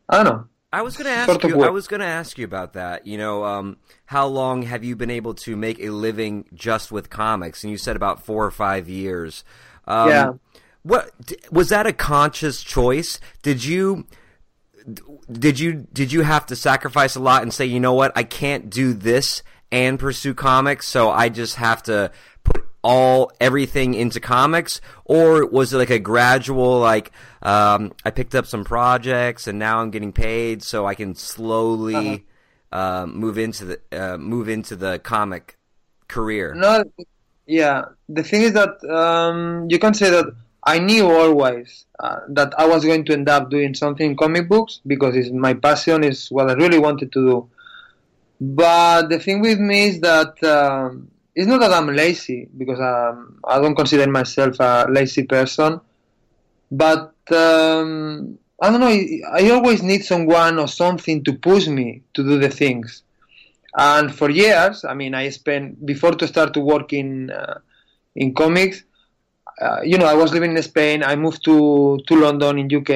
I 0.10 0.24
don't 0.24 0.26
know. 0.26 0.46
I 0.72 0.82
was 0.84 0.96
going 0.96 1.06
to 1.06 1.12
ask 1.12 1.30
Sort 1.30 1.44
you. 1.46 1.64
I 1.64 1.70
was 1.70 1.88
going 1.88 2.02
to 2.02 2.06
ask 2.06 2.38
you 2.38 2.46
about 2.46 2.74
that. 2.74 3.08
You 3.08 3.18
know, 3.18 3.44
um, 3.44 3.78
how 4.06 4.28
long 4.28 4.64
have 4.64 4.84
you 4.84 4.96
been 4.96 5.10
able 5.10 5.34
to 5.36 5.56
make 5.56 5.80
a 5.80 5.90
living 5.90 6.46
just 6.54 6.92
with 6.92 7.10
comics? 7.10 7.64
And 7.64 7.72
you 7.72 7.78
said 7.78 7.96
about 7.96 8.24
four 8.24 8.46
or 8.46 8.52
five 8.52 8.88
years. 8.88 9.44
Um, 9.88 10.10
Yeah. 10.10 10.32
What 10.84 11.12
was 11.52 11.70
that 11.70 11.86
a 11.86 11.94
conscious 11.94 12.64
choice? 12.64 13.20
Did 13.42 13.66
you? 13.66 14.08
Did 15.30 15.60
you 15.60 15.88
did 15.92 16.12
you 16.14 16.22
have 16.22 16.46
to 16.48 16.56
sacrifice 16.56 17.16
a 17.16 17.20
lot 17.20 17.44
and 17.44 17.54
say, 17.54 17.66
you 17.66 17.82
know 17.82 17.94
what, 17.94 18.14
I 18.16 18.24
can't 18.24 18.70
do 18.70 18.94
this 18.94 19.44
and 19.72 20.00
pursue 20.00 20.34
comics, 20.34 20.88
so 20.88 21.10
I 21.10 21.30
just 21.30 21.56
have 21.56 21.84
to 21.84 22.12
put 22.44 22.66
all 22.84 23.32
everything 23.40 23.94
into 23.94 24.20
comics, 24.20 24.82
or 25.06 25.46
was 25.46 25.74
it 25.74 25.78
like 25.78 25.90
a 25.90 26.00
gradual 26.00 26.80
like 26.80 27.12
um, 27.42 27.92
I 28.06 28.12
picked 28.12 28.36
up 28.36 28.46
some 28.46 28.64
projects 28.64 29.48
and 29.48 29.60
now 29.60 29.80
I'm 29.82 29.92
getting 29.92 30.14
paid, 30.14 30.64
so 30.64 30.86
I 30.86 30.96
can 30.96 31.16
slowly 31.16 32.26
uh, 32.72 33.06
move 33.06 33.38
into 33.38 33.66
the 33.66 33.80
uh, 33.92 34.18
move 34.18 34.50
into 34.50 34.76
the 34.76 35.00
comic 35.00 35.58
career? 36.08 36.54
No, 36.56 36.84
yeah. 37.46 37.86
The 38.08 38.24
thing 38.24 38.44
is 38.44 38.54
that 38.54 38.84
um, 38.90 39.68
you 39.70 39.80
can 39.80 39.94
say 39.94 40.10
that 40.10 40.26
I 40.64 40.80
knew 40.80 41.10
always 41.10 41.86
uh, 42.00 42.20
that 42.30 42.54
I 42.60 42.66
was 42.68 42.86
going 42.86 43.06
to 43.06 43.14
end 43.14 43.30
up 43.30 43.50
doing 43.50 43.74
something 43.74 44.12
in 44.12 44.18
comic 44.18 44.48
books 44.50 44.82
because 44.86 45.16
it's 45.16 45.32
my 45.32 45.54
passion 45.54 46.04
is 46.04 46.30
what 46.30 46.50
I 46.50 46.54
really 46.54 46.80
wanted 46.80 47.12
to 47.14 47.22
do. 47.28 47.50
But 48.40 49.10
the 49.10 49.20
thing 49.20 49.42
with 49.42 49.60
me 49.60 49.90
is 49.90 50.00
that 50.02 50.42
um, 50.44 51.10
it's 51.36 51.48
not 51.48 51.60
that 51.60 51.74
I'm 51.74 51.88
lazy 51.88 52.48
because 52.58 52.80
um, 52.80 53.40
I 53.44 53.60
don't 53.60 53.76
consider 53.76 54.10
myself 54.10 54.60
a 54.60 54.88
lazy 54.90 55.24
person. 55.24 55.82
But 56.72 57.14
um, 57.32 58.38
I 58.62 58.70
don't 58.70 58.80
know. 58.80 59.28
I 59.34 59.50
always 59.52 59.84
need 59.84 60.04
someone 60.04 60.60
or 60.60 60.68
something 60.68 61.24
to 61.24 61.34
push 61.34 61.68
me 61.68 62.04
to 62.14 62.24
do 62.24 62.40
the 62.40 62.50
things. 62.50 63.04
And 63.78 64.14
for 64.14 64.30
years, 64.30 64.84
I 64.84 64.94
mean, 64.94 65.14
I 65.14 65.30
spent 65.30 65.86
before 65.86 66.12
to 66.14 66.28
start 66.28 66.54
to 66.56 66.60
work 66.60 66.94
in 66.94 67.32
uh, 67.32 67.60
in 68.16 68.34
comics. 68.34 68.84
Uh, 69.62 69.82
you 69.84 69.98
know, 69.98 70.06
I 70.06 70.14
was 70.14 70.34
living 70.34 70.56
in 70.56 70.64
Spain. 70.64 71.04
I 71.04 71.16
moved 71.16 71.44
to 71.46 72.00
to 72.08 72.16
London 72.16 72.60
in 72.60 72.74
UK, 72.74 72.90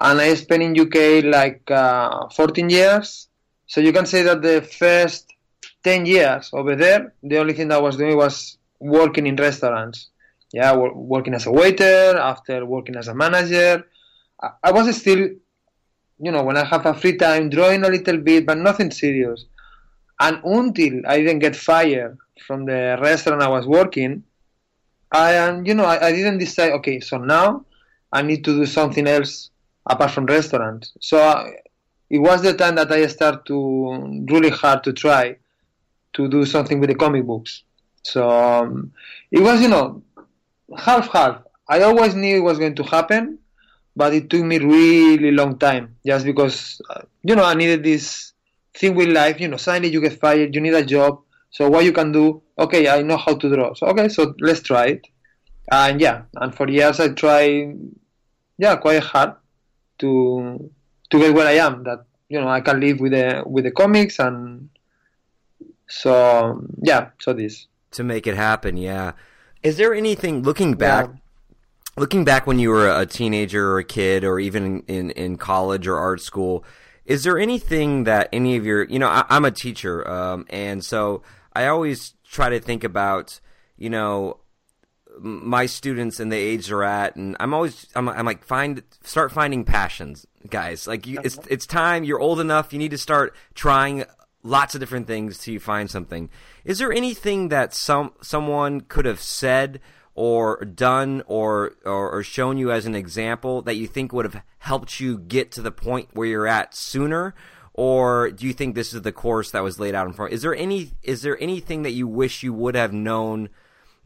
and 0.00 0.20
I 0.20 0.34
spent 0.34 0.62
in 0.62 0.78
UK 0.78 1.24
like 1.24 1.70
uh, 1.70 2.28
14 2.28 2.70
years. 2.70 3.27
So 3.68 3.80
you 3.80 3.92
can 3.92 4.06
say 4.06 4.22
that 4.22 4.42
the 4.42 4.62
first 4.62 5.32
10 5.84 6.06
years 6.06 6.50
over 6.52 6.74
there, 6.74 7.14
the 7.22 7.38
only 7.38 7.52
thing 7.52 7.68
that 7.68 7.78
I 7.78 7.82
was 7.82 7.96
doing 7.96 8.16
was 8.16 8.58
working 8.80 9.26
in 9.26 9.36
restaurants. 9.36 10.08
Yeah, 10.52 10.74
working 10.74 11.34
as 11.34 11.44
a 11.46 11.52
waiter, 11.52 12.16
after 12.16 12.64
working 12.64 12.96
as 12.96 13.08
a 13.08 13.14
manager. 13.14 13.86
I, 14.62 14.72
was 14.72 14.96
still, 14.96 15.18
you 15.18 16.32
know, 16.32 16.42
when 16.42 16.56
I 16.56 16.64
have 16.64 16.86
a 16.86 16.94
free 16.94 17.18
time, 17.18 17.50
drawing 17.50 17.84
a 17.84 17.88
little 17.88 18.16
bit, 18.16 18.46
but 18.46 18.56
nothing 18.56 18.90
serious. 18.90 19.44
And 20.18 20.40
until 20.42 21.02
I 21.06 21.18
didn't 21.18 21.40
get 21.40 21.54
fired 21.54 22.16
from 22.46 22.64
the 22.64 22.98
restaurant 23.00 23.42
I 23.42 23.48
was 23.48 23.66
working, 23.66 24.24
I 25.12 25.36
um, 25.38 25.66
you 25.66 25.74
know 25.74 25.84
I, 25.84 26.06
I 26.08 26.12
didn't 26.12 26.38
decide. 26.38 26.72
Okay, 26.72 27.00
so 27.00 27.18
now 27.18 27.64
I 28.12 28.22
need 28.22 28.44
to 28.44 28.56
do 28.56 28.66
something 28.66 29.06
else 29.06 29.50
apart 29.86 30.10
from 30.10 30.26
restaurants. 30.26 30.92
So 31.00 31.18
uh, 31.18 31.50
it 32.10 32.18
was 32.18 32.42
the 32.42 32.54
time 32.54 32.76
that 32.76 32.90
I 32.90 33.06
started 33.06 33.44
to 33.46 34.24
really 34.28 34.50
hard 34.50 34.82
to 34.84 34.92
try 34.92 35.36
to 36.14 36.28
do 36.28 36.44
something 36.44 36.80
with 36.80 36.88
the 36.88 36.94
comic 36.94 37.24
books. 37.26 37.62
So 38.02 38.28
um, 38.28 38.92
it 39.30 39.40
was 39.40 39.60
you 39.60 39.68
know 39.68 40.02
half 40.76 41.12
half. 41.12 41.42
I 41.68 41.82
always 41.82 42.14
knew 42.14 42.36
it 42.36 42.40
was 42.40 42.58
going 42.58 42.74
to 42.76 42.82
happen, 42.82 43.38
but 43.94 44.14
it 44.14 44.30
took 44.30 44.42
me 44.42 44.58
really 44.58 45.30
long 45.32 45.58
time 45.58 45.96
just 46.06 46.24
because 46.24 46.80
uh, 46.90 47.02
you 47.22 47.36
know 47.36 47.44
I 47.44 47.54
needed 47.54 47.84
this 47.84 48.32
thing 48.74 48.94
with 48.94 49.08
life. 49.08 49.40
You 49.40 49.48
know, 49.48 49.56
suddenly 49.58 49.90
you 49.90 50.00
get 50.00 50.18
fired, 50.18 50.54
you 50.54 50.60
need 50.60 50.74
a 50.74 50.84
job. 50.84 51.20
So 51.50 51.68
what 51.68 51.84
you 51.84 51.92
can 51.92 52.12
do? 52.12 52.42
Okay, 52.58 52.88
I 52.88 53.02
know 53.02 53.16
how 53.16 53.34
to 53.34 53.54
draw. 53.54 53.74
So 53.74 53.86
okay, 53.88 54.08
so 54.08 54.34
let's 54.40 54.60
try 54.60 54.86
it. 54.86 55.06
And 55.70 56.00
yeah, 56.00 56.22
and 56.36 56.54
for 56.54 56.68
years 56.68 56.98
I 57.00 57.08
tried, 57.08 57.76
yeah, 58.56 58.76
quite 58.76 59.02
hard 59.02 59.34
to 59.98 60.70
to 61.10 61.18
get 61.18 61.34
where 61.34 61.46
I 61.46 61.52
am. 61.52 61.84
That 61.84 62.04
you 62.28 62.40
know 62.40 62.48
I 62.48 62.60
can 62.60 62.80
live 62.80 63.00
with 63.00 63.12
the 63.12 63.42
with 63.46 63.64
the 63.64 63.70
comics 63.70 64.18
and 64.18 64.68
so 65.88 66.64
yeah, 66.82 67.10
so 67.18 67.32
this. 67.32 67.66
to 67.92 68.04
make 68.04 68.26
it 68.26 68.36
happen. 68.36 68.76
Yeah. 68.76 69.12
Is 69.62 69.76
there 69.76 69.94
anything 69.94 70.42
looking 70.42 70.74
back? 70.74 71.10
Looking 71.96 72.24
back 72.24 72.46
when 72.46 72.60
you 72.60 72.70
were 72.70 72.88
a 72.88 73.06
teenager 73.06 73.72
or 73.72 73.78
a 73.78 73.84
kid, 73.84 74.22
or 74.22 74.38
even 74.38 74.84
in, 74.86 75.10
in, 75.10 75.36
college 75.36 75.88
or 75.88 75.96
art 75.96 76.20
school, 76.20 76.64
is 77.04 77.24
there 77.24 77.36
anything 77.36 78.04
that 78.04 78.28
any 78.32 78.56
of 78.56 78.64
your, 78.64 78.84
you 78.84 79.00
know, 79.00 79.08
I, 79.08 79.24
I'm 79.28 79.44
a 79.44 79.50
teacher, 79.50 80.08
um, 80.08 80.46
and 80.48 80.84
so 80.84 81.24
I 81.54 81.66
always 81.66 82.14
try 82.22 82.50
to 82.50 82.60
think 82.60 82.84
about, 82.84 83.40
you 83.76 83.90
know, 83.90 84.38
my 85.20 85.66
students 85.66 86.20
and 86.20 86.30
the 86.30 86.36
age 86.36 86.68
they're 86.68 86.84
at, 86.84 87.16
and 87.16 87.36
I'm 87.40 87.54
always, 87.54 87.86
I'm, 87.94 88.08
I'm 88.08 88.26
like, 88.26 88.44
find, 88.44 88.82
start 89.02 89.32
finding 89.32 89.64
passions, 89.64 90.26
guys. 90.48 90.86
Like, 90.86 91.06
you, 91.06 91.20
it's, 91.22 91.38
uh-huh. 91.38 91.48
it's 91.50 91.66
time. 91.66 92.04
You're 92.04 92.20
old 92.20 92.40
enough. 92.40 92.72
You 92.72 92.78
need 92.78 92.90
to 92.90 92.98
start 92.98 93.34
trying 93.54 94.04
lots 94.42 94.74
of 94.74 94.80
different 94.80 95.06
things 95.06 95.38
till 95.38 95.54
you 95.54 95.60
find 95.60 95.90
something. 95.90 96.30
Is 96.64 96.78
there 96.78 96.92
anything 96.92 97.48
that 97.48 97.74
some 97.74 98.12
someone 98.20 98.82
could 98.82 99.04
have 99.04 99.20
said 99.20 99.80
or 100.14 100.64
done 100.64 101.22
or, 101.26 101.72
or 101.84 102.10
or 102.10 102.22
shown 102.22 102.58
you 102.58 102.70
as 102.70 102.86
an 102.86 102.94
example 102.94 103.62
that 103.62 103.76
you 103.76 103.86
think 103.86 104.12
would 104.12 104.24
have 104.24 104.42
helped 104.58 105.00
you 105.00 105.18
get 105.18 105.52
to 105.52 105.62
the 105.62 105.70
point 105.70 106.08
where 106.12 106.28
you're 106.28 106.46
at 106.46 106.74
sooner? 106.74 107.34
Or 107.74 108.30
do 108.30 108.44
you 108.44 108.52
think 108.52 108.74
this 108.74 108.92
is 108.92 109.02
the 109.02 109.12
course 109.12 109.52
that 109.52 109.62
was 109.62 109.78
laid 109.78 109.94
out 109.94 110.08
in 110.08 110.12
front? 110.12 110.32
Is 110.32 110.42
there 110.42 110.54
any 110.54 110.92
is 111.02 111.22
there 111.22 111.40
anything 111.40 111.82
that 111.82 111.92
you 111.92 112.08
wish 112.08 112.42
you 112.42 112.52
would 112.52 112.74
have 112.74 112.92
known 112.92 113.50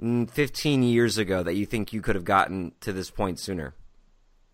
15 0.03 0.83
years 0.83 1.19
ago 1.19 1.43
that 1.43 1.55
you 1.55 1.67
think 1.67 1.93
you 1.93 2.03
could 2.03 2.15
have 2.15 2.25
gotten 2.25 2.73
to 2.81 2.93
this 2.93 3.11
point 3.11 3.39
sooner? 3.39 3.75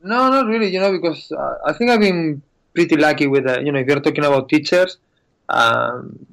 No, 0.03 0.31
not 0.31 0.47
really. 0.47 0.69
You 0.69 0.81
know, 0.81 0.93
because 0.93 1.33
uh, 1.33 1.59
I 1.65 1.73
think 1.73 1.91
I've 1.91 2.01
been 2.01 2.43
pretty 2.75 2.97
lucky 2.97 3.27
with, 3.27 3.47
uh, 3.47 3.61
you 3.61 3.73
know, 3.73 3.79
if 3.79 3.87
you're 3.87 4.01
talking 4.01 4.25
about 4.25 4.49
teachers, 4.49 4.99
um, 5.49 6.27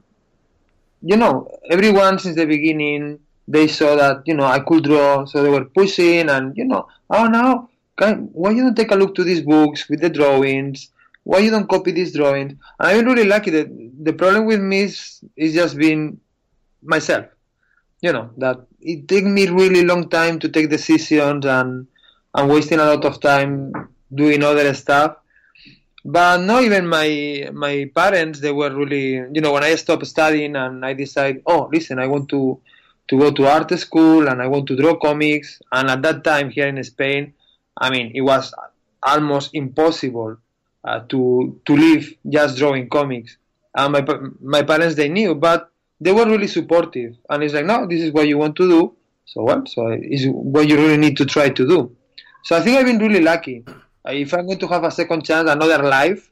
you 1.02 1.18
know, 1.18 1.60
everyone 1.70 2.20
since 2.20 2.36
the 2.36 2.46
beginning 2.46 3.20
they 3.48 3.68
saw 3.68 3.96
that 3.96 4.24
you 4.26 4.34
know 4.34 4.46
I 4.46 4.60
could 4.60 4.84
draw, 4.84 5.26
so 5.26 5.44
they 5.44 5.50
were 5.50 5.66
pushing, 5.66 6.30
and 6.30 6.56
you 6.58 6.66
know, 6.66 6.88
oh 7.10 7.28
no, 7.28 7.70
can, 7.98 8.30
why 8.34 8.52
you 8.52 8.64
don't 8.64 8.76
take 8.76 8.92
a 8.92 8.96
look 8.96 9.16
to 9.16 9.24
these 9.24 9.42
books 9.42 9.88
with 9.90 10.02
the 10.02 10.10
drawings? 10.10 10.92
Why 11.24 11.40
you 11.40 11.52
don't 11.52 11.70
copy 11.70 11.92
these 11.92 12.14
drawings? 12.14 12.54
And 12.80 12.88
I've 12.88 12.98
been 12.98 13.14
really 13.14 13.28
lucky. 13.28 13.52
That 13.52 13.68
the 14.04 14.14
problem 14.14 14.46
with 14.46 14.62
me 14.62 14.82
is, 14.82 15.22
is 15.36 15.54
just 15.54 15.78
being 15.78 16.20
myself. 16.84 17.26
You 18.02 18.14
know 18.14 18.30
that 18.38 18.66
it 18.86 19.08
took 19.08 19.24
me 19.24 19.48
really 19.48 19.84
long 19.84 20.10
time 20.10 20.40
to 20.40 20.50
take 20.50 20.70
decisions 20.70 21.46
and 21.46 21.88
and 22.36 22.50
wasting 22.50 22.80
a 22.80 22.86
lot 22.86 23.04
of 23.06 23.20
time 23.20 23.72
doing 24.14 24.44
other 24.44 24.74
stuff. 24.74 25.18
But 26.04 26.42
not 26.42 26.64
even 26.64 26.88
my 26.88 27.50
my 27.52 27.90
parents. 27.96 28.40
They 28.40 28.52
were 28.52 28.74
really, 28.74 29.14
you 29.34 29.42
know, 29.42 29.54
when 29.54 29.64
I 29.64 29.74
stopped 29.76 30.06
studying 30.06 30.56
and 30.56 30.86
I 30.86 30.94
decided, 30.94 31.42
oh, 31.48 31.70
listen, 31.74 31.98
I 31.98 32.08
want 32.08 32.30
to 32.30 32.62
to 33.08 33.20
go 33.20 33.32
to 33.32 33.48
art 33.48 33.72
school 33.80 34.28
and 34.28 34.42
I 34.42 34.48
want 34.48 34.68
to 34.68 34.76
draw 34.76 34.96
comics. 34.96 35.62
And 35.72 35.90
at 35.90 36.04
that 36.04 36.24
time 36.24 36.52
here 36.52 36.68
in 36.68 36.84
Spain, 36.84 37.34
I 37.78 37.90
mean, 37.90 38.12
it 38.14 38.22
was 38.22 38.54
almost 39.02 39.52
impossible 39.54 40.38
uh, 40.84 41.00
to 41.10 41.60
to 41.66 41.76
live 41.76 42.14
just 42.30 42.58
drawing 42.58 42.88
comics. 42.88 43.38
And 43.76 43.94
my 43.94 44.06
my 44.42 44.62
parents 44.62 44.96
they 44.96 45.10
knew, 45.10 45.34
but 45.34 45.72
they 46.00 46.12
were 46.12 46.26
really 46.26 46.48
supportive. 46.48 47.16
And 47.30 47.44
it's 47.44 47.54
like, 47.54 47.66
no, 47.66 47.88
this 47.88 48.02
is 48.02 48.12
what 48.12 48.28
you 48.28 48.38
want 48.38 48.56
to 48.58 48.68
do. 48.70 48.96
So 49.26 49.42
what? 49.44 49.68
So 49.70 49.88
it's 49.90 50.26
what 50.26 50.68
you 50.68 50.78
really 50.78 50.98
need 50.98 51.18
to 51.18 51.26
try 51.26 51.50
to 51.50 51.68
do. 51.68 51.96
So 52.44 52.56
I 52.56 52.62
think 52.62 52.78
I've 52.78 52.86
been 52.86 53.00
really 53.00 53.22
lucky. 53.22 53.64
Uh, 53.68 54.12
If 54.12 54.34
I'm 54.34 54.46
going 54.46 54.60
to 54.60 54.68
have 54.68 54.84
a 54.84 54.92
second 54.92 55.26
chance, 55.26 55.50
another 55.50 55.82
life, 55.84 56.30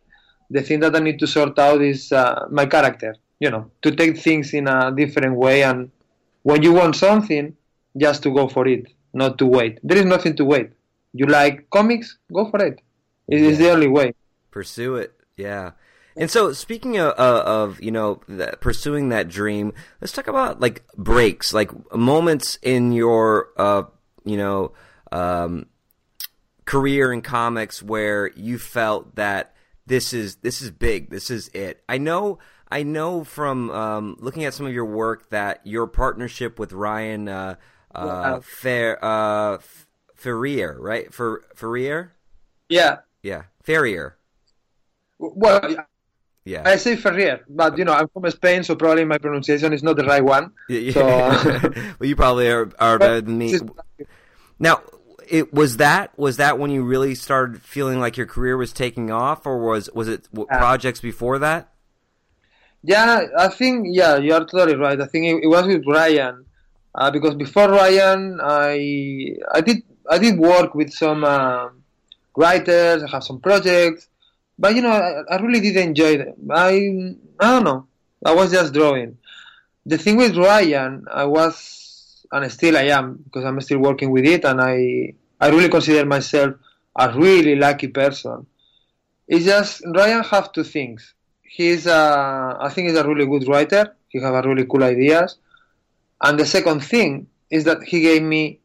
the 0.49 0.61
thing 0.61 0.79
that 0.81 0.95
I 0.95 0.99
need 0.99 1.19
to 1.19 1.27
sort 1.27 1.57
out 1.57 1.81
is 1.81 2.11
uh, 2.11 2.45
my 2.51 2.65
character. 2.65 3.15
You 3.39 3.49
know, 3.49 3.71
to 3.81 3.91
take 3.91 4.17
things 4.17 4.53
in 4.53 4.67
a 4.67 4.91
different 4.95 5.35
way, 5.35 5.63
and 5.63 5.89
when 6.43 6.63
you 6.63 6.71
want 6.71 6.95
something, 6.95 7.55
just 7.97 8.23
to 8.23 8.33
go 8.33 8.47
for 8.47 8.67
it, 8.67 8.87
not 9.13 9.37
to 9.39 9.45
wait. 9.45 9.79
There 9.83 9.97
is 9.97 10.05
nothing 10.05 10.35
to 10.37 10.45
wait. 10.45 10.71
You 11.13 11.25
like 11.25 11.69
comics? 11.69 12.17
Go 12.31 12.49
for 12.49 12.63
it. 12.63 12.81
It 13.27 13.41
is 13.41 13.57
the 13.57 13.69
only 13.71 13.87
way. 13.87 14.13
pursue 14.51 14.95
it. 14.95 15.13
Yeah. 15.35 15.71
And 16.15 16.29
so, 16.29 16.53
speaking 16.53 16.97
of, 16.97 17.17
uh, 17.17 17.43
of 17.45 17.81
you 17.81 17.91
know 17.91 18.15
pursuing 18.61 19.09
that 19.09 19.29
dream, 19.29 19.73
let's 19.99 20.13
talk 20.13 20.27
about 20.27 20.59
like 20.59 20.83
breaks, 20.95 21.53
like 21.53 21.71
moments 21.95 22.59
in 22.61 22.91
your 22.91 23.49
uh, 23.57 23.83
you 24.23 24.37
know 24.37 24.73
um, 25.11 25.65
career 26.65 27.11
in 27.11 27.21
comics 27.21 27.81
where 27.81 28.31
you 28.35 28.59
felt 28.59 29.15
that 29.15 29.55
this 29.85 30.13
is 30.13 30.35
this 30.37 30.61
is 30.61 30.69
big, 30.71 31.09
this 31.09 31.29
is 31.29 31.49
it. 31.49 31.83
I 31.89 31.97
know 31.97 32.37
I 32.69 32.83
know 32.83 33.23
from 33.23 33.69
um, 33.71 34.15
looking 34.19 34.45
at 34.45 34.53
some 34.53 34.65
of 34.65 34.73
your 34.73 34.85
work 34.85 35.29
that 35.29 35.61
your 35.65 35.87
partnership 35.87 36.59
with 36.59 36.73
Ryan 36.73 37.27
uh, 37.27 37.55
uh, 37.93 38.05
Yeah. 38.05 38.39
Fer, 38.41 38.97
uh, 39.01 39.57
Ferrier, 40.15 40.77
right? 40.79 41.13
For 41.13 41.43
Ferrier, 41.55 42.13
Yeah. 42.69 42.99
yeah, 43.21 43.43
Ferrier, 43.61 44.17
Well, 45.19 45.61
yeah. 46.45 46.63
I 46.65 46.75
say 46.77 46.95
Ferrier, 46.95 47.43
but 47.49 47.77
you 47.77 47.85
know, 47.85 47.93
I'm 47.93 48.07
from 48.09 48.29
Spain, 48.31 48.63
so 48.63 48.75
probably 48.75 49.05
my 49.05 49.17
pronunciation 49.17 49.73
is 49.73 49.83
not 49.83 49.95
the 49.97 50.03
right 50.05 50.23
one. 50.23 50.51
Yeah, 50.69 50.79
yeah. 50.79 51.37
So- 51.41 51.71
well, 51.99 52.07
you 52.09 52.15
probably 52.15 52.49
are, 52.49 52.69
are 52.79 52.99
better 52.99 53.21
than 53.21 53.37
me. 53.37 53.57
Now, 54.59 54.81
it 55.27 55.53
was 55.53 55.77
that 55.77 56.17
was 56.17 56.37
that 56.37 56.59
when 56.59 56.69
you 56.69 56.83
really 56.83 57.15
started 57.15 57.61
feeling 57.61 57.99
like 57.99 58.17
your 58.17 58.27
career 58.27 58.57
was 58.57 58.73
taking 58.73 59.09
off, 59.11 59.45
or 59.45 59.57
was 59.57 59.89
was 59.93 60.07
it 60.07 60.27
w- 60.31 60.47
Yeah. 60.51 60.57
projects 60.59 60.99
before 60.99 61.39
that? 61.39 61.69
Yeah, 62.83 63.21
I 63.37 63.47
think 63.47 63.87
yeah, 63.91 64.17
you 64.17 64.33
are 64.33 64.41
totally 64.45 64.75
right. 64.75 64.99
I 64.99 65.05
think 65.05 65.25
it, 65.25 65.43
it 65.43 65.47
was 65.47 65.65
with 65.65 65.83
Ryan, 65.87 66.45
uh, 66.93 67.09
because 67.11 67.35
before 67.35 67.69
Ryan, 67.69 68.39
I 68.43 69.37
I 69.51 69.61
did 69.61 69.77
I 70.09 70.17
did 70.17 70.37
work 70.37 70.75
with 70.75 70.91
some 70.91 71.23
uh, 71.23 71.69
writers. 72.35 73.03
I 73.03 73.09
have 73.09 73.23
some 73.23 73.39
projects, 73.39 74.09
but 74.57 74.75
you 74.75 74.81
know, 74.81 74.91
I, 74.91 75.35
I 75.35 75.41
really 75.41 75.59
did 75.59 75.77
enjoy 75.77 76.17
them. 76.17 76.35
I 76.51 77.15
I 77.39 77.51
don't 77.51 77.63
know. 77.63 77.87
I 78.25 78.33
was 78.33 78.51
just 78.51 78.73
drawing. 78.73 79.17
The 79.85 79.97
thing 79.97 80.17
with 80.17 80.37
Ryan, 80.37 81.05
I 81.11 81.25
was 81.25 82.25
and 82.31 82.51
still 82.51 82.77
I 82.77 82.83
am 82.83 83.17
because 83.25 83.45
I'm 83.45 83.59
still 83.61 83.79
working 83.79 84.11
with 84.11 84.25
it, 84.25 84.45
and 84.45 84.61
I 84.61 85.13
I 85.39 85.49
really 85.49 85.69
consider 85.69 86.05
myself 86.05 86.55
a 86.95 87.11
really 87.17 87.55
lucky 87.55 87.87
person. 87.87 88.45
It's 89.27 89.45
just 89.45 89.81
Ryan 89.85 90.23
have 90.23 90.51
two 90.51 90.63
things 90.63 91.13
he's 91.53 91.85
a, 91.85 92.57
I 92.59 92.69
think 92.69 92.89
he's 92.89 92.97
a 92.97 93.07
really 93.07 93.27
good 93.27 93.47
writer. 93.47 93.95
He 94.09 94.19
have 94.19 94.33
a 94.33 94.47
really 94.47 94.65
cool 94.65 94.83
ideas. 94.83 95.37
And 96.21 96.39
the 96.39 96.45
second 96.45 96.79
thing 96.81 97.27
is 97.51 97.63
that 97.65 97.83
he 97.83 98.01
gave 98.01 98.23
me 98.23 98.59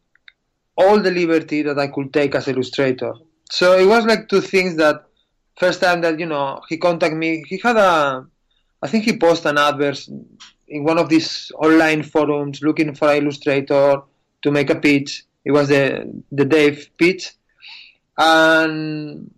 all 0.77 0.99
the 0.99 1.11
liberty 1.11 1.63
that 1.63 1.79
I 1.79 1.89
could 1.89 2.13
take 2.15 2.35
as 2.35 2.49
illustrator. 2.49 3.13
So 3.51 3.79
it 3.79 3.87
was 3.87 4.07
like 4.07 4.29
two 4.29 4.41
things 4.41 4.77
that 4.77 5.05
first 5.59 5.81
time 5.81 6.01
that 6.03 6.19
you 6.19 6.27
know 6.27 6.61
he 6.69 6.77
contacted 6.77 7.19
me, 7.19 7.45
he 7.47 7.59
had 7.59 7.77
a 7.77 8.27
I 8.83 8.87
think 8.87 9.05
he 9.05 9.17
posted 9.17 9.51
an 9.51 9.59
advert 9.59 10.07
in 10.69 10.85
one 10.85 10.99
of 10.99 11.09
these 11.09 11.51
online 11.57 12.03
forums 12.03 12.63
looking 12.63 12.95
for 12.95 13.11
an 13.11 13.23
illustrator 13.23 14.03
to 14.43 14.51
make 14.51 14.71
a 14.71 14.77
pitch. 14.77 15.25
It 15.45 15.53
was 15.53 15.69
the 15.69 16.23
the 16.31 16.45
Dave 16.45 16.91
pitch, 16.99 17.33
and 18.17 19.31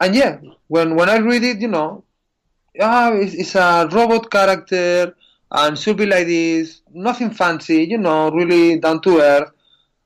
and 0.00 0.14
yeah, 0.14 0.38
when 0.68 0.96
when 0.96 1.08
I 1.08 1.18
read 1.18 1.42
it, 1.42 1.60
you 1.60 1.68
know, 1.68 2.04
ah, 2.80 3.12
it's, 3.12 3.34
it's 3.34 3.54
a 3.54 3.88
robot 3.90 4.30
character 4.30 5.14
and 5.52 5.78
should 5.78 5.96
be 5.96 6.06
like 6.06 6.26
this, 6.26 6.82
nothing 6.92 7.30
fancy, 7.30 7.84
you 7.84 7.98
know, 7.98 8.30
really 8.30 8.78
down 8.78 9.00
to 9.02 9.20
earth. 9.20 9.50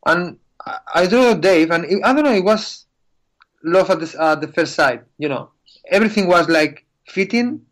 And 0.07 0.39
I, 0.65 0.79
I 0.95 1.07
drew 1.07 1.39
Dave, 1.39 1.71
and 1.71 1.85
it, 1.85 2.01
I 2.03 2.13
don't 2.13 2.25
know, 2.25 2.33
it 2.33 2.45
was 2.45 2.84
love 3.65 3.91
at 3.91 4.01
the, 4.01 4.39
the 4.41 4.53
first 4.53 4.75
sight, 4.75 5.03
you 5.19 5.29
know, 5.29 5.51
everything 5.91 6.29
was 6.29 6.49
like 6.49 6.85
fitting. 7.09 7.63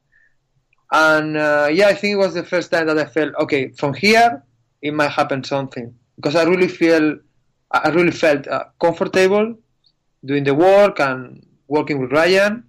And 0.90 1.36
uh, 1.36 1.68
yeah, 1.72 1.88
I 1.88 1.95
think 1.95 2.12
it 2.12 2.16
was 2.16 2.34
the 2.34 2.45
first 2.45 2.70
time 2.70 2.86
that 2.86 2.99
I 2.99 3.05
felt 3.05 3.34
okay. 3.36 3.68
From 3.68 3.95
here, 3.95 4.43
it 4.82 4.93
might 4.93 5.11
happen 5.11 5.45
something 5.45 5.95
because 6.16 6.36
I 6.36 6.45
really 6.45 6.68
feel, 6.68 7.18
I 7.70 7.88
really 7.90 8.11
felt 8.11 8.47
uh, 8.49 8.64
comfortable 8.80 9.57
doing 10.24 10.45
the 10.45 10.55
work 10.55 11.01
and 11.01 11.47
working 11.68 12.01
with 12.01 12.12
Ryan, 12.12 12.64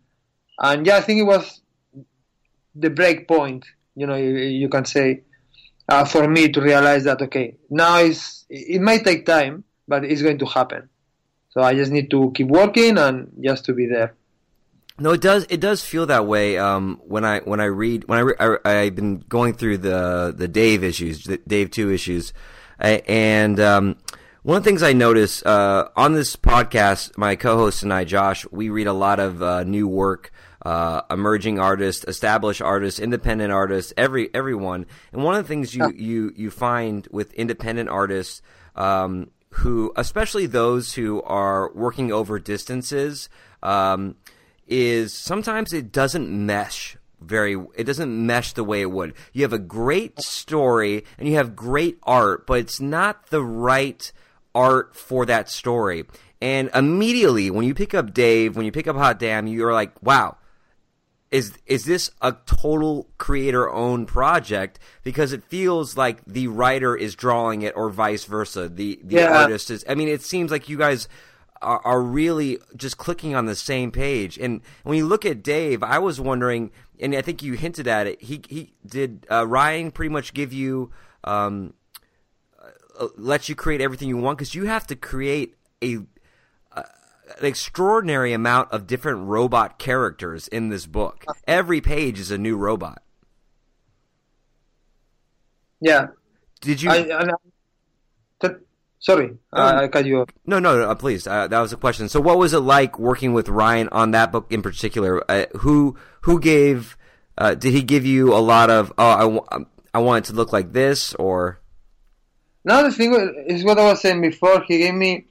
and 0.60 0.88
yeah, 0.88 0.98
I 0.98 1.02
think 1.02 1.20
it 1.20 1.24
was 1.24 1.62
the 2.76 2.90
break 2.90 3.28
point. 3.28 3.66
You 3.96 4.08
know, 4.08 4.16
you, 4.16 4.36
you 4.36 4.70
can 4.70 4.86
say 4.86 5.24
uh, 5.90 6.06
for 6.06 6.28
me 6.28 6.50
to 6.50 6.62
realize 6.62 7.04
that 7.04 7.22
okay, 7.22 7.58
now 7.70 7.98
is 7.98 8.46
it 8.50 8.82
might 8.82 9.04
take 9.04 9.26
time, 9.26 9.66
but 9.88 10.06
it's 10.06 10.22
going 10.22 10.38
to 10.40 10.46
happen. 10.46 10.90
So 11.54 11.62
I 11.62 11.76
just 11.76 11.92
need 11.92 12.10
to 12.10 12.32
keep 12.34 12.48
working 12.48 12.98
and 12.98 13.32
just 13.40 13.66
to 13.66 13.74
be 13.74 13.86
there. 13.86 14.16
No, 15.00 15.12
it 15.12 15.22
does. 15.22 15.46
It 15.50 15.60
does 15.60 15.84
feel 15.86 16.08
that 16.08 16.26
way. 16.26 16.58
Um, 16.58 17.00
when 17.06 17.24
I 17.24 17.40
when 17.42 17.60
I 17.60 17.66
read 17.66 18.06
when 18.08 18.18
I, 18.18 18.22
re- 18.22 18.36
I 18.40 18.58
I've 18.80 18.96
been 18.96 19.20
going 19.30 19.54
through 19.54 19.78
the 19.80 20.34
the 20.36 20.48
Dave 20.48 20.84
issues, 20.84 21.26
the 21.26 21.38
Dave 21.48 21.70
two 21.70 21.92
issues, 21.92 22.34
a- 22.80 23.08
and 23.10 23.60
um, 23.60 23.98
one 24.42 24.58
of 24.58 24.64
the 24.64 24.68
things 24.70 24.82
I 24.82 24.94
notice 24.94 25.44
uh, 25.46 25.90
on 25.96 26.14
this 26.14 26.36
podcast, 26.36 27.18
my 27.18 27.36
co-host 27.36 27.84
and 27.84 27.94
I, 27.94 28.04
Josh, 28.04 28.46
we 28.52 28.70
read 28.70 28.88
a 28.88 28.94
lot 28.94 29.20
of 29.20 29.42
uh, 29.44 29.64
new 29.64 29.88
work, 29.88 30.32
uh, 30.64 31.02
emerging 31.10 31.60
artists, 31.60 32.04
established 32.08 32.62
artists, 32.62 33.00
independent 33.00 33.52
artists, 33.52 33.94
every 33.96 34.34
everyone. 34.34 34.88
And 35.12 35.24
one 35.24 35.36
of 35.36 35.44
the 35.44 35.48
things 35.48 35.76
you 35.76 35.92
you 35.96 36.34
you 36.36 36.50
find 36.50 37.08
with 37.12 37.32
independent 37.34 37.90
artists. 37.90 38.42
Um, 38.76 39.30
who, 39.56 39.92
especially 39.96 40.46
those 40.46 40.94
who 40.94 41.22
are 41.24 41.72
working 41.74 42.12
over 42.12 42.40
distances, 42.40 43.30
um, 43.62 44.16
is 44.68 45.14
sometimes 45.14 45.74
it 45.74 45.92
doesn't 45.92 46.30
mesh 46.30 46.98
very 47.24 47.56
it 47.76 47.86
doesn't 47.86 48.26
mesh 48.26 48.54
the 48.54 48.64
way 48.64 48.82
it 48.82 48.92
would. 48.92 49.14
You 49.32 49.44
have 49.44 49.54
a 49.54 49.60
great 49.60 50.20
story 50.20 51.06
and 51.18 51.28
you 51.28 51.36
have 51.36 51.56
great 51.56 51.98
art 52.04 52.46
but 52.46 52.60
it's 52.60 52.80
not 52.80 53.28
the 53.28 53.42
right 53.42 54.12
art 54.54 54.96
for 54.96 55.26
that 55.26 55.50
story. 55.50 56.06
And 56.42 56.70
immediately 56.76 57.50
when 57.50 57.66
you 57.66 57.74
pick 57.74 57.94
up 57.94 58.14
dave 58.14 58.56
when 58.56 58.66
you 58.66 58.72
pick 58.72 58.88
up 58.88 58.96
hot 58.96 59.20
damn 59.20 59.48
you're 59.48 59.74
like 59.74 60.02
wow 60.04 60.38
is 61.34 61.52
is 61.66 61.84
this 61.86 62.12
a 62.22 62.32
total 62.46 63.10
creator 63.18 63.70
owned 63.70 64.08
project? 64.08 64.80
Because 65.04 65.34
it 65.34 65.44
feels 65.44 65.98
like 65.98 66.24
the 66.26 66.48
writer 66.48 66.96
is 66.96 67.16
drawing 67.16 67.64
it 67.64 67.74
or 67.76 67.90
vice 67.90 68.26
versa. 68.26 68.70
The 68.70 69.00
the 69.04 69.16
Yeah. 69.16 69.42
artist 69.42 69.70
is 69.72 69.84
i 69.90 69.96
mean 69.96 70.08
it 70.08 70.22
seems 70.22 70.52
like 70.52 70.70
you 70.70 70.78
guys 70.78 71.08
are, 71.62 71.82
are 71.84 72.02
really 72.02 72.60
just 72.76 72.98
clicking 72.98 73.36
on 73.36 73.46
the 73.46 73.56
same 73.56 73.90
page. 73.92 74.38
And 74.38 74.62
when 74.84 74.98
you 74.98 75.06
look 75.08 75.26
at 75.26 75.42
dave 75.44 75.82
i 75.82 75.98
was 75.98 76.22
wondering 76.22 76.72
and 77.00 77.16
i 77.16 77.22
think 77.22 77.42
you 77.42 77.54
hinted 77.54 77.88
at 77.88 78.06
it 78.08 78.22
he 78.22 78.42
he 78.48 78.74
did 78.86 79.26
uh, 79.32 79.46
ryan 79.48 79.90
pretty 79.92 80.10
much 80.14 80.34
give 80.34 80.54
you 80.54 80.92
um 81.24 81.74
uh, 83.00 83.08
let 83.18 83.50
you 83.50 83.56
create 83.56 83.82
everything 83.82 84.08
you 84.08 84.18
want 84.18 84.38
because 84.38 84.54
you 84.56 84.66
have 84.66 84.86
to 84.88 84.96
create 84.96 85.56
a 85.82 85.98
an 87.40 87.46
extraordinary 87.46 88.34
amount 88.34 88.72
of 88.72 88.88
different 88.88 89.28
robot 89.28 89.80
characters 89.80 90.48
in 90.48 90.70
this 90.70 90.86
book. 90.86 91.26
Every 91.48 91.82
page 91.82 92.20
is 92.20 92.32
a 92.32 92.38
new 92.38 92.56
robot. 92.58 93.02
Yeah, 95.82 96.08
Did 96.62 96.82
you? 96.82 96.90
I, 96.92 96.96
I- 97.12 98.50
sorry, 99.00 99.36
I, 99.52 99.84
I 99.84 99.88
cut 99.90 100.06
you 100.06 100.22
off. 100.22 100.30
no, 100.46 100.60
no, 100.60 100.80
no. 100.80 100.96
Please, 100.96 101.28
uh, 101.28 101.48
that 101.50 101.60
was 101.60 101.74
a 101.74 101.78
question. 101.78 102.08
So, 102.08 102.22
what 102.22 102.38
was 102.38 102.54
it 102.54 102.60
like 102.60 102.98
working 102.98 103.34
with 103.34 103.50
Ryan 103.50 103.90
on 103.92 104.12
that 104.12 104.32
book 104.32 104.48
in 104.50 104.62
particular? 104.62 105.22
Uh, 105.30 105.46
who 105.58 105.98
who 106.22 106.40
gave? 106.40 106.96
Uh, 107.38 107.54
did 107.56 107.74
he 107.74 107.82
give 107.84 108.06
you 108.06 108.34
a 108.34 108.40
lot 108.40 108.70
of? 108.70 108.94
Oh, 108.98 109.10
I, 109.10 109.26
wa- 109.26 109.60
I 109.94 109.98
want 110.00 110.26
it 110.26 110.30
to 110.30 110.36
look 110.36 110.54
like 110.54 110.72
this, 110.72 111.14
or 111.16 111.60
Now 112.64 112.82
the 112.84 112.92
thing 112.94 113.14
is 113.48 113.66
what 113.66 113.78
I 113.78 113.84
was 113.92 114.00
saying 114.02 114.22
before. 114.22 114.62
He 114.66 114.78
gave 114.78 114.94
me, 114.94 115.26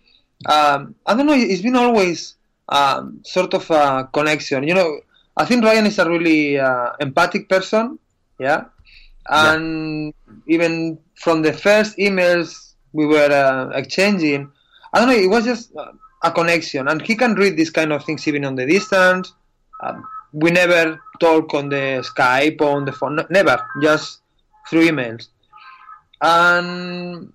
um, 0.47 0.95
I 1.07 1.15
don't 1.15 1.27
know. 1.27 1.35
It's 1.35 1.63
been 1.63 1.77
always 1.77 2.35
um, 2.69 3.21
sort 3.25 3.55
of 3.55 3.71
a 3.71 4.09
connection. 4.13 4.65
You 4.65 4.75
know, 4.75 5.01
I 5.37 5.45
think 5.45 5.65
Ryan 5.65 5.87
is 5.87 5.99
a 5.99 6.09
really 6.09 6.59
uh, 6.59 6.93
empathic 7.01 7.49
person. 7.49 7.99
Yeah, 8.39 8.65
and 9.29 10.13
even 10.47 10.99
from 11.15 11.43
the 11.43 11.53
first 11.53 11.97
emails 11.99 12.75
we 12.93 13.07
were 13.07 13.31
uh, 13.31 13.71
exchanging, 13.77 14.51
I 14.93 14.99
don't 14.99 15.09
know. 15.09 15.15
It 15.15 15.31
was 15.31 15.45
just 15.45 15.75
uh, 15.77 15.93
a 16.23 16.31
connection, 16.31 16.89
and 16.89 17.03
he 17.03 17.15
can 17.15 17.35
read 17.35 17.57
these 17.57 17.71
kind 17.71 17.93
of 17.93 18.05
things 18.05 18.27
even 18.27 18.45
on 18.45 18.57
the 18.57 18.67
distance. 18.67 19.33
Um, 19.81 20.05
we 20.33 20.51
never 20.51 21.01
talk 21.21 21.55
on 21.55 21.69
the 21.69 22.03
Skype 22.03 22.61
or 22.61 22.77
on 22.77 22.85
the 22.85 22.93
phone. 22.93 23.21
Never, 23.31 23.61
just 23.83 24.21
through 24.69 24.89
emails. 24.89 25.29
And 26.21 27.33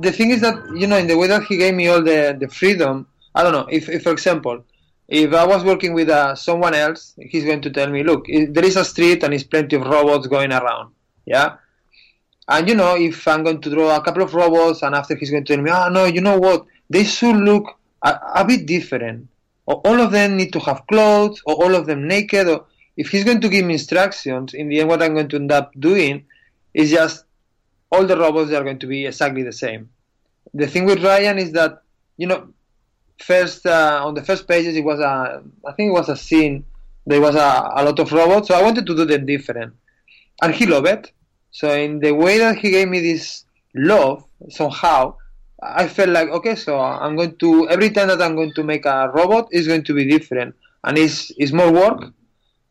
the 0.00 0.12
thing 0.12 0.30
is 0.30 0.40
that 0.40 0.56
you 0.74 0.86
know, 0.86 0.96
in 0.96 1.06
the 1.06 1.16
way 1.16 1.26
that 1.26 1.44
he 1.44 1.56
gave 1.56 1.74
me 1.74 1.88
all 1.88 2.02
the 2.02 2.36
the 2.38 2.48
freedom, 2.48 3.06
I 3.34 3.42
don't 3.42 3.52
know. 3.52 3.66
If, 3.70 3.88
if 3.88 4.02
for 4.02 4.12
example, 4.12 4.64
if 5.08 5.32
I 5.34 5.44
was 5.46 5.64
working 5.64 5.92
with 5.94 6.08
uh, 6.08 6.34
someone 6.34 6.74
else, 6.74 7.14
he's 7.18 7.44
going 7.44 7.60
to 7.62 7.70
tell 7.70 7.88
me, 7.88 8.02
look, 8.02 8.26
there 8.26 8.64
is 8.64 8.76
a 8.76 8.84
street 8.84 9.22
and 9.22 9.32
there's 9.32 9.44
plenty 9.44 9.76
of 9.76 9.82
robots 9.82 10.26
going 10.26 10.52
around. 10.52 10.92
Yeah. 11.26 11.56
And 12.48 12.68
you 12.68 12.74
know, 12.74 12.96
if 12.96 13.26
I'm 13.28 13.44
going 13.44 13.60
to 13.60 13.70
draw 13.70 13.96
a 13.96 14.02
couple 14.02 14.22
of 14.22 14.34
robots, 14.34 14.82
and 14.82 14.94
after 14.94 15.14
he's 15.14 15.30
going 15.30 15.44
to 15.44 15.54
tell 15.54 15.62
me, 15.62 15.70
oh 15.70 15.88
no, 15.88 16.04
you 16.06 16.20
know 16.20 16.38
what? 16.38 16.66
They 16.90 17.04
should 17.04 17.36
look 17.36 17.78
a, 18.02 18.18
a 18.36 18.44
bit 18.44 18.66
different. 18.66 19.28
Or 19.66 19.76
all 19.86 20.00
of 20.00 20.10
them 20.10 20.36
need 20.36 20.52
to 20.54 20.60
have 20.60 20.86
clothes, 20.88 21.40
or 21.46 21.54
all 21.54 21.74
of 21.74 21.86
them 21.86 22.08
naked. 22.08 22.48
Or 22.48 22.66
if 22.96 23.10
he's 23.10 23.24
going 23.24 23.40
to 23.40 23.48
give 23.48 23.64
me 23.64 23.74
instructions, 23.74 24.54
in 24.54 24.68
the 24.68 24.80
end, 24.80 24.88
what 24.88 25.02
I'm 25.02 25.14
going 25.14 25.28
to 25.28 25.36
end 25.36 25.52
up 25.52 25.72
doing 25.78 26.24
is 26.74 26.90
just 26.90 27.24
all 27.92 28.06
the 28.06 28.16
robots 28.16 28.50
are 28.52 28.64
going 28.64 28.78
to 28.80 28.86
be 28.86 29.06
exactly 29.06 29.42
the 29.42 29.52
same. 29.52 29.90
The 30.54 30.66
thing 30.66 30.84
with 30.86 31.04
Ryan 31.04 31.38
is 31.38 31.52
that 31.52 31.82
you 32.16 32.26
know, 32.26 32.48
first 33.18 33.66
uh, 33.66 34.00
on 34.04 34.14
the 34.14 34.22
first 34.22 34.48
pages 34.48 34.76
it 34.76 34.84
was 34.84 35.00
a 35.00 35.42
I 35.66 35.72
think 35.72 35.90
it 35.90 35.98
was 36.00 36.08
a 36.08 36.16
scene 36.16 36.64
there 37.06 37.20
was 37.20 37.34
a, 37.34 37.70
a 37.76 37.84
lot 37.84 37.98
of 37.98 38.12
robots, 38.12 38.48
so 38.48 38.54
I 38.54 38.62
wanted 38.62 38.86
to 38.86 38.94
do 38.94 39.04
them 39.04 39.26
different, 39.26 39.74
and 40.40 40.54
he 40.54 40.66
loved 40.66 40.86
it. 40.86 41.12
So 41.50 41.72
in 41.72 41.98
the 41.98 42.12
way 42.12 42.38
that 42.38 42.56
he 42.58 42.70
gave 42.70 42.88
me 42.88 43.00
this 43.00 43.44
love, 43.74 44.24
somehow, 44.48 45.16
I 45.62 45.88
felt 45.88 46.10
like 46.10 46.28
okay, 46.28 46.54
so 46.54 46.78
I'm 46.78 47.16
going 47.16 47.36
to 47.38 47.68
every 47.68 47.90
time 47.90 48.08
that 48.08 48.22
I'm 48.22 48.36
going 48.36 48.52
to 48.54 48.62
make 48.62 48.86
a 48.86 49.10
robot 49.12 49.48
is 49.50 49.66
going 49.66 49.84
to 49.84 49.94
be 49.94 50.08
different, 50.08 50.54
and 50.84 50.96
it's 50.96 51.32
it's 51.36 51.52
more 51.52 51.72
work, 51.72 52.12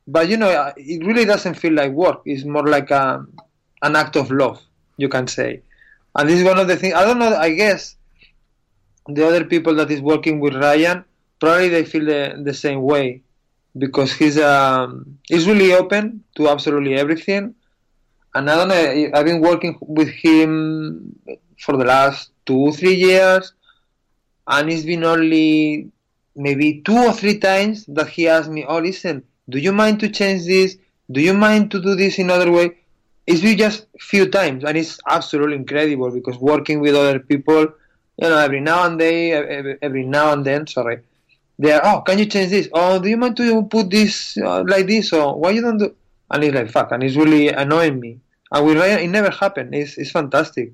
but 0.07 0.30
you 0.30 0.38
know 0.38 0.72
it 0.78 1.05
really 1.05 1.26
doesn't 1.26 1.55
feel 1.55 1.74
like 1.74 1.91
work. 1.91 2.22
It's 2.26 2.45
more 2.45 2.67
like 2.67 2.91
a, 2.91 3.26
an 3.82 3.95
act 3.95 4.15
of 4.15 4.32
love, 4.32 4.61
you 5.02 5.10
can 5.10 5.28
say, 5.28 5.62
and 6.16 6.30
this 6.30 6.39
is 6.39 6.45
one 6.45 6.60
of 6.60 6.68
the 6.68 6.78
things. 6.78 6.93
I 6.93 7.04
don't 7.06 7.20
know. 7.20 7.36
I 7.36 7.49
guess 7.52 7.95
the 9.08 9.26
other 9.28 9.45
people 9.45 9.76
that 9.76 9.89
is 9.91 10.02
working 10.02 10.39
with 10.39 10.56
Ryan 10.56 11.04
probably 11.39 11.70
they 11.70 11.84
feel 11.84 12.06
the, 12.06 12.39
the 12.43 12.54
same 12.54 12.82
way 12.82 13.22
because 13.78 14.14
he's 14.14 14.38
um 14.39 15.18
he's 15.28 15.47
really 15.47 15.74
open 15.74 16.24
to 16.36 16.47
absolutely 16.49 16.93
everything 16.95 17.56
and 18.36 18.49
I 18.49 18.56
don't 18.56 18.68
know 18.68 19.12
I've 19.16 19.26
been 19.26 19.41
working 19.41 19.78
with 19.82 20.10
him 20.10 21.20
for 21.58 21.78
the 21.78 21.86
last 21.86 22.32
two 22.45 22.72
three 22.74 22.95
years 22.95 23.54
and 24.47 24.72
it's 24.72 24.86
been 24.86 25.04
only 25.04 25.89
maybe 26.36 26.82
two 26.82 26.97
or 26.97 27.14
three 27.14 27.39
times 27.39 27.86
that 27.88 28.10
he 28.10 28.28
asked 28.28 28.49
me 28.49 28.66
oh 28.68 28.80
listen 28.80 29.24
do 29.49 29.58
you 29.58 29.72
mind 29.72 29.99
to 30.02 30.10
change 30.10 30.45
this 30.45 30.78
do 31.12 31.22
you 31.22 31.34
mind 31.34 31.72
to 31.72 31.82
do 31.82 31.95
this 31.95 32.20
in 32.20 32.30
other 32.30 32.52
way 32.52 32.78
it's 33.28 33.41
been 33.41 33.57
just 33.57 33.86
few 33.99 34.30
times 34.30 34.63
and 34.63 34.78
it's 34.78 34.99
absolutely 35.07 35.55
incredible 35.55 36.11
because 36.11 36.38
working 36.38 36.80
with 36.80 36.95
other 36.95 37.19
people 37.19 37.61
you 38.17 38.30
know 38.30 38.38
every 38.38 38.59
now 38.59 38.86
and 38.86 38.99
then 38.99 39.43
every, 39.49 39.78
every 39.82 40.05
now 40.05 40.34
and 40.34 40.45
then 40.45 40.67
sorry 40.67 40.99
they 41.61 41.72
are, 41.74 41.82
oh, 41.84 42.01
can 42.01 42.17
you 42.17 42.26
change 42.26 42.49
this? 42.49 42.67
Oh, 42.74 42.99
do 42.99 43.07
you 43.07 43.17
mind 43.17 43.38
to 43.38 43.63
put 43.63 43.91
this 43.91 44.36
uh, 44.38 44.63
like 44.65 44.88
this? 44.88 45.13
Or 45.13 45.39
why 45.39 45.51
you 45.51 45.61
don't 45.61 45.78
do? 45.78 45.95
And 46.32 46.43
it's 46.43 46.55
like, 46.55 46.72
fuck, 46.72 46.91
and 46.91 47.03
it's 47.03 47.15
really 47.15 47.49
annoying 47.49 47.99
me. 47.99 48.19
And 48.51 48.76
Ryan, 48.76 48.99
it 48.99 49.07
never 49.09 49.30
happened. 49.30 49.76
It's, 49.76 49.95
it's 49.97 50.09
fantastic. 50.09 50.74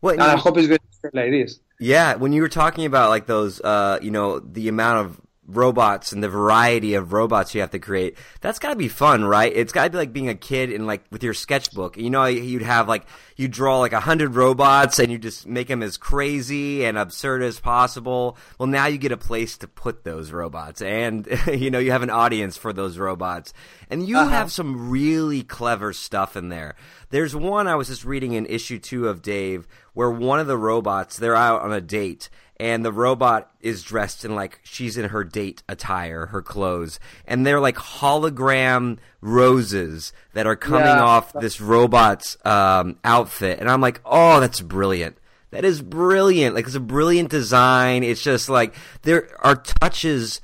Well, 0.00 0.14
and 0.14 0.22
I 0.22 0.36
hope 0.36 0.56
it's 0.56 0.66
going 0.66 0.78
to 0.78 0.96
stay 0.96 1.10
like 1.12 1.30
this. 1.30 1.60
Yeah, 1.78 2.14
when 2.14 2.32
you 2.32 2.40
were 2.40 2.48
talking 2.48 2.86
about 2.86 3.10
like 3.10 3.26
those, 3.26 3.60
uh, 3.60 3.98
you 4.00 4.10
know, 4.10 4.38
the 4.38 4.68
amount 4.68 5.06
of 5.06 5.20
robots 5.46 6.12
and 6.12 6.22
the 6.22 6.28
variety 6.28 6.94
of 6.94 7.12
robots 7.12 7.54
you 7.54 7.60
have 7.60 7.70
to 7.70 7.78
create. 7.78 8.16
That's 8.40 8.58
got 8.58 8.70
to 8.70 8.76
be 8.76 8.88
fun, 8.88 9.24
right? 9.24 9.52
It's 9.54 9.72
got 9.72 9.84
to 9.84 9.90
be 9.90 9.98
like 9.98 10.12
being 10.12 10.28
a 10.28 10.34
kid 10.34 10.72
and 10.72 10.86
like 10.86 11.04
with 11.10 11.22
your 11.22 11.34
sketchbook. 11.34 11.96
You 11.96 12.10
know, 12.10 12.24
you'd 12.24 12.62
have 12.62 12.88
like 12.88 13.06
you 13.36 13.48
draw 13.48 13.80
like 13.80 13.92
a 13.92 14.00
hundred 14.00 14.34
robots 14.34 14.98
and 14.98 15.10
you 15.10 15.18
just 15.18 15.46
make 15.46 15.68
them 15.68 15.82
as 15.82 15.96
crazy 15.96 16.84
and 16.84 16.96
absurd 16.96 17.42
as 17.42 17.60
possible. 17.60 18.36
Well, 18.58 18.66
now 18.66 18.86
you 18.86 18.98
get 18.98 19.12
a 19.12 19.16
place 19.16 19.58
to 19.58 19.68
put 19.68 20.04
those 20.04 20.32
robots, 20.32 20.82
and 20.82 21.26
you 21.46 21.70
know 21.70 21.78
you 21.78 21.92
have 21.92 22.02
an 22.02 22.10
audience 22.10 22.56
for 22.56 22.72
those 22.72 22.98
robots, 22.98 23.52
and 23.90 24.06
you 24.06 24.16
uh-huh. 24.16 24.30
have 24.30 24.52
some 24.52 24.90
really 24.90 25.42
clever 25.42 25.92
stuff 25.92 26.36
in 26.36 26.48
there. 26.48 26.76
There's 27.10 27.36
one 27.36 27.68
I 27.68 27.76
was 27.76 27.88
just 27.88 28.04
reading 28.04 28.32
in 28.32 28.46
issue 28.46 28.78
two 28.78 29.08
of 29.08 29.22
Dave 29.22 29.66
where 29.92 30.10
one 30.10 30.40
of 30.40 30.46
the 30.46 30.56
robots 30.56 31.16
they're 31.16 31.36
out 31.36 31.62
on 31.62 31.72
a 31.72 31.80
date 31.80 32.28
and 32.58 32.84
the 32.84 32.92
robot 32.92 33.50
is 33.60 33.82
dressed 33.82 34.24
in 34.24 34.34
like 34.34 34.60
she's 34.62 34.96
in 34.96 35.08
her 35.10 35.24
date 35.24 35.62
attire, 35.68 36.26
her 36.26 36.42
clothes, 36.42 37.00
and 37.26 37.46
they're 37.46 37.60
like 37.60 37.76
hologram 37.76 38.98
roses 39.20 40.12
that 40.34 40.46
are 40.46 40.56
coming 40.56 40.86
yeah. 40.86 41.02
off 41.02 41.32
this 41.32 41.60
robot's 41.60 42.36
um, 42.44 42.98
outfit, 43.04 43.58
and 43.58 43.68
I'm 43.68 43.80
like, 43.80 44.00
oh, 44.04 44.40
that's 44.40 44.60
brilliant. 44.60 45.18
That 45.50 45.64
is 45.64 45.82
brilliant. 45.82 46.54
Like 46.54 46.66
it's 46.66 46.74
a 46.74 46.80
brilliant 46.80 47.30
design. 47.30 48.02
It's 48.02 48.22
just 48.22 48.48
like 48.48 48.74
there 49.02 49.30
are 49.40 49.54
touches 49.56 50.40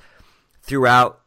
throughout 0.63 1.21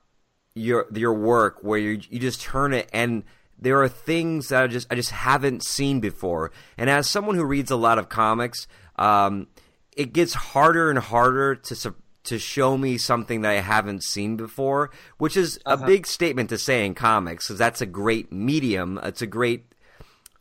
your 0.56 0.86
your 0.94 1.14
work 1.14 1.58
where 1.62 1.80
you 1.80 2.00
you 2.10 2.20
just 2.20 2.42
turn 2.42 2.74
it 2.74 2.90
and 2.94 3.24
there 3.60 3.82
are 3.82 3.90
things 3.90 4.50
that 4.50 4.64
I 4.64 4.68
just 4.68 4.92
I 4.92 4.96
just 4.96 5.12
haven't 5.12 5.64
seen 5.64 6.00
before. 6.00 6.52
And 6.78 6.90
as 6.90 7.10
someone 7.10 7.36
who 7.36 7.46
reads 7.46 7.72
a 7.72 7.76
lot 7.76 7.98
of 7.98 8.10
comics, 8.10 8.68
um, 8.98 9.48
it 9.96 10.14
gets 10.14 10.34
harder 10.34 10.90
and 10.90 11.00
harder 11.00 11.56
to 11.56 11.94
to 12.24 12.40
show 12.40 12.78
me 12.78 12.98
something 12.98 13.42
that 13.42 13.52
I 13.52 13.62
haven't 13.62 14.04
seen 14.04 14.38
before, 14.38 14.92
which 15.18 15.36
is 15.36 15.60
uh-huh. 15.66 15.84
a 15.84 15.88
big 15.88 16.08
statement 16.08 16.50
to 16.50 16.58
say 16.58 16.86
in 16.86 16.94
comics 16.96 17.48
because 17.48 17.60
that's 17.60 17.82
a 17.82 17.86
great 17.86 18.32
medium. 18.32 19.00
It's 19.04 19.22
a 19.22 19.28
great 19.28 19.66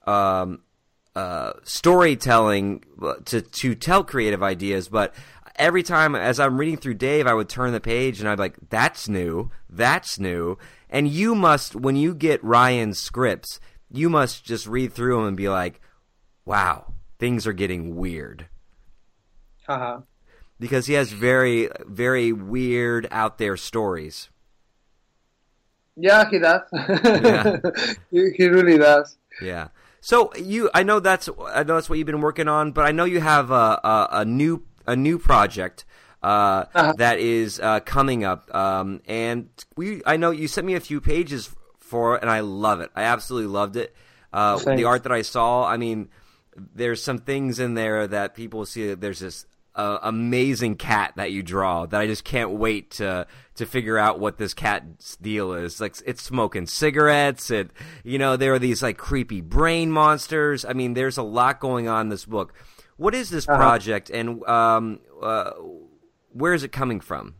um, 0.06 0.62
uh, 1.14 1.54
storytelling 1.64 2.84
uh, 3.00 3.14
to 3.26 3.42
to 3.42 3.74
tell 3.74 4.04
creative 4.04 4.42
ideas. 4.42 4.88
But 4.88 5.14
every 5.56 5.82
time 5.82 6.14
as 6.14 6.38
I'm 6.38 6.58
reading 6.58 6.76
through 6.76 6.94
Dave, 6.94 7.26
I 7.26 7.34
would 7.34 7.48
turn 7.48 7.72
the 7.72 7.80
page 7.80 8.20
and 8.20 8.28
I'd 8.28 8.36
be 8.36 8.42
like, 8.42 8.56
"That's 8.70 9.08
new. 9.08 9.50
That's 9.68 10.18
new." 10.18 10.58
And 10.88 11.08
you 11.08 11.34
must, 11.34 11.74
when 11.74 11.96
you 11.96 12.14
get 12.14 12.44
Ryan's 12.44 12.98
scripts, 12.98 13.60
you 13.90 14.10
must 14.10 14.44
just 14.44 14.66
read 14.66 14.92
through 14.92 15.16
them 15.16 15.28
and 15.28 15.36
be 15.36 15.48
like, 15.48 15.80
"Wow, 16.44 16.94
things 17.18 17.46
are 17.46 17.52
getting 17.52 17.96
weird." 17.96 18.46
Uh-huh. 19.68 20.00
Because 20.58 20.86
he 20.86 20.94
has 20.94 21.10
very, 21.12 21.68
very 21.86 22.32
weird, 22.32 23.08
out 23.10 23.38
there 23.38 23.56
stories. 23.56 24.28
Yeah, 25.96 26.28
he 26.30 26.38
does. 26.38 26.62
Yeah. 26.72 27.58
he, 28.10 28.30
he 28.36 28.46
really 28.46 28.78
does. 28.78 29.16
Yeah. 29.40 29.68
So 30.00 30.34
you, 30.34 30.70
I 30.72 30.82
know 30.82 31.00
that's, 31.00 31.28
I 31.46 31.64
know 31.64 31.74
that's 31.74 31.88
what 31.88 31.98
you've 31.98 32.06
been 32.06 32.20
working 32.20 32.48
on, 32.48 32.72
but 32.72 32.84
I 32.84 32.92
know 32.92 33.04
you 33.04 33.20
have 33.20 33.50
a, 33.50 33.54
a, 33.54 34.08
a 34.12 34.24
new, 34.24 34.64
a 34.86 34.96
new 34.96 35.18
project. 35.18 35.84
Uh, 36.22 36.66
uh-huh. 36.72 36.92
that 36.98 37.18
is 37.18 37.58
uh, 37.58 37.80
coming 37.80 38.22
up. 38.22 38.54
Um, 38.54 39.02
and 39.08 39.48
we, 39.76 40.02
I 40.06 40.16
know 40.16 40.30
you 40.30 40.46
sent 40.46 40.64
me 40.64 40.74
a 40.74 40.80
few 40.80 41.00
pages 41.00 41.52
for 41.80 42.14
it, 42.14 42.22
and 42.22 42.30
I 42.30 42.40
love 42.40 42.80
it. 42.80 42.90
I 42.94 43.02
absolutely 43.02 43.48
loved 43.48 43.74
it. 43.74 43.92
Uh, 44.32 44.56
the 44.58 44.84
art 44.84 45.02
that 45.02 45.10
I 45.10 45.22
saw, 45.22 45.66
I 45.66 45.76
mean, 45.76 46.10
there's 46.56 47.02
some 47.02 47.18
things 47.18 47.58
in 47.58 47.74
there 47.74 48.06
that 48.06 48.34
people 48.34 48.64
see 48.66 48.86
that 48.88 49.00
there's 49.00 49.18
this 49.18 49.46
uh, 49.74 49.98
amazing 50.02 50.76
cat 50.76 51.14
that 51.16 51.32
you 51.32 51.42
draw 51.42 51.86
that 51.86 52.00
I 52.00 52.06
just 52.06 52.24
can't 52.24 52.50
wait 52.50 52.90
to 52.92 53.26
to 53.54 53.66
figure 53.66 53.98
out 53.98 54.18
what 54.18 54.38
this 54.38 54.54
cat's 54.54 55.16
deal 55.16 55.52
is. 55.52 55.80
Like 55.80 55.96
it's 56.04 56.22
smoking 56.22 56.66
cigarettes. 56.66 57.50
It 57.50 57.70
you 58.04 58.18
know 58.18 58.36
there 58.36 58.52
are 58.54 58.58
these 58.58 58.82
like 58.82 58.98
creepy 58.98 59.40
brain 59.40 59.90
monsters. 59.90 60.64
I 60.64 60.72
mean, 60.72 60.94
there's 60.94 61.16
a 61.16 61.22
lot 61.22 61.60
going 61.60 61.88
on 61.88 62.02
in 62.02 62.08
this 62.10 62.24
book. 62.24 62.54
What 62.96 63.14
is 63.14 63.30
this 63.30 63.48
uh-huh. 63.48 63.58
project, 63.58 64.10
and 64.10 64.44
um, 64.44 65.00
uh, 65.22 65.52
where 66.32 66.54
is 66.54 66.62
it 66.62 66.72
coming 66.72 67.00
from? 67.00 67.34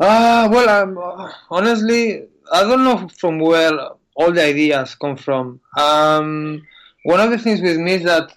Uh, 0.00 0.48
well, 0.50 0.68
um, 0.68 1.32
honestly, 1.50 2.24
I 2.52 2.62
don't 2.62 2.82
know 2.82 3.08
from 3.20 3.38
where 3.38 3.72
all 4.16 4.32
the 4.32 4.42
ideas 4.42 4.96
come 4.96 5.16
from. 5.16 5.60
Um, 5.78 6.66
one 7.04 7.20
of 7.20 7.30
the 7.30 7.38
things 7.38 7.60
with 7.60 7.78
me 7.78 7.92
is 7.94 8.02
that 8.02 8.32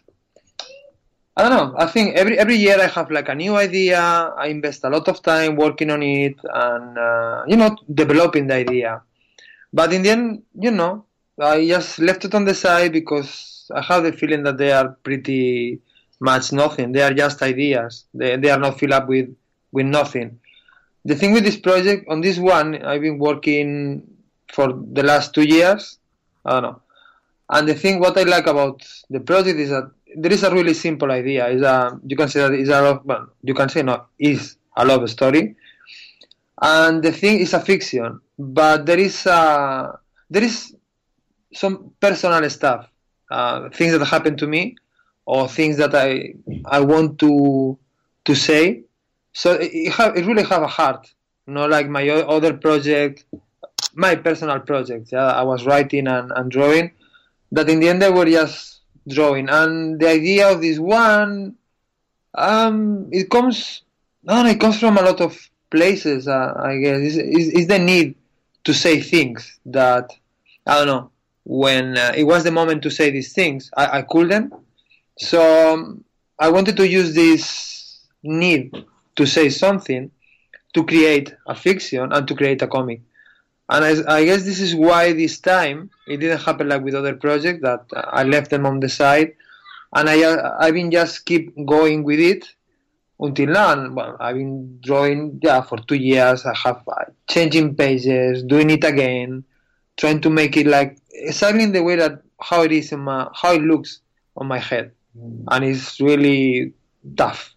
I 1.38 1.44
don't 1.44 1.52
know. 1.52 1.76
I 1.78 1.86
think 1.86 2.16
every 2.16 2.40
every 2.40 2.56
year 2.56 2.82
I 2.82 2.88
have 2.88 3.12
like 3.12 3.30
a 3.30 3.36
new 3.36 3.56
idea. 3.56 4.02
I 4.02 4.48
invest 4.48 4.84
a 4.84 4.90
lot 4.90 5.08
of 5.08 5.22
time 5.22 5.56
working 5.56 5.92
on 5.92 6.02
it 6.02 6.36
and 6.44 6.98
uh, 6.98 7.44
you 7.48 7.56
know 7.56 7.78
developing 7.94 8.48
the 8.48 8.56
idea. 8.56 9.04
But 9.72 9.94
in 9.94 10.02
the 10.02 10.10
end, 10.10 10.44
you 10.60 10.72
know, 10.72 11.06
I 11.40 11.68
just 11.68 12.00
left 12.00 12.26
it 12.26 12.34
on 12.34 12.46
the 12.46 12.56
side 12.56 12.92
because 12.92 13.70
I 13.72 13.82
have 13.82 14.04
the 14.04 14.14
feeling 14.14 14.42
that 14.44 14.58
they 14.58 14.72
are 14.72 14.98
pretty 15.04 15.80
much 16.20 16.52
nothing. 16.52 16.92
They 16.92 17.04
are 17.04 17.14
just 17.14 17.44
ideas. 17.44 18.06
They 18.16 18.36
they 18.38 18.50
are 18.50 18.60
not 18.60 18.80
filled 18.80 18.94
up 18.94 19.08
with 19.08 19.30
with 19.72 19.86
nothing. 19.86 20.40
The 21.06 21.14
thing 21.14 21.34
with 21.34 21.44
this 21.44 21.58
project, 21.58 22.08
on 22.10 22.22
this 22.22 22.40
one, 22.40 22.84
I've 22.84 23.02
been 23.02 23.20
working 23.20 24.02
for 24.52 24.74
the 24.74 25.04
last 25.04 25.36
two 25.36 25.44
years. 25.44 26.00
I 26.44 26.54
don't 26.54 26.64
know. 26.64 26.82
And 27.50 27.70
the 27.70 27.76
thing, 27.76 28.00
what 28.00 28.18
I 28.18 28.24
like 28.24 28.48
about 28.48 28.82
the 29.12 29.20
project 29.20 29.60
is 29.60 29.70
that 29.70 29.92
there 30.16 30.32
is 30.32 30.44
a 30.44 30.52
really 30.52 30.74
simple 30.74 31.12
idea. 31.12 31.48
Is 31.48 31.62
a 31.62 32.00
you 32.06 32.16
can 32.16 32.28
say 32.28 32.42
that 32.42 32.54
is 32.54 32.70
a 32.70 32.82
love, 32.82 33.02
well, 33.06 33.28
you 33.44 33.54
can 33.54 33.70
say 33.70 33.84
no 33.84 34.06
is 34.20 34.58
a 34.76 34.86
love 34.86 35.10
story, 35.10 35.56
and 36.62 37.04
the 37.04 37.12
thing 37.12 37.40
is 37.40 37.54
a 37.54 37.60
fiction, 37.60 38.20
but 38.38 38.86
there 38.86 39.00
is 39.00 39.26
a 39.26 40.00
there 40.30 40.44
is 40.44 40.76
some 41.54 41.92
personal 42.00 42.48
stuff, 42.50 42.90
uh, 43.32 43.70
things 43.70 43.98
that 43.98 44.06
happen 44.06 44.38
to 44.38 44.48
me, 44.48 44.76
or 45.26 45.48
things 45.48 45.78
that 45.78 45.96
I 45.96 46.34
I 46.66 46.80
want 46.80 47.20
to 47.20 47.78
to 48.26 48.36
say. 48.36 48.84
So 49.34 49.54
it, 49.54 49.72
it, 49.72 50.18
it 50.18 50.26
really 50.26 50.44
have 50.44 50.64
a 50.64 50.68
heart, 50.68 51.14
not 51.46 51.70
like 51.70 51.90
my 51.90 52.08
other 52.10 52.54
project, 52.54 53.26
my 53.94 54.16
personal 54.16 54.60
project. 54.60 55.12
Yeah, 55.12 55.28
I 55.28 55.44
was 55.44 55.66
writing 55.66 56.08
and, 56.08 56.32
and 56.36 56.52
drawing. 56.52 56.92
That 57.52 57.70
in 57.70 57.80
the 57.80 57.88
end 57.88 58.02
they 58.02 58.10
were 58.10 58.26
just 58.26 58.77
drawing. 59.08 59.50
And 59.50 60.00
the 60.00 60.10
idea 60.10 60.52
of 60.52 60.62
this 60.62 60.80
one, 60.80 61.56
um, 62.36 63.10
it 63.12 63.30
comes, 63.30 63.84
no, 64.24 64.46
it 64.46 64.60
comes 64.60 64.80
from 64.80 64.98
a 64.98 65.02
lot 65.02 65.22
of 65.22 65.38
places. 65.70 66.28
Uh, 66.28 66.54
I 66.58 66.78
guess 66.78 67.00
is 67.00 67.68
the 67.68 67.80
need 67.80 68.16
to 68.64 68.74
say 68.74 69.02
things 69.02 69.60
that 69.66 70.12
I 70.66 70.78
don't 70.78 70.88
know. 70.88 71.12
When 71.46 71.98
uh, 71.98 72.12
it 72.16 72.26
was 72.26 72.44
the 72.44 72.52
moment 72.52 72.84
to 72.84 72.92
say 72.92 73.10
these 73.10 73.32
things, 73.32 73.72
I, 73.78 74.00
I 74.00 74.02
couldn't. 74.02 74.54
So 75.18 75.74
um, 75.74 76.04
I 76.38 76.50
wanted 76.50 76.76
to 76.78 76.88
use 76.88 77.16
this 77.16 78.02
need 78.22 78.74
to 79.16 79.26
say 79.26 79.50
something 79.50 80.12
to 80.74 80.84
create 80.84 81.34
a 81.48 81.56
fiction 81.56 82.12
and 82.12 82.28
to 82.28 82.36
create 82.36 82.62
a 82.62 82.68
comic. 82.68 83.02
And 83.70 83.84
I, 83.84 84.16
I 84.20 84.26
guess 84.26 84.44
this 84.44 84.62
is 84.62 84.74
why 84.74 85.12
this 85.12 85.40
time 85.40 85.90
it 86.08 86.18
didn't 86.18 86.42
happen 86.42 86.70
like 86.70 86.84
with 86.84 86.96
other 86.96 87.16
projects 87.16 87.62
that 87.64 87.86
I 87.94 88.24
left 88.24 88.50
them 88.50 88.66
on 88.66 88.80
the 88.80 88.88
side, 88.88 89.34
and 89.94 90.10
I 90.10 90.24
uh, 90.24 90.58
I've 90.60 90.74
been 90.74 90.90
just 90.90 91.26
keep 91.26 91.54
going 91.66 92.04
with 92.04 92.20
it 92.20 92.48
until 93.20 93.48
now. 93.48 93.74
And, 93.74 93.96
well, 93.96 94.16
I've 94.22 94.36
been 94.36 94.80
drawing 94.82 95.40
yeah 95.44 95.62
for 95.62 95.78
two 95.80 95.96
years. 95.96 96.46
I 96.46 96.56
have 96.64 96.82
uh, 96.88 97.06
changing 97.30 97.76
pages, 97.76 98.44
doing 98.44 98.70
it 98.70 98.86
again, 98.86 99.44
trying 99.98 100.22
to 100.22 100.30
make 100.30 100.56
it 100.56 100.68
like 100.68 100.98
exactly 101.12 101.64
in 101.64 101.74
the 101.74 101.84
way 101.84 101.98
that 101.98 102.22
how 102.40 102.62
it 102.62 102.72
is 102.72 102.94
in 102.94 103.02
my 103.02 103.28
how 103.34 103.54
it 103.54 103.62
looks 103.62 104.00
on 104.38 104.48
my 104.48 104.60
head, 104.60 104.92
and 105.52 105.66
it's 105.66 106.00
really 106.00 106.72
tough. 107.18 107.54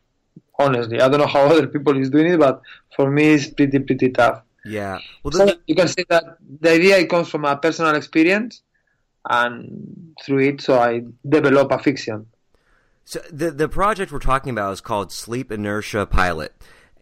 Honestly, 0.59 1.01
I 1.01 1.09
don't 1.09 1.21
know 1.21 1.27
how 1.27 1.47
other 1.53 1.69
people 1.69 1.97
is 1.97 2.11
doing 2.11 2.33
it, 2.33 2.41
but 2.41 2.63
for 2.97 3.09
me, 3.13 3.35
it's 3.35 3.47
pretty 3.47 3.79
pretty 3.79 4.11
tough. 4.11 4.43
Yeah. 4.65 4.99
Well, 5.23 5.33
So 5.33 5.55
you 5.67 5.75
can 5.75 5.89
say 5.89 6.05
that 6.09 6.25
the 6.61 6.71
idea 6.73 6.99
it 6.99 7.09
comes 7.09 7.29
from 7.29 7.45
a 7.45 7.57
personal 7.57 7.95
experience, 7.95 8.63
and 9.29 10.15
through 10.25 10.41
it, 10.41 10.61
so 10.61 10.79
I 10.79 11.03
develop 11.29 11.73
a 11.73 11.79
fiction. 11.79 12.27
So 13.05 13.21
the 13.33 13.51
the 13.51 13.69
project 13.69 14.13
we're 14.13 14.19
talking 14.19 14.51
about 14.51 14.73
is 14.73 14.81
called 14.81 15.13
Sleep 15.13 15.51
Inertia 15.51 16.07
Pilot, 16.07 16.53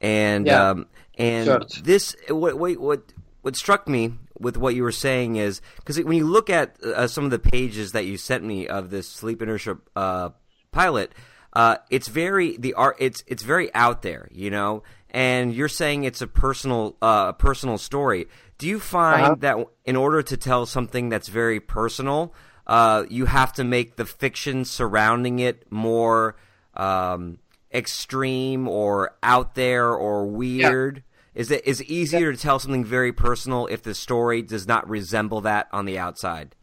and 0.01 0.47
Yeah. 0.47 0.71
um, 0.71 0.87
and 1.19 1.65
this 1.83 2.15
what 2.29 2.59
what 2.59 2.79
what 2.79 3.13
what 3.43 3.57
struck 3.57 3.89
me 3.89 4.13
with 4.39 4.57
what 4.57 4.75
you 4.75 4.83
were 4.85 4.93
saying 4.93 5.37
is 5.37 5.61
because 5.77 5.99
when 6.01 6.17
you 6.17 6.27
look 6.27 6.49
at 6.49 6.83
uh, 6.85 7.09
some 7.09 7.25
of 7.25 7.31
the 7.31 7.39
pages 7.39 7.93
that 7.93 8.07
you 8.07 8.17
sent 8.17 8.45
me 8.45 8.69
of 8.69 8.91
this 8.91 9.09
Sleep 9.09 9.43
Inertia 9.43 9.79
uh, 9.97 10.31
pilot, 10.71 11.13
uh, 11.53 11.77
it's 11.91 12.09
very 12.09 12.57
the 12.57 12.75
art 12.75 12.97
it's 13.01 13.23
it's 13.27 13.43
very 13.43 13.75
out 13.75 14.03
there, 14.03 14.29
you 14.33 14.51
know. 14.51 14.83
And 15.11 15.55
you're 15.55 15.69
saying 15.69 16.05
it's 16.05 16.21
a 16.21 16.27
personal 16.27 16.97
uh, 17.01 17.33
personal 17.33 17.79
story. 17.79 18.27
Do 18.59 18.67
you 18.67 18.79
find 18.81 19.25
Uh-huh. 19.25 19.37
that 19.41 19.57
in 19.85 19.97
order 19.97 20.23
to 20.23 20.37
tell 20.37 20.67
something 20.67 21.09
that's 21.09 21.29
very 21.29 21.61
personal, 21.61 22.35
uh, 22.67 23.05
you 23.09 23.27
have 23.27 23.53
to 23.55 23.65
make 23.65 23.97
the 23.97 24.05
fiction 24.05 24.65
surrounding 24.65 25.39
it 25.39 25.71
more 25.73 26.37
um, 26.75 27.39
extreme 27.73 28.69
or 28.69 29.17
out 29.23 29.55
there 29.55 29.89
or 29.95 30.27
weird? 30.27 31.03
Is 31.35 31.51
it 31.51 31.67
is 31.67 31.81
it 31.81 31.87
easier 31.89 32.33
to 32.33 32.39
tell 32.39 32.59
something 32.59 32.85
very 32.85 33.13
personal 33.13 33.67
if 33.69 33.83
the 33.83 33.95
story 33.95 34.43
does 34.43 34.67
not 34.67 34.89
resemble 34.89 35.41
that 35.43 35.69
on 35.73 35.85
the 35.87 35.99
outside? 35.99 36.55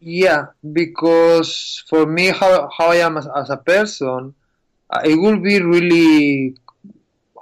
Yeah, 0.00 0.46
because 0.72 1.84
for 1.88 2.06
me, 2.06 2.28
how 2.28 2.68
how 2.76 2.88
I 2.90 2.96
am 2.96 3.16
as, 3.16 3.28
as 3.36 3.50
a 3.50 3.56
person, 3.56 4.34
uh, 4.90 5.00
it 5.04 5.14
will 5.16 5.38
be 5.40 5.60
really 5.62 6.56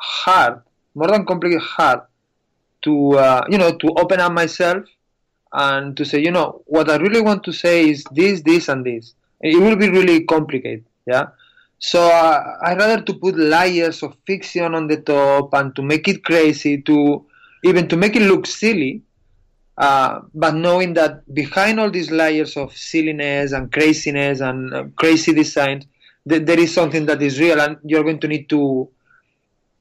hard, 0.00 0.62
more 0.94 1.08
than 1.08 1.24
complicated, 1.24 1.62
hard 1.62 2.00
to 2.82 3.12
uh, 3.18 3.44
you 3.48 3.58
know 3.58 3.76
to 3.76 3.88
open 3.98 4.20
up 4.20 4.32
myself 4.32 4.84
and 5.52 5.96
to 5.96 6.04
say, 6.04 6.20
you 6.20 6.30
know, 6.30 6.62
what 6.66 6.88
I 6.90 6.96
really 6.96 7.20
want 7.20 7.44
to 7.44 7.52
say 7.52 7.88
is 7.90 8.04
this, 8.12 8.42
this, 8.42 8.68
and 8.68 8.84
this. 8.84 9.14
It 9.40 9.60
will 9.60 9.76
be 9.76 9.88
really 9.88 10.24
complicated, 10.24 10.84
yeah. 11.06 11.28
So 11.78 12.02
uh, 12.02 12.58
I 12.62 12.74
rather 12.74 13.02
to 13.02 13.14
put 13.14 13.36
layers 13.36 14.02
of 14.02 14.16
fiction 14.26 14.74
on 14.74 14.86
the 14.86 14.98
top 14.98 15.54
and 15.54 15.74
to 15.76 15.82
make 15.82 16.06
it 16.08 16.22
crazy, 16.24 16.82
to 16.82 17.24
even 17.64 17.88
to 17.88 17.96
make 17.96 18.16
it 18.16 18.22
look 18.22 18.46
silly, 18.46 19.02
uh, 19.78 20.20
but 20.34 20.54
knowing 20.54 20.92
that 20.94 21.32
behind 21.34 21.80
all 21.80 21.90
these 21.90 22.10
layers 22.10 22.56
of 22.56 22.76
silliness 22.76 23.52
and 23.52 23.72
craziness 23.72 24.40
and 24.40 24.74
uh, 24.74 24.84
crazy 24.96 25.32
designs, 25.32 25.86
th- 26.28 26.44
there 26.44 26.60
is 26.60 26.72
something 26.72 27.06
that 27.06 27.22
is 27.22 27.40
real, 27.40 27.60
and 27.60 27.78
you're 27.82 28.04
going 28.04 28.20
to 28.20 28.28
need 28.28 28.48
to 28.50 28.88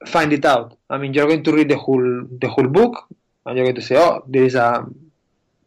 find 0.08 0.34
it 0.34 0.46
out. 0.46 0.78
I 0.90 0.98
mean, 0.98 1.14
you're 1.14 1.28
going 1.28 1.44
to 1.44 1.54
read 1.54 1.70
the 1.70 1.78
whole 1.78 2.28
the 2.40 2.48
whole 2.48 2.68
book, 2.68 3.08
and 3.46 3.58
you're 3.58 3.66
going 3.66 3.76
to 3.76 3.82
say, 3.82 3.98
"Oh, 3.98 4.24
there 4.28 4.44
is 4.44 4.56
a 4.56 4.86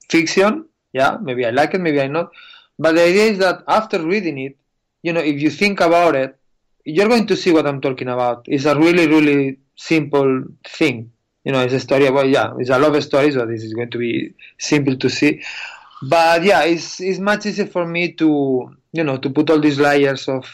fiction. 0.08 0.66
Yeah, 0.92 1.18
maybe 1.20 1.46
I 1.46 1.50
like 1.50 1.74
it, 1.74 1.80
maybe 1.80 2.00
I 2.00 2.06
not." 2.06 2.30
But 2.78 2.94
the 2.94 3.02
idea 3.02 3.24
is 3.24 3.38
that 3.38 3.62
after 3.68 4.04
reading 4.04 4.38
it, 4.38 4.56
you 5.02 5.12
know, 5.12 5.20
if 5.20 5.40
you 5.40 5.50
think 5.50 5.80
about 5.80 6.14
it, 6.16 6.36
you're 6.84 7.08
going 7.08 7.26
to 7.26 7.36
see 7.36 7.52
what 7.52 7.66
I'm 7.66 7.80
talking 7.80 8.08
about. 8.08 8.44
It's 8.48 8.64
a 8.64 8.78
really, 8.78 9.06
really 9.06 9.58
simple 9.76 10.44
thing. 10.66 11.12
You 11.44 11.52
know, 11.52 11.60
it's 11.60 11.74
a 11.74 11.80
story 11.80 12.06
about 12.06 12.28
yeah, 12.28 12.52
it's 12.58 12.70
a 12.70 12.78
love 12.78 13.02
story, 13.02 13.32
so 13.32 13.46
this 13.46 13.62
is 13.62 13.74
going 13.74 13.90
to 13.90 13.98
be 13.98 14.34
simple 14.58 14.96
to 14.96 15.10
see. 15.10 15.42
But 16.02 16.42
yeah, 16.42 16.62
it's 16.62 17.00
it's 17.00 17.18
much 17.18 17.46
easier 17.46 17.66
for 17.66 17.86
me 17.86 18.12
to 18.12 18.74
you 18.92 19.04
know 19.04 19.16
to 19.18 19.30
put 19.30 19.50
all 19.50 19.60
these 19.60 19.78
layers 19.78 20.28
of 20.28 20.48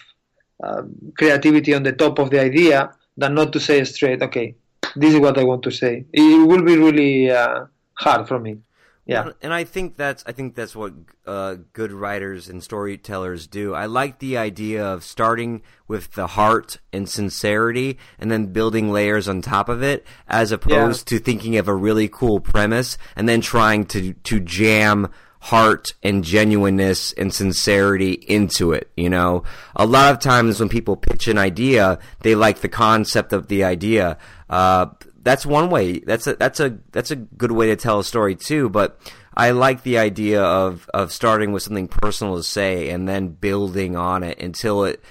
uh, 0.63 0.83
creativity 1.17 1.75
on 1.75 1.83
the 1.83 1.93
top 1.93 2.19
of 2.19 2.31
the 2.31 2.41
idea 2.41 2.91
than 3.19 3.35
not 3.35 3.53
to 3.53 3.61
say 3.61 3.85
straight, 3.85 4.23
okay, 4.23 4.55
this 4.97 5.13
is 5.13 5.21
what 5.21 5.37
I 5.37 5.45
want 5.45 5.63
to 5.65 5.71
say. 5.71 6.07
It 6.13 6.47
will 6.47 6.63
be 6.63 6.79
really 6.79 7.31
uh, 7.31 7.67
hard 7.95 8.29
for 8.29 8.39
me. 8.39 8.59
Yeah. 9.05 9.31
And 9.41 9.55
I 9.55 9.65
think 9.65 9.97
that's 9.97 10.23
I 10.27 10.33
think 10.33 10.55
that's 10.55 10.77
what 10.77 10.93
uh, 11.27 11.57
good 11.73 11.93
writers 11.93 12.51
and 12.51 12.63
storytellers 12.63 13.47
do. 13.47 13.75
I 13.75 13.87
like 13.87 14.19
the 14.19 14.37
idea 14.37 14.85
of 14.85 15.03
starting 15.03 15.63
with 15.89 16.13
the 16.13 16.27
heart 16.27 16.79
and 16.93 17.09
sincerity, 17.09 17.99
and 18.19 18.31
then 18.31 18.53
building 18.53 18.93
layers 18.93 19.27
on 19.27 19.41
top 19.41 19.71
of 19.71 19.83
it, 19.83 20.07
as 20.29 20.53
opposed 20.53 21.09
to 21.09 21.19
thinking 21.19 21.57
of 21.57 21.69
a 21.69 21.75
really 21.75 22.07
cool 22.09 22.39
premise 22.39 22.99
and 23.17 23.27
then 23.27 23.41
trying 23.41 23.87
to 23.87 24.13
to 24.13 24.41
jam 24.41 25.09
heart 25.49 25.95
and 26.03 26.25
genuineness 26.25 27.13
and 27.13 27.33
sincerity 27.33 28.13
into 28.13 28.73
it. 28.73 28.91
You 28.97 29.09
know, 29.09 29.45
a 29.75 29.87
lot 29.87 30.13
of 30.13 30.21
times 30.21 30.61
when 30.61 30.69
people 30.69 30.97
pitch 30.97 31.27
an 31.27 31.39
idea, 31.39 31.99
they 32.21 32.35
like 32.35 32.59
the 32.59 32.69
concept 32.69 33.33
of 33.33 33.49
the 33.49 33.65
idea. 33.65 34.19
Uh, 34.51 34.87
that's 35.23 35.47
one 35.47 35.71
way. 35.71 36.01
That's 36.01 36.27
a 36.27 36.37
that's 36.37 36.61
a 36.61 36.79
that's 36.93 37.11
a 37.11 37.17
good 37.17 37.53
way 37.53 37.69
to 37.69 37.77
tell 37.77 37.99
a 37.99 38.05
story 38.05 38.35
too. 38.35 38.69
But 38.69 39.01
I 39.35 39.53
like 39.53 39.85
the 39.85 39.97
idea 39.97 40.43
of 40.43 40.89
of 40.93 41.13
starting 41.13 41.53
with 41.53 41.63
something 41.63 41.89
personal 41.89 42.37
to 42.37 42.43
say 42.43 42.91
and 42.91 43.09
then 43.09 43.29
building 43.29 43.97
on 43.97 44.23
it 44.23 44.39
until 44.41 44.85
it 44.85 45.03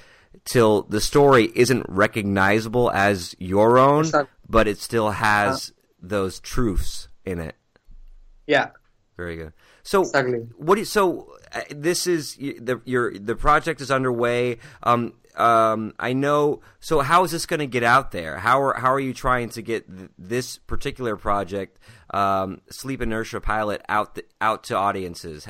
till 0.46 0.84
the 0.84 1.02
story 1.02 1.52
isn't 1.56 1.86
recognizable 1.90 2.92
as 2.92 3.36
your 3.40 3.80
own, 3.80 4.06
but 4.48 4.68
it 4.68 4.78
still 4.78 5.10
has 5.10 5.74
those 6.00 6.40
truths 6.40 7.08
in 7.26 7.40
it. 7.40 7.56
Yeah, 8.46 8.70
Very 9.18 9.36
good. 9.36 9.54
So, 9.88 10.02
Exactly. 10.02 10.40
what 10.58 10.76
do 10.76 10.82
you, 10.82 10.86
so 10.86 11.32
uh, 11.54 11.62
this 11.70 12.08
is 12.08 12.36
the 12.36 12.82
your 12.84 13.18
the 13.18 13.38
project 13.38 13.80
is 13.80 13.90
underway. 13.90 14.58
Um, 14.84 15.14
um, 15.38 15.94
I 15.98 16.12
know. 16.12 16.60
So, 16.82 17.00
how 17.00 17.24
is 17.24 17.32
this 17.32 17.46
going 17.46 17.62
to 17.62 17.68
get 17.68 17.84
out 17.84 18.12
there? 18.12 18.40
How 18.40 18.62
are 18.62 18.74
how 18.74 18.92
are 18.92 19.00
you 19.00 19.14
trying 19.14 19.48
to 19.52 19.62
get 19.62 19.88
th- 19.88 20.10
this 20.20 20.58
particular 20.58 21.16
project, 21.16 21.80
um, 22.10 22.60
Sleep 22.70 23.02
Inertia 23.02 23.40
Pilot, 23.40 23.82
out 23.88 24.16
the, 24.16 24.26
out 24.42 24.66
to 24.66 24.76
audiences? 24.76 25.48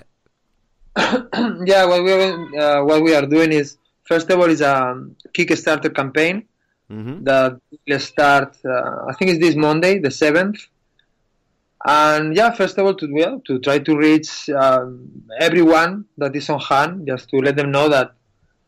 yeah. 0.97 1.85
What 1.85 2.03
we 2.03 2.11
are 2.11 2.59
uh, 2.59 2.85
what 2.85 3.01
we 3.01 3.15
are 3.15 3.25
doing 3.25 3.51
is 3.51 3.77
first 4.03 4.29
of 4.29 4.39
all 4.39 4.45
is 4.49 4.61
a 4.61 5.03
Kickstarter 5.33 5.93
campaign 5.95 6.45
hmm 6.89 7.23
that 7.23 7.59
will 7.87 7.99
start. 7.99 8.55
Uh, 8.63 9.05
I 9.09 9.13
think 9.17 9.31
it's 9.31 9.39
this 9.39 9.55
Monday, 9.55 9.97
the 9.97 10.11
seventh. 10.11 10.59
And 11.85 12.35
yeah, 12.35 12.51
first 12.51 12.77
of 12.77 12.85
all, 12.85 12.95
to 12.95 13.07
well, 13.11 13.41
to 13.45 13.59
try 13.59 13.79
to 13.79 13.95
reach 13.95 14.49
um, 14.49 15.09
everyone 15.39 16.05
that 16.17 16.35
is 16.35 16.49
on 16.49 16.59
hand, 16.59 17.07
just 17.07 17.29
to 17.29 17.37
let 17.37 17.55
them 17.55 17.71
know 17.71 17.87
that 17.89 18.13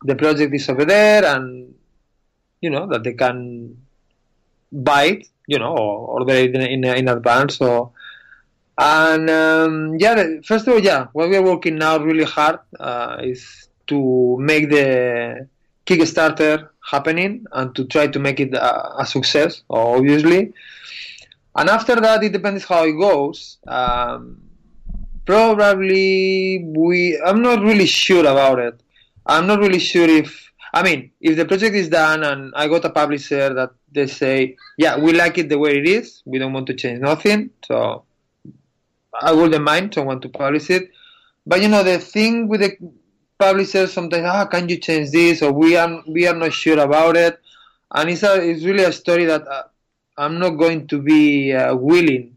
the 0.04 0.16
project 0.16 0.54
is 0.54 0.70
over 0.70 0.86
there, 0.86 1.26
and 1.26 1.74
you 2.62 2.70
know 2.70 2.88
that 2.88 3.04
they 3.04 3.14
can 3.14 3.78
buy 4.72 5.04
it, 5.06 5.28
you 5.48 5.58
know, 5.58 5.76
or 5.76 6.20
order 6.20 6.34
it 6.34 6.56
in, 6.56 6.62
in, 6.62 6.84
in 6.84 7.08
advance. 7.08 7.58
So, 7.58 7.94
and 8.78 9.30
um, 9.30 9.96
yeah, 9.98 10.24
first 10.46 10.68
of 10.68 10.76
all, 10.76 10.80
yeah, 10.80 11.08
what 11.14 11.30
we 11.30 11.36
are 11.36 11.44
working 11.44 11.78
now 11.78 11.98
really 11.98 12.26
hard 12.26 12.60
uh, 12.80 13.18
is 13.24 13.68
to 13.88 14.38
make 14.40 14.70
the 14.70 15.48
Kickstarter 15.86 16.70
happening 16.90 17.46
and 17.52 17.76
to 17.76 17.86
try 17.86 18.08
to 18.08 18.20
make 18.20 18.40
it 18.40 18.54
a, 18.54 19.02
a 19.02 19.06
success, 19.06 19.64
obviously. 19.70 20.54
And 21.60 21.70
after 21.70 21.96
that, 21.96 22.24
it 22.24 22.32
depends 22.32 22.64
how 22.64 22.86
it 22.86 22.94
goes. 22.94 23.58
Um, 23.68 24.42
probably 25.26 26.64
we. 26.66 27.20
I'm 27.20 27.42
not 27.42 27.62
really 27.62 27.86
sure 27.86 28.22
about 28.22 28.60
it. 28.60 28.82
I'm 29.26 29.46
not 29.46 29.60
really 29.60 29.80
sure 29.80 30.08
if. 30.08 30.30
I 30.74 30.84
mean, 30.84 31.12
if 31.20 31.36
the 31.36 31.44
project 31.44 31.76
is 31.76 31.90
done 31.90 32.24
and 32.24 32.54
I 32.56 32.70
got 32.70 32.86
a 32.86 32.90
publisher 32.90 33.54
that 33.56 33.72
they 33.92 34.08
say, 34.08 34.56
yeah, 34.78 34.98
we 34.98 35.12
like 35.12 35.38
it 35.38 35.50
the 35.50 35.58
way 35.58 35.72
it 35.80 35.86
is. 35.86 36.24
We 36.26 36.40
don't 36.40 36.54
want 36.54 36.68
to 36.68 36.76
change 36.76 37.02
nothing. 37.02 37.50
So 37.66 38.06
I 39.22 39.34
wouldn't 39.34 39.62
mind 39.62 39.94
someone 39.94 40.22
to 40.22 40.30
publish 40.30 40.70
it. 40.70 40.90
But 41.46 41.62
you 41.62 41.68
know, 41.68 41.84
the 41.84 42.00
thing 42.00 42.48
with 42.48 42.62
the 42.62 42.78
publishers 43.38 43.92
sometimes, 43.92 44.24
ah, 44.26 44.46
can 44.46 44.70
you 44.70 44.78
change 44.78 45.12
this? 45.12 45.42
Or 45.42 45.52
we 45.52 45.76
are 45.76 46.04
we 46.08 46.26
are 46.26 46.36
not 46.36 46.54
sure 46.54 46.80
about 46.80 47.18
it. 47.18 47.38
And 47.94 48.10
it's 48.10 48.24
a, 48.24 48.42
it's 48.50 48.64
really 48.64 48.86
a 48.86 48.94
story 48.94 49.26
that 49.26 49.46
uh, 49.46 49.64
I'm 50.20 50.38
not 50.38 50.52
going 50.64 50.88
to 50.88 51.02
be 51.02 51.54
uh, 51.54 51.74
willing 51.76 52.36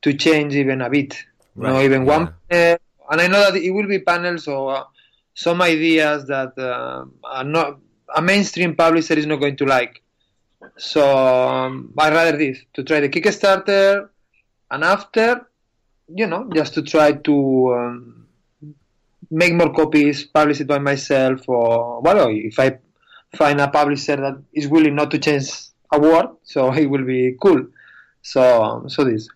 to 0.00 0.14
change 0.14 0.54
even 0.54 0.80
a 0.80 0.88
bit. 0.88 1.12
You 1.56 1.62
know, 1.62 1.80
even 1.82 2.06
yeah. 2.06 2.16
one. 2.16 2.34
And 2.50 3.20
I 3.20 3.26
know 3.26 3.52
that 3.52 3.56
it 3.56 3.70
will 3.70 3.86
be 3.86 3.98
panels 3.98 4.48
or 4.48 4.76
uh, 4.76 4.84
some 5.34 5.60
ideas 5.60 6.26
that 6.28 6.58
uh, 6.58 7.04
are 7.24 7.44
not 7.44 7.78
a 8.14 8.22
mainstream 8.22 8.74
publisher 8.74 9.14
is 9.14 9.26
not 9.26 9.40
going 9.40 9.56
to 9.56 9.66
like. 9.66 10.02
So 10.78 11.02
um, 11.16 11.92
I 11.98 12.10
rather 12.10 12.36
this 12.38 12.58
to 12.74 12.82
try 12.82 13.00
the 13.00 13.10
Kickstarter, 13.10 14.08
and 14.70 14.82
after, 14.82 15.46
you 16.08 16.26
know, 16.26 16.50
just 16.54 16.74
to 16.74 16.82
try 16.82 17.12
to 17.12 17.74
um, 17.74 18.26
make 19.30 19.52
more 19.54 19.72
copies, 19.72 20.24
publish 20.24 20.60
it 20.60 20.66
by 20.66 20.78
myself, 20.78 21.46
or 21.46 22.00
well, 22.00 22.28
if 22.30 22.58
I 22.58 22.78
find 23.36 23.60
a 23.60 23.68
publisher 23.68 24.16
that 24.16 24.42
is 24.54 24.66
willing 24.66 24.94
not 24.94 25.10
to 25.10 25.18
change 25.18 25.67
a 25.92 25.98
word, 25.98 26.26
so 26.42 26.72
it 26.82 26.86
will 26.86 27.04
be 27.04 27.36
cool. 27.40 27.66
So 28.22 28.62
um, 28.62 28.88
so 28.88 29.04
this. 29.04 29.28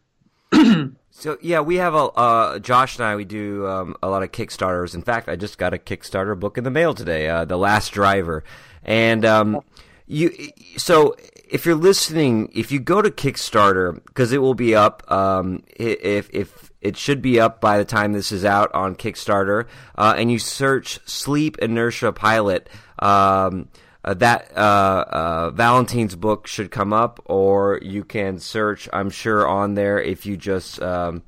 So 1.15 1.39
yeah, 1.41 1.61
we 1.61 1.77
have 1.77 1.95
a 1.95 2.07
uh, 2.07 2.59
Josh 2.59 2.97
and 2.97 3.05
I. 3.05 3.15
We 3.15 3.25
do 3.25 3.67
um, 3.67 3.95
a 4.03 4.09
lot 4.09 4.25
of 4.25 4.33
Kickstarters. 4.33 4.95
In 4.95 5.03
fact, 5.03 5.29
I 5.29 5.37
just 5.37 5.57
got 5.57 5.73
a 5.75 5.79
Kickstarter 5.79 6.39
book 6.39 6.59
in 6.59 6.65
the 6.65 6.71
mail 6.71 6.95
today, 6.95 7.29
uh, 7.29 7.45
"The 7.45 7.59
Last 7.59 7.91
Driver," 7.91 8.43
and 8.83 9.25
um, 9.25 9.61
you. 10.07 10.33
So 10.79 11.15
if 11.49 11.65
you're 11.67 11.77
listening, 11.77 12.51
if 12.55 12.73
you 12.73 12.81
go 12.81 13.03
to 13.03 13.11
Kickstarter, 13.11 14.03
because 14.07 14.33
it 14.33 14.39
will 14.39 14.55
be 14.55 14.75
up. 14.75 15.05
Um, 15.13 15.63
if 15.77 16.29
if 16.33 16.73
it 16.81 16.97
should 16.97 17.23
be 17.23 17.39
up 17.39 17.61
by 17.61 17.79
the 17.79 17.85
time 17.85 18.15
this 18.15 18.33
is 18.33 18.45
out 18.45 18.75
on 18.75 18.97
Kickstarter, 18.97 19.69
uh, 19.97 20.15
and 20.17 20.33
you 20.33 20.41
search 20.41 20.99
"Sleep 21.07 21.59
Inertia 21.59 22.13
Pilot." 22.13 22.69
Um, 22.99 23.69
uh, 24.05 24.15
that 24.15 24.51
uh, 24.57 24.61
uh, 24.61 25.51
Valentine's 25.51 26.17
book 26.17 26.47
should 26.47 26.71
come 26.71 26.93
up, 26.93 27.21
or 27.27 27.79
you 27.83 28.05
can 28.05 28.39
search. 28.39 28.89
I'm 28.93 29.11
sure 29.11 29.47
on 29.47 29.75
there 29.75 30.01
if 30.01 30.27
you 30.27 30.37
just 30.37 30.83
um, 30.83 31.23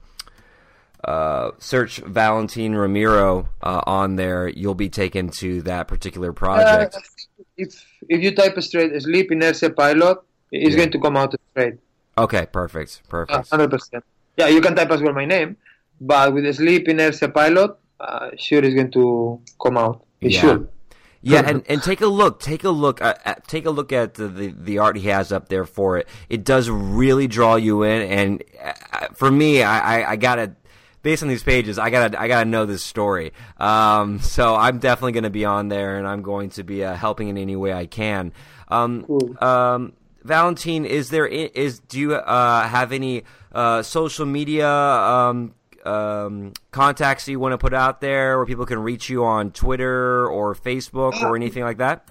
uh, 1.04 1.50
search 1.58 1.98
Valentine 1.98 2.74
Ramiro 2.74 3.48
uh, 3.62 3.82
on 3.86 4.16
there, 4.16 4.48
you'll 4.48 4.74
be 4.74 4.88
taken 4.88 5.28
to 5.40 5.62
that 5.62 5.86
particular 5.88 6.32
project. 6.32 6.94
Uh, 6.94 7.00
if 7.56 7.84
if 8.08 8.22
you 8.22 8.34
type 8.34 8.56
a 8.56 8.62
straight 8.62 9.00
sleep 9.02 9.30
inertia 9.30 9.70
pilot, 9.70 10.18
it's 10.50 10.72
Yeah. 10.72 10.78
going 10.78 10.90
to 10.92 10.98
come 11.00 11.16
out 11.16 11.34
straight. 11.52 11.74
okay, 12.18 12.46
perfect, 12.50 13.02
perfect. 13.08 13.50
Hundred 13.50 13.70
percent. 13.70 14.04
Yeah, 14.36 14.48
you 14.48 14.60
can 14.60 14.74
type 14.74 14.90
as 14.90 15.00
well 15.00 15.12
my 15.12 15.24
name, 15.26 15.56
but 16.00 16.34
with 16.34 16.52
sleep 16.56 16.88
inertia 16.88 17.28
pilot, 17.28 17.76
uh, 18.00 18.30
sure 18.36 18.64
it's 18.64 18.74
going 18.74 18.90
to 18.92 19.40
come 19.62 19.76
out. 19.78 20.02
It 20.20 20.32
Yeah. 20.32 20.40
should. 20.40 20.68
Yeah, 21.24 21.42
and, 21.44 21.64
and 21.68 21.82
take 21.82 22.00
a 22.00 22.06
look. 22.06 22.40
Take 22.40 22.64
a 22.64 22.70
look. 22.70 23.00
At, 23.00 23.20
at, 23.24 23.48
take 23.48 23.66
a 23.66 23.70
look 23.70 23.92
at 23.92 24.14
the, 24.14 24.28
the 24.28 24.54
the 24.56 24.78
art 24.78 24.96
he 24.96 25.08
has 25.08 25.32
up 25.32 25.48
there 25.48 25.64
for 25.64 25.96
it. 25.98 26.06
It 26.28 26.44
does 26.44 26.68
really 26.68 27.26
draw 27.26 27.56
you 27.56 27.82
in, 27.82 28.02
and 28.02 28.44
uh, 28.62 29.08
for 29.14 29.30
me, 29.30 29.62
I, 29.62 30.00
I, 30.02 30.10
I 30.12 30.16
gotta. 30.16 30.54
Based 31.02 31.22
on 31.22 31.28
these 31.28 31.42
pages, 31.42 31.78
I 31.78 31.90
gotta 31.90 32.18
I 32.18 32.28
gotta 32.28 32.48
know 32.48 32.64
this 32.64 32.82
story. 32.82 33.32
Um, 33.58 34.20
so 34.20 34.54
I'm 34.54 34.78
definitely 34.78 35.12
gonna 35.12 35.28
be 35.30 35.44
on 35.44 35.68
there, 35.68 35.98
and 35.98 36.06
I'm 36.06 36.22
going 36.22 36.50
to 36.50 36.62
be 36.62 36.82
uh, 36.84 36.94
helping 36.94 37.28
in 37.28 37.36
any 37.36 37.56
way 37.56 37.72
I 37.74 37.84
can. 37.86 38.32
Um, 38.68 39.04
Cool. 39.04 39.36
um, 39.44 39.92
Valentine, 40.22 40.86
is 40.86 41.10
there 41.10 41.26
is 41.26 41.80
do 41.80 42.00
you 42.00 42.14
uh, 42.14 42.66
have 42.66 42.92
any 42.92 43.24
uh, 43.52 43.82
social 43.82 44.24
media 44.24 44.66
um, 45.84 46.52
contacts 46.70 47.28
you 47.28 47.38
want 47.38 47.52
to 47.52 47.58
put 47.58 47.74
out 47.74 48.00
there, 48.00 48.36
where 48.36 48.46
people 48.46 48.66
can 48.66 48.78
reach 48.78 49.08
you 49.08 49.24
on 49.24 49.52
Twitter 49.52 50.26
or 50.26 50.54
Facebook 50.54 51.20
or 51.22 51.36
anything 51.36 51.62
like 51.62 51.78
that? 51.78 52.08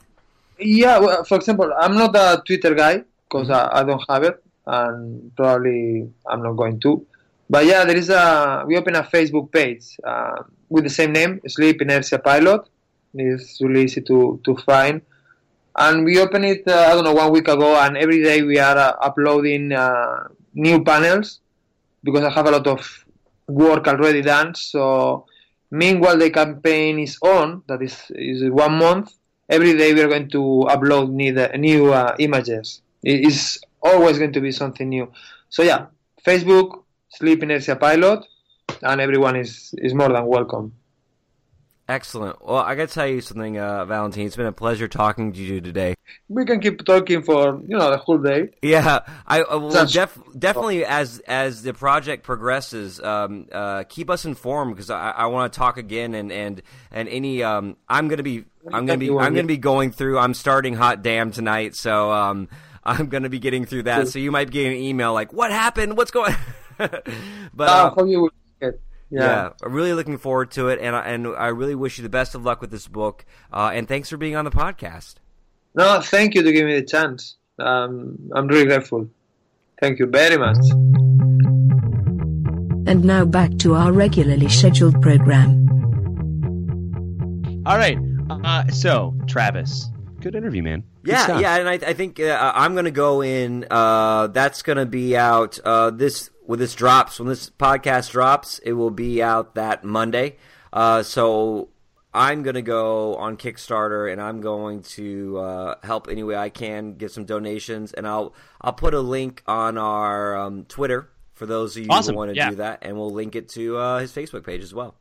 Yeah, 0.60 1.00
well, 1.00 1.24
for 1.24 1.36
example, 1.36 1.74
I'm 1.78 1.96
not 1.96 2.16
a 2.16 2.42
Twitter 2.46 2.74
guy 2.76 3.04
because 3.28 3.50
I, 3.50 3.82
I 3.82 3.84
don't 3.84 4.04
have 4.08 4.24
it, 4.24 4.44
and 4.66 5.36
probably 5.36 6.10
I'm 6.28 6.44
not 6.44 6.54
going 6.54 6.80
to. 6.82 7.06
But 7.50 7.66
yeah, 7.66 7.84
there 7.86 7.98
is 7.98 8.10
a 8.10 8.64
we 8.66 8.78
open 8.78 8.96
a 8.96 9.04
Facebook 9.04 9.52
page 9.52 9.98
uh, 10.04 10.44
with 10.70 10.84
the 10.86 10.90
same 10.90 11.12
name, 11.12 11.42
Sleep 11.48 11.82
Inertia 11.82 12.20
Pilot. 12.20 12.62
It's 13.14 13.62
really 13.62 13.84
easy 13.84 14.02
to 14.02 14.40
to 14.44 14.56
find, 14.58 15.02
and 15.76 16.06
we 16.06 16.20
open 16.20 16.44
it 16.44 16.64
uh, 16.68 16.88
I 16.90 16.94
don't 16.94 17.04
know 17.04 17.14
one 17.14 17.32
week 17.32 17.48
ago, 17.48 17.76
and 17.76 17.98
every 17.98 18.24
day 18.24 18.42
we 18.42 18.58
are 18.60 18.78
uh, 18.78 18.94
uploading 19.02 19.72
uh, 19.72 20.30
new 20.54 20.84
panels 20.84 21.42
because 22.04 22.24
I 22.24 22.30
have 22.30 22.48
a 22.48 22.52
lot 22.52 22.68
of 22.68 23.03
work 23.48 23.88
already 23.88 24.22
done. 24.22 24.56
So 24.56 25.26
meanwhile 25.72 26.18
the 26.18 26.30
campaign 26.30 27.00
is 27.00 27.18
on, 27.22 27.64
that 27.68 27.82
is 27.82 28.12
is 28.12 28.50
one 28.50 28.74
month 28.78 29.14
every 29.50 29.78
day 29.78 29.94
we 29.94 30.02
are 30.02 30.08
going 30.08 30.30
to 30.30 30.66
upload 30.70 31.10
new, 31.12 31.34
new 31.58 31.94
uh, 31.94 32.16
images. 32.20 32.82
It 33.04 33.28
is 33.28 33.60
always 33.82 34.18
going 34.18 34.34
to 34.34 34.42
be 34.42 34.52
something 34.52 34.90
new. 34.90 35.12
So 35.50 35.64
yeah, 35.64 35.88
Facebook, 36.26 36.84
Sleep 37.10 37.44
Inertia 37.44 37.76
Pilot, 37.76 38.26
and 38.82 39.02
everyone 39.02 39.36
is, 39.36 39.74
is 39.78 39.94
more 39.94 40.10
than 40.10 40.26
welcome. 40.26 40.74
Excellent. 41.90 42.44
Well, 42.46 42.58
I 42.58 42.76
got 42.76 42.88
to 42.88 42.94
tell 42.94 43.08
you 43.08 43.20
something, 43.20 43.60
uh, 43.60 43.84
Valentine. 43.84 44.26
It's 44.26 44.38
been 44.38 44.46
a 44.46 44.54
pleasure 44.54 44.88
talking 44.88 45.34
to 45.34 45.40
you 45.40 45.60
today. 45.60 45.96
We 46.30 46.46
can 46.46 46.62
keep 46.62 46.86
talking 46.86 47.24
for 47.24 47.60
you 47.68 47.78
know 47.78 47.92
the 47.92 47.98
whole 47.98 48.20
day. 48.20 48.52
Yeah, 48.62 49.00
I 49.28 49.42
uh, 49.42 49.60
well, 49.60 49.86
def- 49.86 50.18
definitely 50.38 50.86
as 50.86 51.20
as 51.28 51.62
the 51.62 51.74
project 51.74 52.24
progresses, 52.24 53.02
um, 53.02 53.48
uh, 53.52 53.84
keep 53.84 54.10
us 54.10 54.24
informed 54.24 54.76
because 54.76 54.90
I, 54.90 55.12
I 55.12 55.26
want 55.26 55.52
to 55.52 55.60
talk 55.60 55.78
again 55.78 56.14
and 56.14 56.32
and 56.32 56.62
and 56.90 57.10
any 57.10 57.44
um, 57.44 57.76
I'm 57.90 58.08
gonna 58.08 58.24
be 58.24 58.46
I'm 58.72 58.86
gonna 58.86 58.98
be 58.98 59.10
I'm 59.10 59.34
gonna 59.36 59.44
be 59.44 59.58
going 59.58 59.92
through. 59.92 60.20
I'm 60.20 60.34
starting 60.34 60.76
Hot 60.76 61.02
Damn 61.02 61.32
tonight, 61.32 61.76
so 61.76 62.12
um, 62.12 62.48
I'm 62.86 63.08
gonna 63.08 63.30
be 63.30 63.40
getting 63.40 63.66
through 63.66 63.84
that. 63.84 64.08
So 64.08 64.20
you 64.20 64.32
might 64.32 64.48
be 64.48 64.54
getting 64.54 64.78
an 64.78 64.84
email 64.84 65.14
like, 65.14 65.34
"What 65.34 65.52
happened? 65.52 65.98
What's 65.98 66.12
going?" 66.12 66.36
but 66.78 67.04
Uh, 67.60 67.94
how 69.18 69.24
you 69.24 69.28
will 69.28 69.28
get? 69.28 69.34
yeah. 69.34 69.50
Yeah. 69.62 69.68
Really 69.70 69.94
looking 69.94 70.18
forward 70.18 70.52
to 70.52 70.70
it, 70.70 70.80
and 70.82 70.96
I, 70.96 71.02
and 71.08 71.28
I 71.28 71.48
really 71.48 71.76
wish 71.76 71.98
you 71.98 72.04
the 72.04 72.10
best 72.10 72.36
of 72.36 72.44
luck 72.44 72.62
with 72.62 72.72
this 72.72 72.88
book. 72.88 73.26
Uh, 73.52 73.72
and 73.74 73.88
thanks 73.88 74.10
for 74.10 74.18
being 74.18 74.36
on 74.36 74.46
the 74.46 74.52
podcast. 74.52 75.16
No, 75.76 76.02
thank 76.02 76.36
you 76.36 76.44
to 76.44 76.52
give 76.52 76.66
me 76.66 76.80
the 76.80 76.86
chance. 76.86 77.38
Um, 77.60 78.18
I'm 78.34 78.48
really 78.48 78.66
grateful. 78.66 79.10
Thank 79.80 80.00
you 80.00 80.06
very 80.08 80.38
much. 80.38 80.58
And 82.86 83.06
now 83.06 83.26
back 83.26 83.58
to 83.60 83.76
our 83.76 83.92
regularly 83.92 84.50
scheduled 84.50 85.02
program. 85.02 85.66
All 87.66 87.78
right. 87.78 87.98
Uh, 88.30 88.68
so, 88.68 89.16
Travis, 89.28 89.90
good 90.20 90.36
interview, 90.36 90.62
man. 90.64 90.84
Good 91.04 91.14
Yeah, 91.14 91.24
stuff. 91.24 91.42
yeah, 91.42 91.56
and 91.58 91.70
I, 91.70 91.74
I 91.74 91.94
think 91.94 92.20
uh, 92.20 92.52
I'm 92.56 92.76
gonna 92.76 92.92
go 92.92 93.22
in. 93.24 93.66
Uh, 93.72 94.28
that's 94.28 94.62
gonna 94.64 94.86
be 94.86 95.16
out 95.16 95.60
uh, 95.64 95.92
this 95.92 96.30
when 96.46 96.60
this 96.60 96.76
drops. 96.76 97.20
When 97.20 97.28
this 97.28 97.50
podcast 97.50 98.12
drops, 98.12 98.60
it 98.60 98.74
will 98.74 98.92
be 98.92 99.22
out 99.22 99.56
that 99.56 99.84
Monday. 99.84 100.38
Uh, 100.72 101.04
so 101.04 101.70
I'm 102.14 102.44
gonna 102.44 102.62
go 102.62 103.16
on 103.16 103.38
Kickstarter, 103.38 104.12
and 104.12 104.22
I'm 104.22 104.42
going 104.42 104.84
to 104.84 105.38
uh, 105.40 105.76
help 105.84 106.08
any 106.10 106.24
way 106.24 106.36
I 106.36 106.50
can, 106.50 106.96
get 106.96 107.12
some 107.12 107.26
donations, 107.26 107.94
and 107.94 108.08
I'll 108.08 108.34
I'll 108.62 108.74
put 108.74 108.94
a 108.94 109.02
link 109.02 109.44
on 109.48 109.78
our 109.78 110.38
um, 110.38 110.66
Twitter 110.66 111.10
for 111.34 111.46
those 111.46 111.76
of 111.76 111.84
you 111.84 111.90
Awesome, 111.90 112.14
who 112.14 112.20
want 112.20 112.32
to 112.32 112.36
yeah. 112.36 112.52
do 112.52 112.58
that, 112.58 112.80
and 112.84 112.96
we'll 112.96 113.12
link 113.12 113.36
it 113.36 113.50
to 113.50 113.78
uh, 113.78 114.00
his 114.00 114.12
Facebook 114.12 114.46
page 114.46 114.62
as 114.62 114.74
well. 114.74 114.96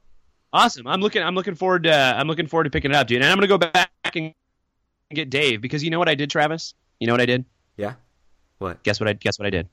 Awesome. 0.52 0.86
I'm 0.86 1.00
looking. 1.00 1.22
I'm 1.22 1.34
looking 1.34 1.54
forward 1.54 1.84
to. 1.84 1.94
I'm 1.94 2.28
looking 2.28 2.46
forward 2.46 2.64
to 2.64 2.70
picking 2.70 2.90
it 2.90 2.96
up, 2.96 3.06
dude. 3.06 3.22
And 3.22 3.30
I'm 3.30 3.36
gonna 3.36 3.46
go 3.46 3.58
back 3.58 3.90
and 4.14 4.34
get 5.10 5.30
Dave 5.30 5.60
because 5.60 5.82
you 5.82 5.90
know 5.90 5.98
what 5.98 6.08
I 6.08 6.14
did, 6.14 6.30
Travis. 6.30 6.74
You 7.00 7.06
know 7.06 7.12
what 7.12 7.20
I 7.20 7.26
did? 7.26 7.44
Yeah. 7.76 7.94
What? 8.58 8.82
Guess 8.82 9.00
what 9.00 9.08
I 9.08 9.14
guess 9.14 9.38
what 9.38 9.46
I 9.46 9.50
did. 9.50 9.68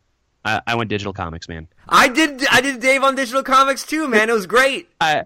I, 0.46 0.62
I 0.68 0.76
went 0.76 0.90
digital 0.90 1.14
comics, 1.14 1.48
man. 1.50 1.68
I 1.88 2.08
did. 2.08 2.46
I 2.50 2.62
did 2.62 2.80
Dave 2.80 3.04
on 3.04 3.16
Digital 3.16 3.44
Comics 3.44 3.86
too, 3.86 4.08
man. 4.08 4.30
It 4.30 4.34
was 4.34 4.48
great. 4.48 4.88
I 5.02 5.26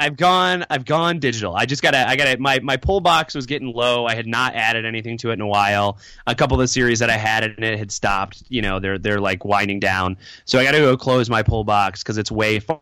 I've 0.00 0.16
gone 0.16 0.64
I've 0.70 0.84
gone 0.84 1.18
digital. 1.18 1.54
I 1.56 1.66
just 1.66 1.82
gotta 1.82 2.08
I 2.08 2.16
gotta 2.16 2.38
my 2.38 2.60
my 2.60 2.76
pull 2.76 3.00
box 3.00 3.34
was 3.34 3.46
getting 3.46 3.72
low. 3.72 4.06
I 4.06 4.14
had 4.14 4.26
not 4.26 4.54
added 4.54 4.84
anything 4.84 5.18
to 5.18 5.30
it 5.30 5.34
in 5.34 5.40
a 5.40 5.46
while. 5.46 5.98
A 6.26 6.34
couple 6.34 6.56
of 6.56 6.60
the 6.60 6.68
series 6.68 7.00
that 7.00 7.10
I 7.10 7.16
had 7.16 7.44
in 7.44 7.62
it 7.62 7.78
had 7.78 7.90
stopped. 7.92 8.42
You 8.48 8.62
know 8.62 8.78
they're 8.78 8.98
they're 8.98 9.20
like 9.20 9.44
winding 9.44 9.80
down. 9.80 10.16
So 10.44 10.58
I 10.58 10.64
gotta 10.64 10.78
go 10.78 10.96
close 10.96 11.28
my 11.28 11.42
pull 11.42 11.64
box 11.64 12.02
because 12.02 12.16
it's 12.16 12.30
way 12.30 12.60
far, 12.60 12.80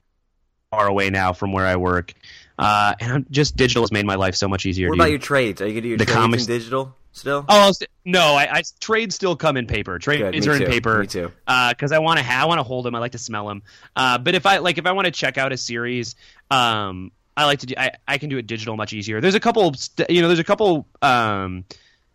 far 0.70 0.86
away 0.86 1.10
now 1.10 1.32
from 1.32 1.52
where 1.52 1.66
I 1.66 1.76
work. 1.76 2.12
Uh, 2.58 2.94
and 3.00 3.12
I'm, 3.12 3.26
just 3.30 3.56
digital 3.56 3.82
has 3.82 3.92
made 3.92 4.06
my 4.06 4.14
life 4.14 4.34
so 4.34 4.46
much 4.48 4.64
easier. 4.66 4.88
What 4.88 4.96
about 4.96 5.10
your 5.10 5.18
trades? 5.18 5.60
Are 5.60 5.66
you 5.66 5.72
gonna 5.72 5.80
do 5.82 5.88
your 5.88 5.98
The 5.98 6.04
trades 6.04 6.16
comics- 6.16 6.46
digital 6.46 6.94
still? 7.16 7.44
Oh 7.48 7.72
st- 7.72 7.90
no! 8.04 8.34
I, 8.34 8.58
I 8.58 8.62
trades 8.80 9.14
still 9.14 9.36
come 9.36 9.56
in 9.56 9.66
paper. 9.66 9.98
Trades 9.98 10.46
Good, 10.46 10.48
are 10.48 10.62
in 10.62 10.70
paper. 10.70 11.00
me 11.00 11.06
too. 11.06 11.32
Because 11.46 11.92
I 11.92 11.98
want 11.98 12.18
to 12.18 12.24
ha- 12.24 12.42
I 12.42 12.44
want 12.46 12.58
to 12.58 12.62
hold 12.62 12.84
them. 12.84 12.94
I 12.94 12.98
like 12.98 13.12
to 13.12 13.18
smell 13.18 13.48
them. 13.48 13.62
Uh, 13.94 14.18
but 14.18 14.34
if 14.34 14.46
I 14.46 14.58
like 14.58 14.78
if 14.78 14.86
I 14.86 14.92
want 14.92 15.06
to 15.06 15.10
check 15.10 15.38
out 15.38 15.52
a 15.52 15.56
series, 15.56 16.14
um, 16.50 17.10
I 17.36 17.44
like 17.44 17.60
to 17.60 17.66
do. 17.66 17.74
I, 17.76 17.92
I 18.06 18.18
can 18.18 18.28
do 18.28 18.38
it 18.38 18.46
digital 18.46 18.76
much 18.76 18.92
easier. 18.92 19.20
There's 19.20 19.34
a 19.34 19.40
couple. 19.40 19.72
St- 19.74 20.10
you 20.10 20.22
know, 20.22 20.28
there's 20.28 20.38
a 20.38 20.44
couple. 20.44 20.86
Um, 21.02 21.64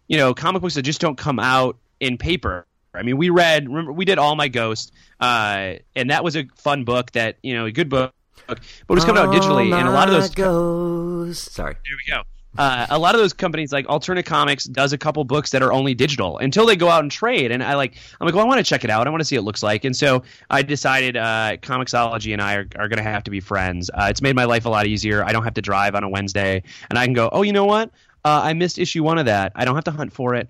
you 0.07 0.17
know, 0.17 0.33
comic 0.33 0.61
books 0.61 0.75
that 0.75 0.81
just 0.81 0.99
don't 0.99 1.17
come 1.17 1.39
out 1.39 1.77
in 1.99 2.17
paper. 2.17 2.65
I 2.93 3.03
mean, 3.03 3.17
we 3.17 3.29
read. 3.29 3.67
Remember, 3.67 3.93
we 3.93 4.03
did 4.03 4.17
All 4.17 4.35
My 4.35 4.49
Ghost, 4.49 4.91
uh, 5.19 5.75
and 5.95 6.09
that 6.09 6.23
was 6.23 6.35
a 6.35 6.45
fun 6.55 6.83
book. 6.83 7.11
That 7.11 7.37
you 7.41 7.53
know, 7.53 7.65
a 7.65 7.71
good 7.71 7.89
book. 7.89 8.13
But 8.47 8.59
it 8.59 8.93
was 8.93 9.05
coming 9.05 9.21
out 9.21 9.33
digitally, 9.33 9.71
and 9.73 9.87
a 9.87 9.91
lot 9.91 10.09
of 10.09 10.13
those 10.13 10.31
goes. 10.31 11.39
Sorry. 11.39 11.73
there 11.73 11.95
we 12.05 12.11
go. 12.11 12.23
Uh, 12.57 12.85
a 12.89 12.99
lot 12.99 13.15
of 13.15 13.21
those 13.21 13.31
companies, 13.31 13.71
like 13.71 13.85
Alterna 13.87 14.25
Comics, 14.25 14.65
does 14.65 14.91
a 14.91 14.97
couple 14.97 15.23
books 15.23 15.51
that 15.51 15.63
are 15.63 15.71
only 15.71 15.93
digital 15.93 16.37
until 16.39 16.65
they 16.65 16.75
go 16.75 16.89
out 16.89 17.01
and 17.01 17.09
trade. 17.09 17.51
And 17.51 17.63
I 17.63 17.75
like, 17.75 17.95
I'm 18.19 18.25
like, 18.25 18.35
well, 18.35 18.43
I 18.43 18.47
want 18.47 18.59
to 18.59 18.63
check 18.63 18.83
it 18.83 18.89
out. 18.89 19.07
I 19.07 19.09
want 19.09 19.21
to 19.21 19.25
see 19.25 19.37
what 19.37 19.43
it 19.43 19.45
looks 19.45 19.63
like. 19.63 19.85
And 19.85 19.95
so 19.95 20.23
I 20.49 20.61
decided, 20.61 21.15
uh, 21.15 21.57
Comixology 21.61 22.33
and 22.33 22.41
I 22.41 22.55
are, 22.55 22.67
are 22.77 22.87
going 22.89 22.97
to 22.97 23.03
have 23.03 23.23
to 23.23 23.31
be 23.31 23.39
friends. 23.39 23.89
Uh, 23.93 24.07
it's 24.09 24.21
made 24.21 24.35
my 24.35 24.43
life 24.45 24.65
a 24.65 24.69
lot 24.69 24.85
easier. 24.85 25.23
I 25.23 25.31
don't 25.31 25.43
have 25.43 25.53
to 25.53 25.61
drive 25.61 25.95
on 25.95 26.03
a 26.03 26.09
Wednesday, 26.09 26.63
and 26.89 26.99
I 26.99 27.05
can 27.05 27.13
go. 27.13 27.29
Oh, 27.31 27.41
you 27.41 27.53
know 27.53 27.65
what? 27.65 27.89
Uh, 28.25 28.41
I 28.43 28.53
missed 28.53 28.77
issue 28.77 29.03
one 29.03 29.17
of 29.17 29.25
that. 29.27 29.53
I 29.55 29.63
don't 29.65 29.75
have 29.75 29.85
to 29.85 29.91
hunt 29.91 30.11
for 30.11 30.35
it. 30.35 30.49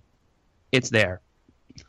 It's 0.72 0.90
there. 0.90 1.22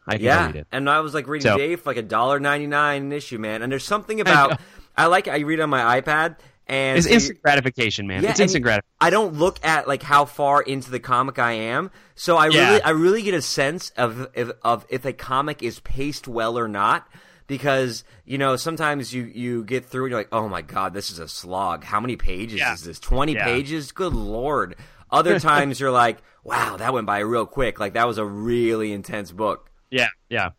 I 0.07 0.17
can 0.17 0.25
yeah, 0.25 0.47
read 0.47 0.57
it. 0.57 0.67
and 0.73 0.89
I 0.89 1.01
was 1.01 1.15
like 1.15 1.27
reading 1.27 1.51
So- 1.51 1.57
Dave 1.59 1.81
for 1.81 1.91
like 1.91 1.97
a 1.97 2.03
dollar 2.03 2.39
ninety 2.39 2.67
nine 2.67 3.03
an 3.03 3.13
issue, 3.13 3.39
man. 3.39 3.63
And 3.63 3.73
there's 3.73 3.85
something 3.85 4.21
about 4.27 4.61
I, 4.97 5.07
like 5.07 5.27
I 5.27 5.39
read 5.41 5.61
on 5.61 5.71
my 5.71 6.01
iPad 6.01 6.37
and 6.67 6.99
It's 6.99 7.07
instant 7.07 7.43
gratification, 7.43 8.07
man. 8.07 8.23
Yeah, 8.23 8.31
it's 8.31 8.41
instant 8.41 8.63
gratification. 8.65 8.95
I 9.01 9.11
don't 9.11 9.35
look 9.35 9.65
at 9.65 9.87
like 9.89 10.03
how 10.03 10.25
far 10.25 10.63
into 10.63 10.91
the 10.91 11.01
comic 11.01 11.39
I 11.39 11.53
am, 11.53 11.91
so 12.15 12.37
I 12.37 12.49
Yeah. 12.49 12.69
really 12.69 12.83
I 12.83 12.91
really 12.91 13.23
get 13.23 13.35
a 13.35 13.43
sense 13.43 13.91
of 13.97 14.29
if, 14.35 14.51
of 14.63 14.87
if 14.89 15.05
a 15.05 15.13
comic 15.13 15.63
is 15.63 15.81
paced 15.81 16.27
well 16.29 16.59
or 16.59 16.69
not. 16.69 17.07
Because 17.49 18.05
you 18.25 18.39
know 18.39 18.57
sometimes 18.57 19.13
you 19.13 19.25
you 19.25 19.65
get 19.65 19.85
through 19.85 20.05
and 20.05 20.11
you're 20.13 20.21
like, 20.21 20.29
oh 20.33 20.49
my 20.49 20.63
god, 20.63 20.95
this 20.95 21.11
is 21.11 21.19
a 21.19 21.29
slog. 21.29 21.85
How 21.85 22.01
many 22.01 22.17
pages 22.17 22.61
Yeah. 22.61 22.73
is 22.73 22.83
this? 22.85 22.99
Twenty 22.99 23.33
Yeah. 23.35 23.45
pages? 23.45 23.93
Good 23.93 24.15
lord. 24.15 24.77
Other 25.11 25.39
times 25.39 25.79
you're 25.79 25.91
like, 25.91 26.19
wow, 26.45 26.77
that 26.79 26.95
went 26.95 27.07
by 27.07 27.19
real 27.19 27.45
quick. 27.45 27.79
Like 27.79 27.95
that 27.95 28.07
was 28.07 28.17
a 28.17 28.25
really 28.25 28.93
intense 28.93 29.33
book. 29.33 29.69
Yeah, 29.91 30.09
yeah. 30.31 30.51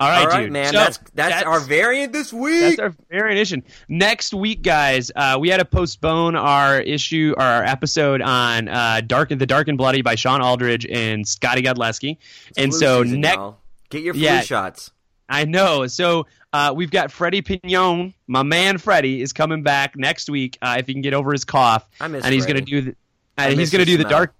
All 0.00 0.08
right, 0.08 0.20
All 0.22 0.26
right, 0.28 0.42
dude. 0.44 0.52
man. 0.52 0.66
So, 0.72 0.78
that's, 0.78 0.98
that's 1.14 1.42
our 1.44 1.58
variant 1.58 2.12
this 2.12 2.32
week. 2.32 2.76
That's 2.76 2.78
our 2.78 2.94
very 3.10 3.32
edition. 3.32 3.64
Next 3.88 4.32
week, 4.32 4.62
guys, 4.62 5.10
uh, 5.16 5.38
we 5.40 5.48
had 5.48 5.56
to 5.56 5.64
postpone 5.64 6.36
our 6.36 6.80
issue, 6.80 7.34
or 7.36 7.42
our 7.42 7.64
episode 7.64 8.22
on 8.22 8.68
uh, 8.68 9.00
Dark, 9.04 9.30
the 9.30 9.46
Dark 9.46 9.66
and 9.66 9.76
Bloody 9.76 10.02
by 10.02 10.14
Shawn 10.14 10.40
Aldridge 10.40 10.86
and 10.86 11.26
Scotty 11.26 11.62
Godlewski. 11.62 12.18
And 12.56 12.72
so 12.72 13.02
next, 13.02 13.40
get 13.90 14.02
your 14.02 14.14
flu 14.14 14.22
Yeah. 14.22 14.40
shots. 14.42 14.92
I 15.28 15.44
know. 15.46 15.86
So 15.88 16.26
uh, 16.52 16.72
we've 16.76 16.90
got 16.92 17.10
Freddie 17.10 17.42
Pignon, 17.42 18.14
my 18.28 18.42
man 18.44 18.78
Freddie, 18.78 19.20
is 19.20 19.32
coming 19.32 19.62
back 19.64 19.96
next 19.96 20.30
week 20.30 20.56
uh, 20.62 20.76
if 20.78 20.86
he 20.86 20.92
can 20.94 21.02
get 21.02 21.12
over 21.12 21.32
his 21.32 21.44
cough, 21.44 21.86
I 22.00 22.06
miss 22.08 22.24
and 22.24 22.32
he's 22.32 22.46
going 22.46 22.56
to 22.56 22.62
do 22.62 22.80
the. 22.82 22.96
Uh, 23.36 23.48
he's 23.50 23.70
going 23.70 23.84
to 23.84 23.90
his 23.90 23.98
do 23.98 24.02
the 24.02 24.08
dark. 24.08 24.34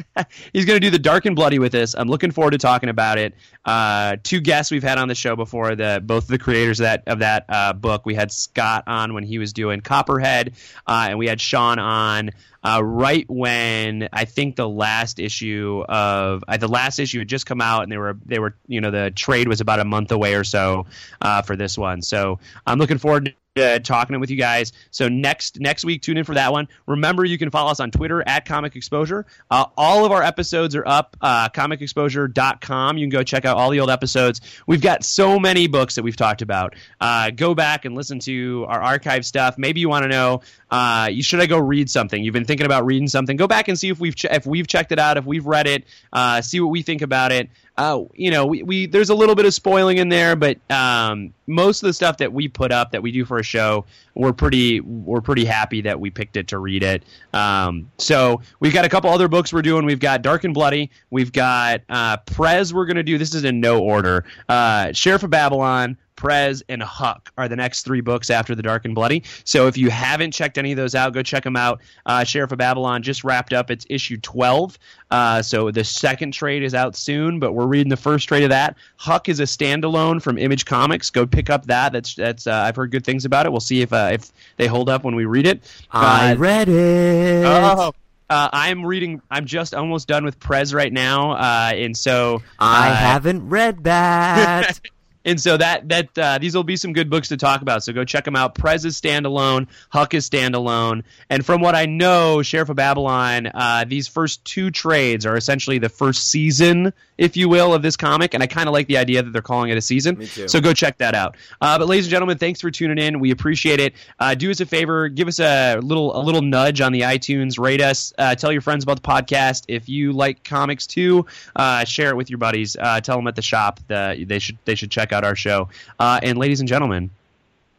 he's 0.52 0.64
going 0.64 0.76
to 0.76 0.80
do 0.80 0.90
the 0.90 0.98
dark 0.98 1.26
and 1.26 1.36
bloody 1.36 1.58
with 1.58 1.74
us. 1.74 1.94
I'm 1.94 2.08
looking 2.08 2.30
forward 2.30 2.52
to 2.52 2.58
talking 2.58 2.88
about 2.88 3.18
it. 3.18 3.34
Uh, 3.64 4.16
two 4.22 4.40
guests 4.40 4.70
we've 4.70 4.82
had 4.82 4.98
on 4.98 5.08
the 5.08 5.14
show 5.14 5.36
before, 5.36 5.74
the 5.76 6.02
both 6.04 6.26
the 6.26 6.38
creators 6.38 6.80
of 6.80 6.84
that 6.84 7.04
of 7.06 7.18
that 7.20 7.44
uh, 7.48 7.72
book. 7.72 8.06
We 8.06 8.14
had 8.14 8.32
Scott 8.32 8.84
on 8.86 9.14
when 9.14 9.24
he 9.24 9.38
was 9.38 9.52
doing 9.52 9.80
Copperhead, 9.80 10.54
uh, 10.86 11.06
and 11.10 11.18
we 11.18 11.26
had 11.26 11.40
Shawn 11.40 11.78
on 11.78 12.30
uh, 12.64 12.82
right 12.82 13.24
when 13.28 14.08
I 14.12 14.24
think 14.24 14.56
the 14.56 14.68
last 14.68 15.18
issue 15.18 15.84
of 15.88 16.44
uh, 16.46 16.56
the 16.56 16.68
last 16.68 16.98
issue 16.98 17.20
had 17.20 17.28
just 17.28 17.46
come 17.46 17.60
out, 17.60 17.82
and 17.82 17.92
they 17.92 17.98
were 17.98 18.16
they 18.24 18.38
were 18.38 18.56
you 18.66 18.80
know 18.80 18.90
the 18.90 19.10
trade 19.10 19.48
was 19.48 19.60
about 19.60 19.80
a 19.80 19.84
month 19.84 20.12
away 20.12 20.34
or 20.34 20.44
so 20.44 20.86
uh, 21.20 21.42
for 21.42 21.56
this 21.56 21.76
one. 21.76 22.02
So 22.02 22.38
I'm 22.66 22.78
looking 22.78 22.98
forward 22.98 23.26
to 23.26 23.34
uh, 23.56 23.78
talking 23.80 24.18
with 24.18 24.30
you 24.30 24.36
guys. 24.36 24.72
So 24.90 25.08
next 25.08 25.60
next 25.60 25.84
week, 25.84 26.02
tune 26.02 26.16
in 26.16 26.24
for 26.24 26.34
that 26.34 26.52
one. 26.52 26.68
Remember, 26.86 27.24
you 27.24 27.36
can 27.36 27.50
follow 27.50 27.70
us 27.70 27.80
on 27.80 27.90
Twitter 27.90 28.22
at 28.26 28.44
Comic 28.46 28.76
Exposure. 28.76 29.26
Uh, 29.50 29.66
all 29.76 30.04
of 30.04 30.12
our 30.12 30.22
episodes 30.22 30.74
are 30.74 30.86
up. 30.86 31.16
Uh, 31.20 31.48
comicexposure.com. 31.50 32.96
You 32.96 33.04
can 33.04 33.10
go 33.10 33.22
check 33.22 33.44
out 33.44 33.56
all 33.56 33.70
the 33.70 33.80
old 33.80 33.90
episodes. 33.90 34.40
We've 34.66 34.80
got 34.80 35.04
so 35.04 35.38
many 35.38 35.66
books 35.66 35.96
that 35.96 36.02
we've 36.02 36.16
talked 36.16 36.42
about. 36.42 36.74
Uh, 37.00 37.30
go 37.30 37.54
back 37.54 37.84
and 37.84 37.94
listen 37.94 38.18
to 38.20 38.64
our 38.68 38.80
archive 38.80 39.26
stuff. 39.26 39.58
Maybe 39.58 39.80
you 39.80 39.88
want 39.88 40.04
to 40.04 40.08
know. 40.08 40.40
Uh, 40.70 41.08
you 41.12 41.22
should 41.22 41.40
I 41.40 41.46
go 41.46 41.58
read 41.58 41.90
something? 41.90 42.24
You've 42.24 42.32
been 42.32 42.46
thinking 42.46 42.64
about 42.64 42.86
reading 42.86 43.08
something. 43.08 43.36
Go 43.36 43.46
back 43.46 43.68
and 43.68 43.78
see 43.78 43.90
if 43.90 44.00
we've 44.00 44.14
if 44.30 44.46
we've 44.46 44.66
checked 44.66 44.92
it 44.92 44.98
out, 44.98 45.18
if 45.18 45.26
we've 45.26 45.44
read 45.44 45.66
it. 45.66 45.84
Uh, 46.12 46.40
see 46.40 46.60
what 46.60 46.68
we 46.68 46.80
think 46.80 47.02
about 47.02 47.32
it. 47.32 47.50
Uh, 47.78 48.02
you 48.14 48.30
know, 48.30 48.44
we, 48.44 48.62
we 48.62 48.86
there's 48.86 49.08
a 49.08 49.14
little 49.14 49.34
bit 49.34 49.46
of 49.46 49.54
spoiling 49.54 49.96
in 49.96 50.10
there, 50.10 50.36
but 50.36 50.58
um, 50.70 51.32
most 51.46 51.82
of 51.82 51.86
the 51.86 51.92
stuff 51.92 52.18
that 52.18 52.32
we 52.32 52.46
put 52.46 52.70
up 52.70 52.92
that 52.92 53.02
we 53.02 53.10
do 53.10 53.24
for 53.24 53.38
a 53.38 53.42
show, 53.42 53.86
we're 54.14 54.32
pretty 54.32 54.80
we're 54.80 55.22
pretty 55.22 55.46
happy 55.46 55.80
that 55.80 55.98
we 55.98 56.10
picked 56.10 56.36
it 56.36 56.48
to 56.48 56.58
read 56.58 56.82
it. 56.82 57.02
Um, 57.32 57.90
so 57.96 58.42
we've 58.60 58.74
got 58.74 58.84
a 58.84 58.90
couple 58.90 59.08
other 59.08 59.28
books 59.28 59.52
we're 59.52 59.62
doing. 59.62 59.86
We've 59.86 59.98
got 59.98 60.20
Dark 60.20 60.44
and 60.44 60.52
Bloody. 60.52 60.90
We've 61.10 61.32
got 61.32 61.80
uh, 61.88 62.18
Prez. 62.18 62.74
We're 62.74 62.86
gonna 62.86 63.02
do 63.02 63.16
this 63.16 63.34
is 63.34 63.44
in 63.44 63.60
no 63.60 63.80
order. 63.80 64.24
Uh, 64.48 64.92
Sheriff 64.92 65.22
of 65.22 65.30
Babylon. 65.30 65.96
Prez 66.16 66.62
and 66.68 66.82
Huck 66.82 67.32
are 67.36 67.48
the 67.48 67.56
next 67.56 67.82
three 67.82 68.00
books 68.00 68.30
after 68.30 68.54
the 68.54 68.62
Dark 68.62 68.84
and 68.84 68.94
Bloody. 68.94 69.24
So 69.44 69.66
if 69.66 69.76
you 69.76 69.90
haven't 69.90 70.32
checked 70.32 70.58
any 70.58 70.72
of 70.72 70.76
those 70.76 70.94
out, 70.94 71.12
go 71.12 71.22
check 71.22 71.44
them 71.44 71.56
out. 71.56 71.80
Uh, 72.06 72.24
Sheriff 72.24 72.52
of 72.52 72.58
Babylon 72.58 73.02
just 73.02 73.24
wrapped 73.24 73.52
up 73.52 73.70
its 73.70 73.86
issue 73.88 74.16
12. 74.18 74.78
Uh, 75.10 75.42
so 75.42 75.70
the 75.70 75.84
second 75.84 76.32
trade 76.32 76.62
is 76.62 76.74
out 76.74 76.96
soon, 76.96 77.38
but 77.38 77.52
we're 77.52 77.66
reading 77.66 77.90
the 77.90 77.96
first 77.96 78.28
trade 78.28 78.44
of 78.44 78.50
that. 78.50 78.76
Huck 78.96 79.28
is 79.28 79.40
a 79.40 79.44
standalone 79.44 80.22
from 80.22 80.38
Image 80.38 80.64
Comics. 80.64 81.10
Go 81.10 81.26
pick 81.26 81.50
up 81.50 81.66
that. 81.66 81.92
That's 81.92 82.14
that's 82.14 82.46
uh, 82.46 82.52
I've 82.52 82.76
heard 82.76 82.90
good 82.90 83.04
things 83.04 83.24
about 83.24 83.46
it. 83.46 83.52
We'll 83.52 83.60
see 83.60 83.82
if 83.82 83.92
uh, 83.92 84.10
if 84.12 84.30
they 84.56 84.66
hold 84.66 84.88
up 84.88 85.04
when 85.04 85.14
we 85.14 85.24
read 85.24 85.46
it. 85.46 85.62
I 85.90 86.34
read 86.34 86.68
it. 86.68 87.44
Oh. 87.44 87.92
Uh, 88.30 88.48
I'm 88.50 88.86
reading. 88.86 89.20
I'm 89.30 89.44
just 89.44 89.74
almost 89.74 90.08
done 90.08 90.24
with 90.24 90.40
Prez 90.40 90.72
right 90.72 90.90
now, 90.90 91.32
uh, 91.32 91.72
and 91.74 91.94
so 91.94 92.42
I 92.58 92.88
uh, 92.88 92.94
haven't 92.94 93.50
read 93.50 93.84
that. 93.84 94.80
and 95.24 95.40
so 95.40 95.56
that 95.56 95.88
that 95.88 96.18
uh, 96.18 96.38
these 96.38 96.54
will 96.54 96.64
be 96.64 96.76
some 96.76 96.92
good 96.92 97.10
books 97.10 97.28
to 97.28 97.36
talk 97.36 97.62
about. 97.62 97.84
So 97.84 97.92
go 97.92 98.04
check 98.04 98.24
them 98.24 98.36
out. 98.36 98.54
Prez 98.54 98.84
is 98.84 99.00
standalone, 99.00 99.68
Huck 99.90 100.14
is 100.14 100.28
standalone, 100.28 101.04
and 101.30 101.44
from 101.44 101.60
what 101.60 101.74
I 101.74 101.86
know, 101.86 102.42
Sheriff 102.42 102.68
of 102.68 102.76
Babylon, 102.76 103.46
uh, 103.46 103.84
these 103.86 104.08
first 104.08 104.44
two 104.44 104.70
trades 104.70 105.26
are 105.26 105.36
essentially 105.36 105.78
the 105.78 105.88
first 105.88 106.28
season, 106.28 106.92
if 107.22 107.36
you 107.36 107.48
will, 107.48 107.72
of 107.72 107.82
this 107.82 107.96
comic. 107.96 108.34
And 108.34 108.42
I 108.42 108.48
kind 108.48 108.68
of 108.68 108.72
like 108.72 108.88
the 108.88 108.96
idea 108.96 109.22
that 109.22 109.30
they're 109.30 109.40
calling 109.40 109.70
it 109.70 109.78
a 109.78 109.80
season. 109.80 110.18
Me 110.18 110.26
too. 110.26 110.48
So 110.48 110.60
go 110.60 110.72
check 110.72 110.98
that 110.98 111.14
out. 111.14 111.36
Uh, 111.60 111.78
but 111.78 111.86
ladies 111.86 112.06
and 112.06 112.10
gentlemen, 112.10 112.36
thanks 112.36 112.60
for 112.60 112.68
tuning 112.68 112.98
in. 112.98 113.20
We 113.20 113.30
appreciate 113.30 113.78
it. 113.78 113.94
Uh, 114.18 114.34
do 114.34 114.50
us 114.50 114.60
a 114.60 114.66
favor, 114.66 115.08
give 115.08 115.28
us 115.28 115.38
a 115.38 115.76
little 115.76 116.16
a 116.16 116.20
little 116.20 116.42
nudge 116.42 116.80
on 116.80 116.90
the 116.90 117.02
iTunes, 117.02 117.60
rate 117.60 117.80
us, 117.80 118.12
uh, 118.18 118.34
tell 118.34 118.50
your 118.50 118.60
friends 118.60 118.82
about 118.82 119.00
the 119.00 119.08
podcast. 119.08 119.64
If 119.68 119.88
you 119.88 120.12
like 120.12 120.42
comics 120.42 120.84
too, 120.84 121.24
uh, 121.54 121.84
share 121.84 122.10
it 122.10 122.16
with 122.16 122.28
your 122.28 122.38
buddies. 122.38 122.76
Uh, 122.76 123.00
tell 123.00 123.16
them 123.16 123.28
at 123.28 123.36
the 123.36 123.42
shop 123.42 123.78
that 123.86 124.26
they 124.26 124.40
should 124.40 124.58
they 124.64 124.74
should 124.74 124.90
check 124.90 125.12
out 125.12 125.22
our 125.22 125.36
show. 125.36 125.68
Uh, 126.00 126.18
and 126.24 126.38
ladies 126.38 126.58
and 126.58 126.68
gentlemen, 126.68 127.08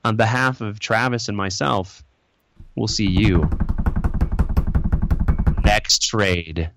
on 0.06 0.16
behalf 0.16 0.62
of 0.62 0.80
Travis 0.80 1.28
and 1.28 1.36
myself, 1.36 2.02
we'll 2.76 2.88
see 2.88 3.10
you 3.10 3.50
next 5.66 6.04
trade. 6.04 6.70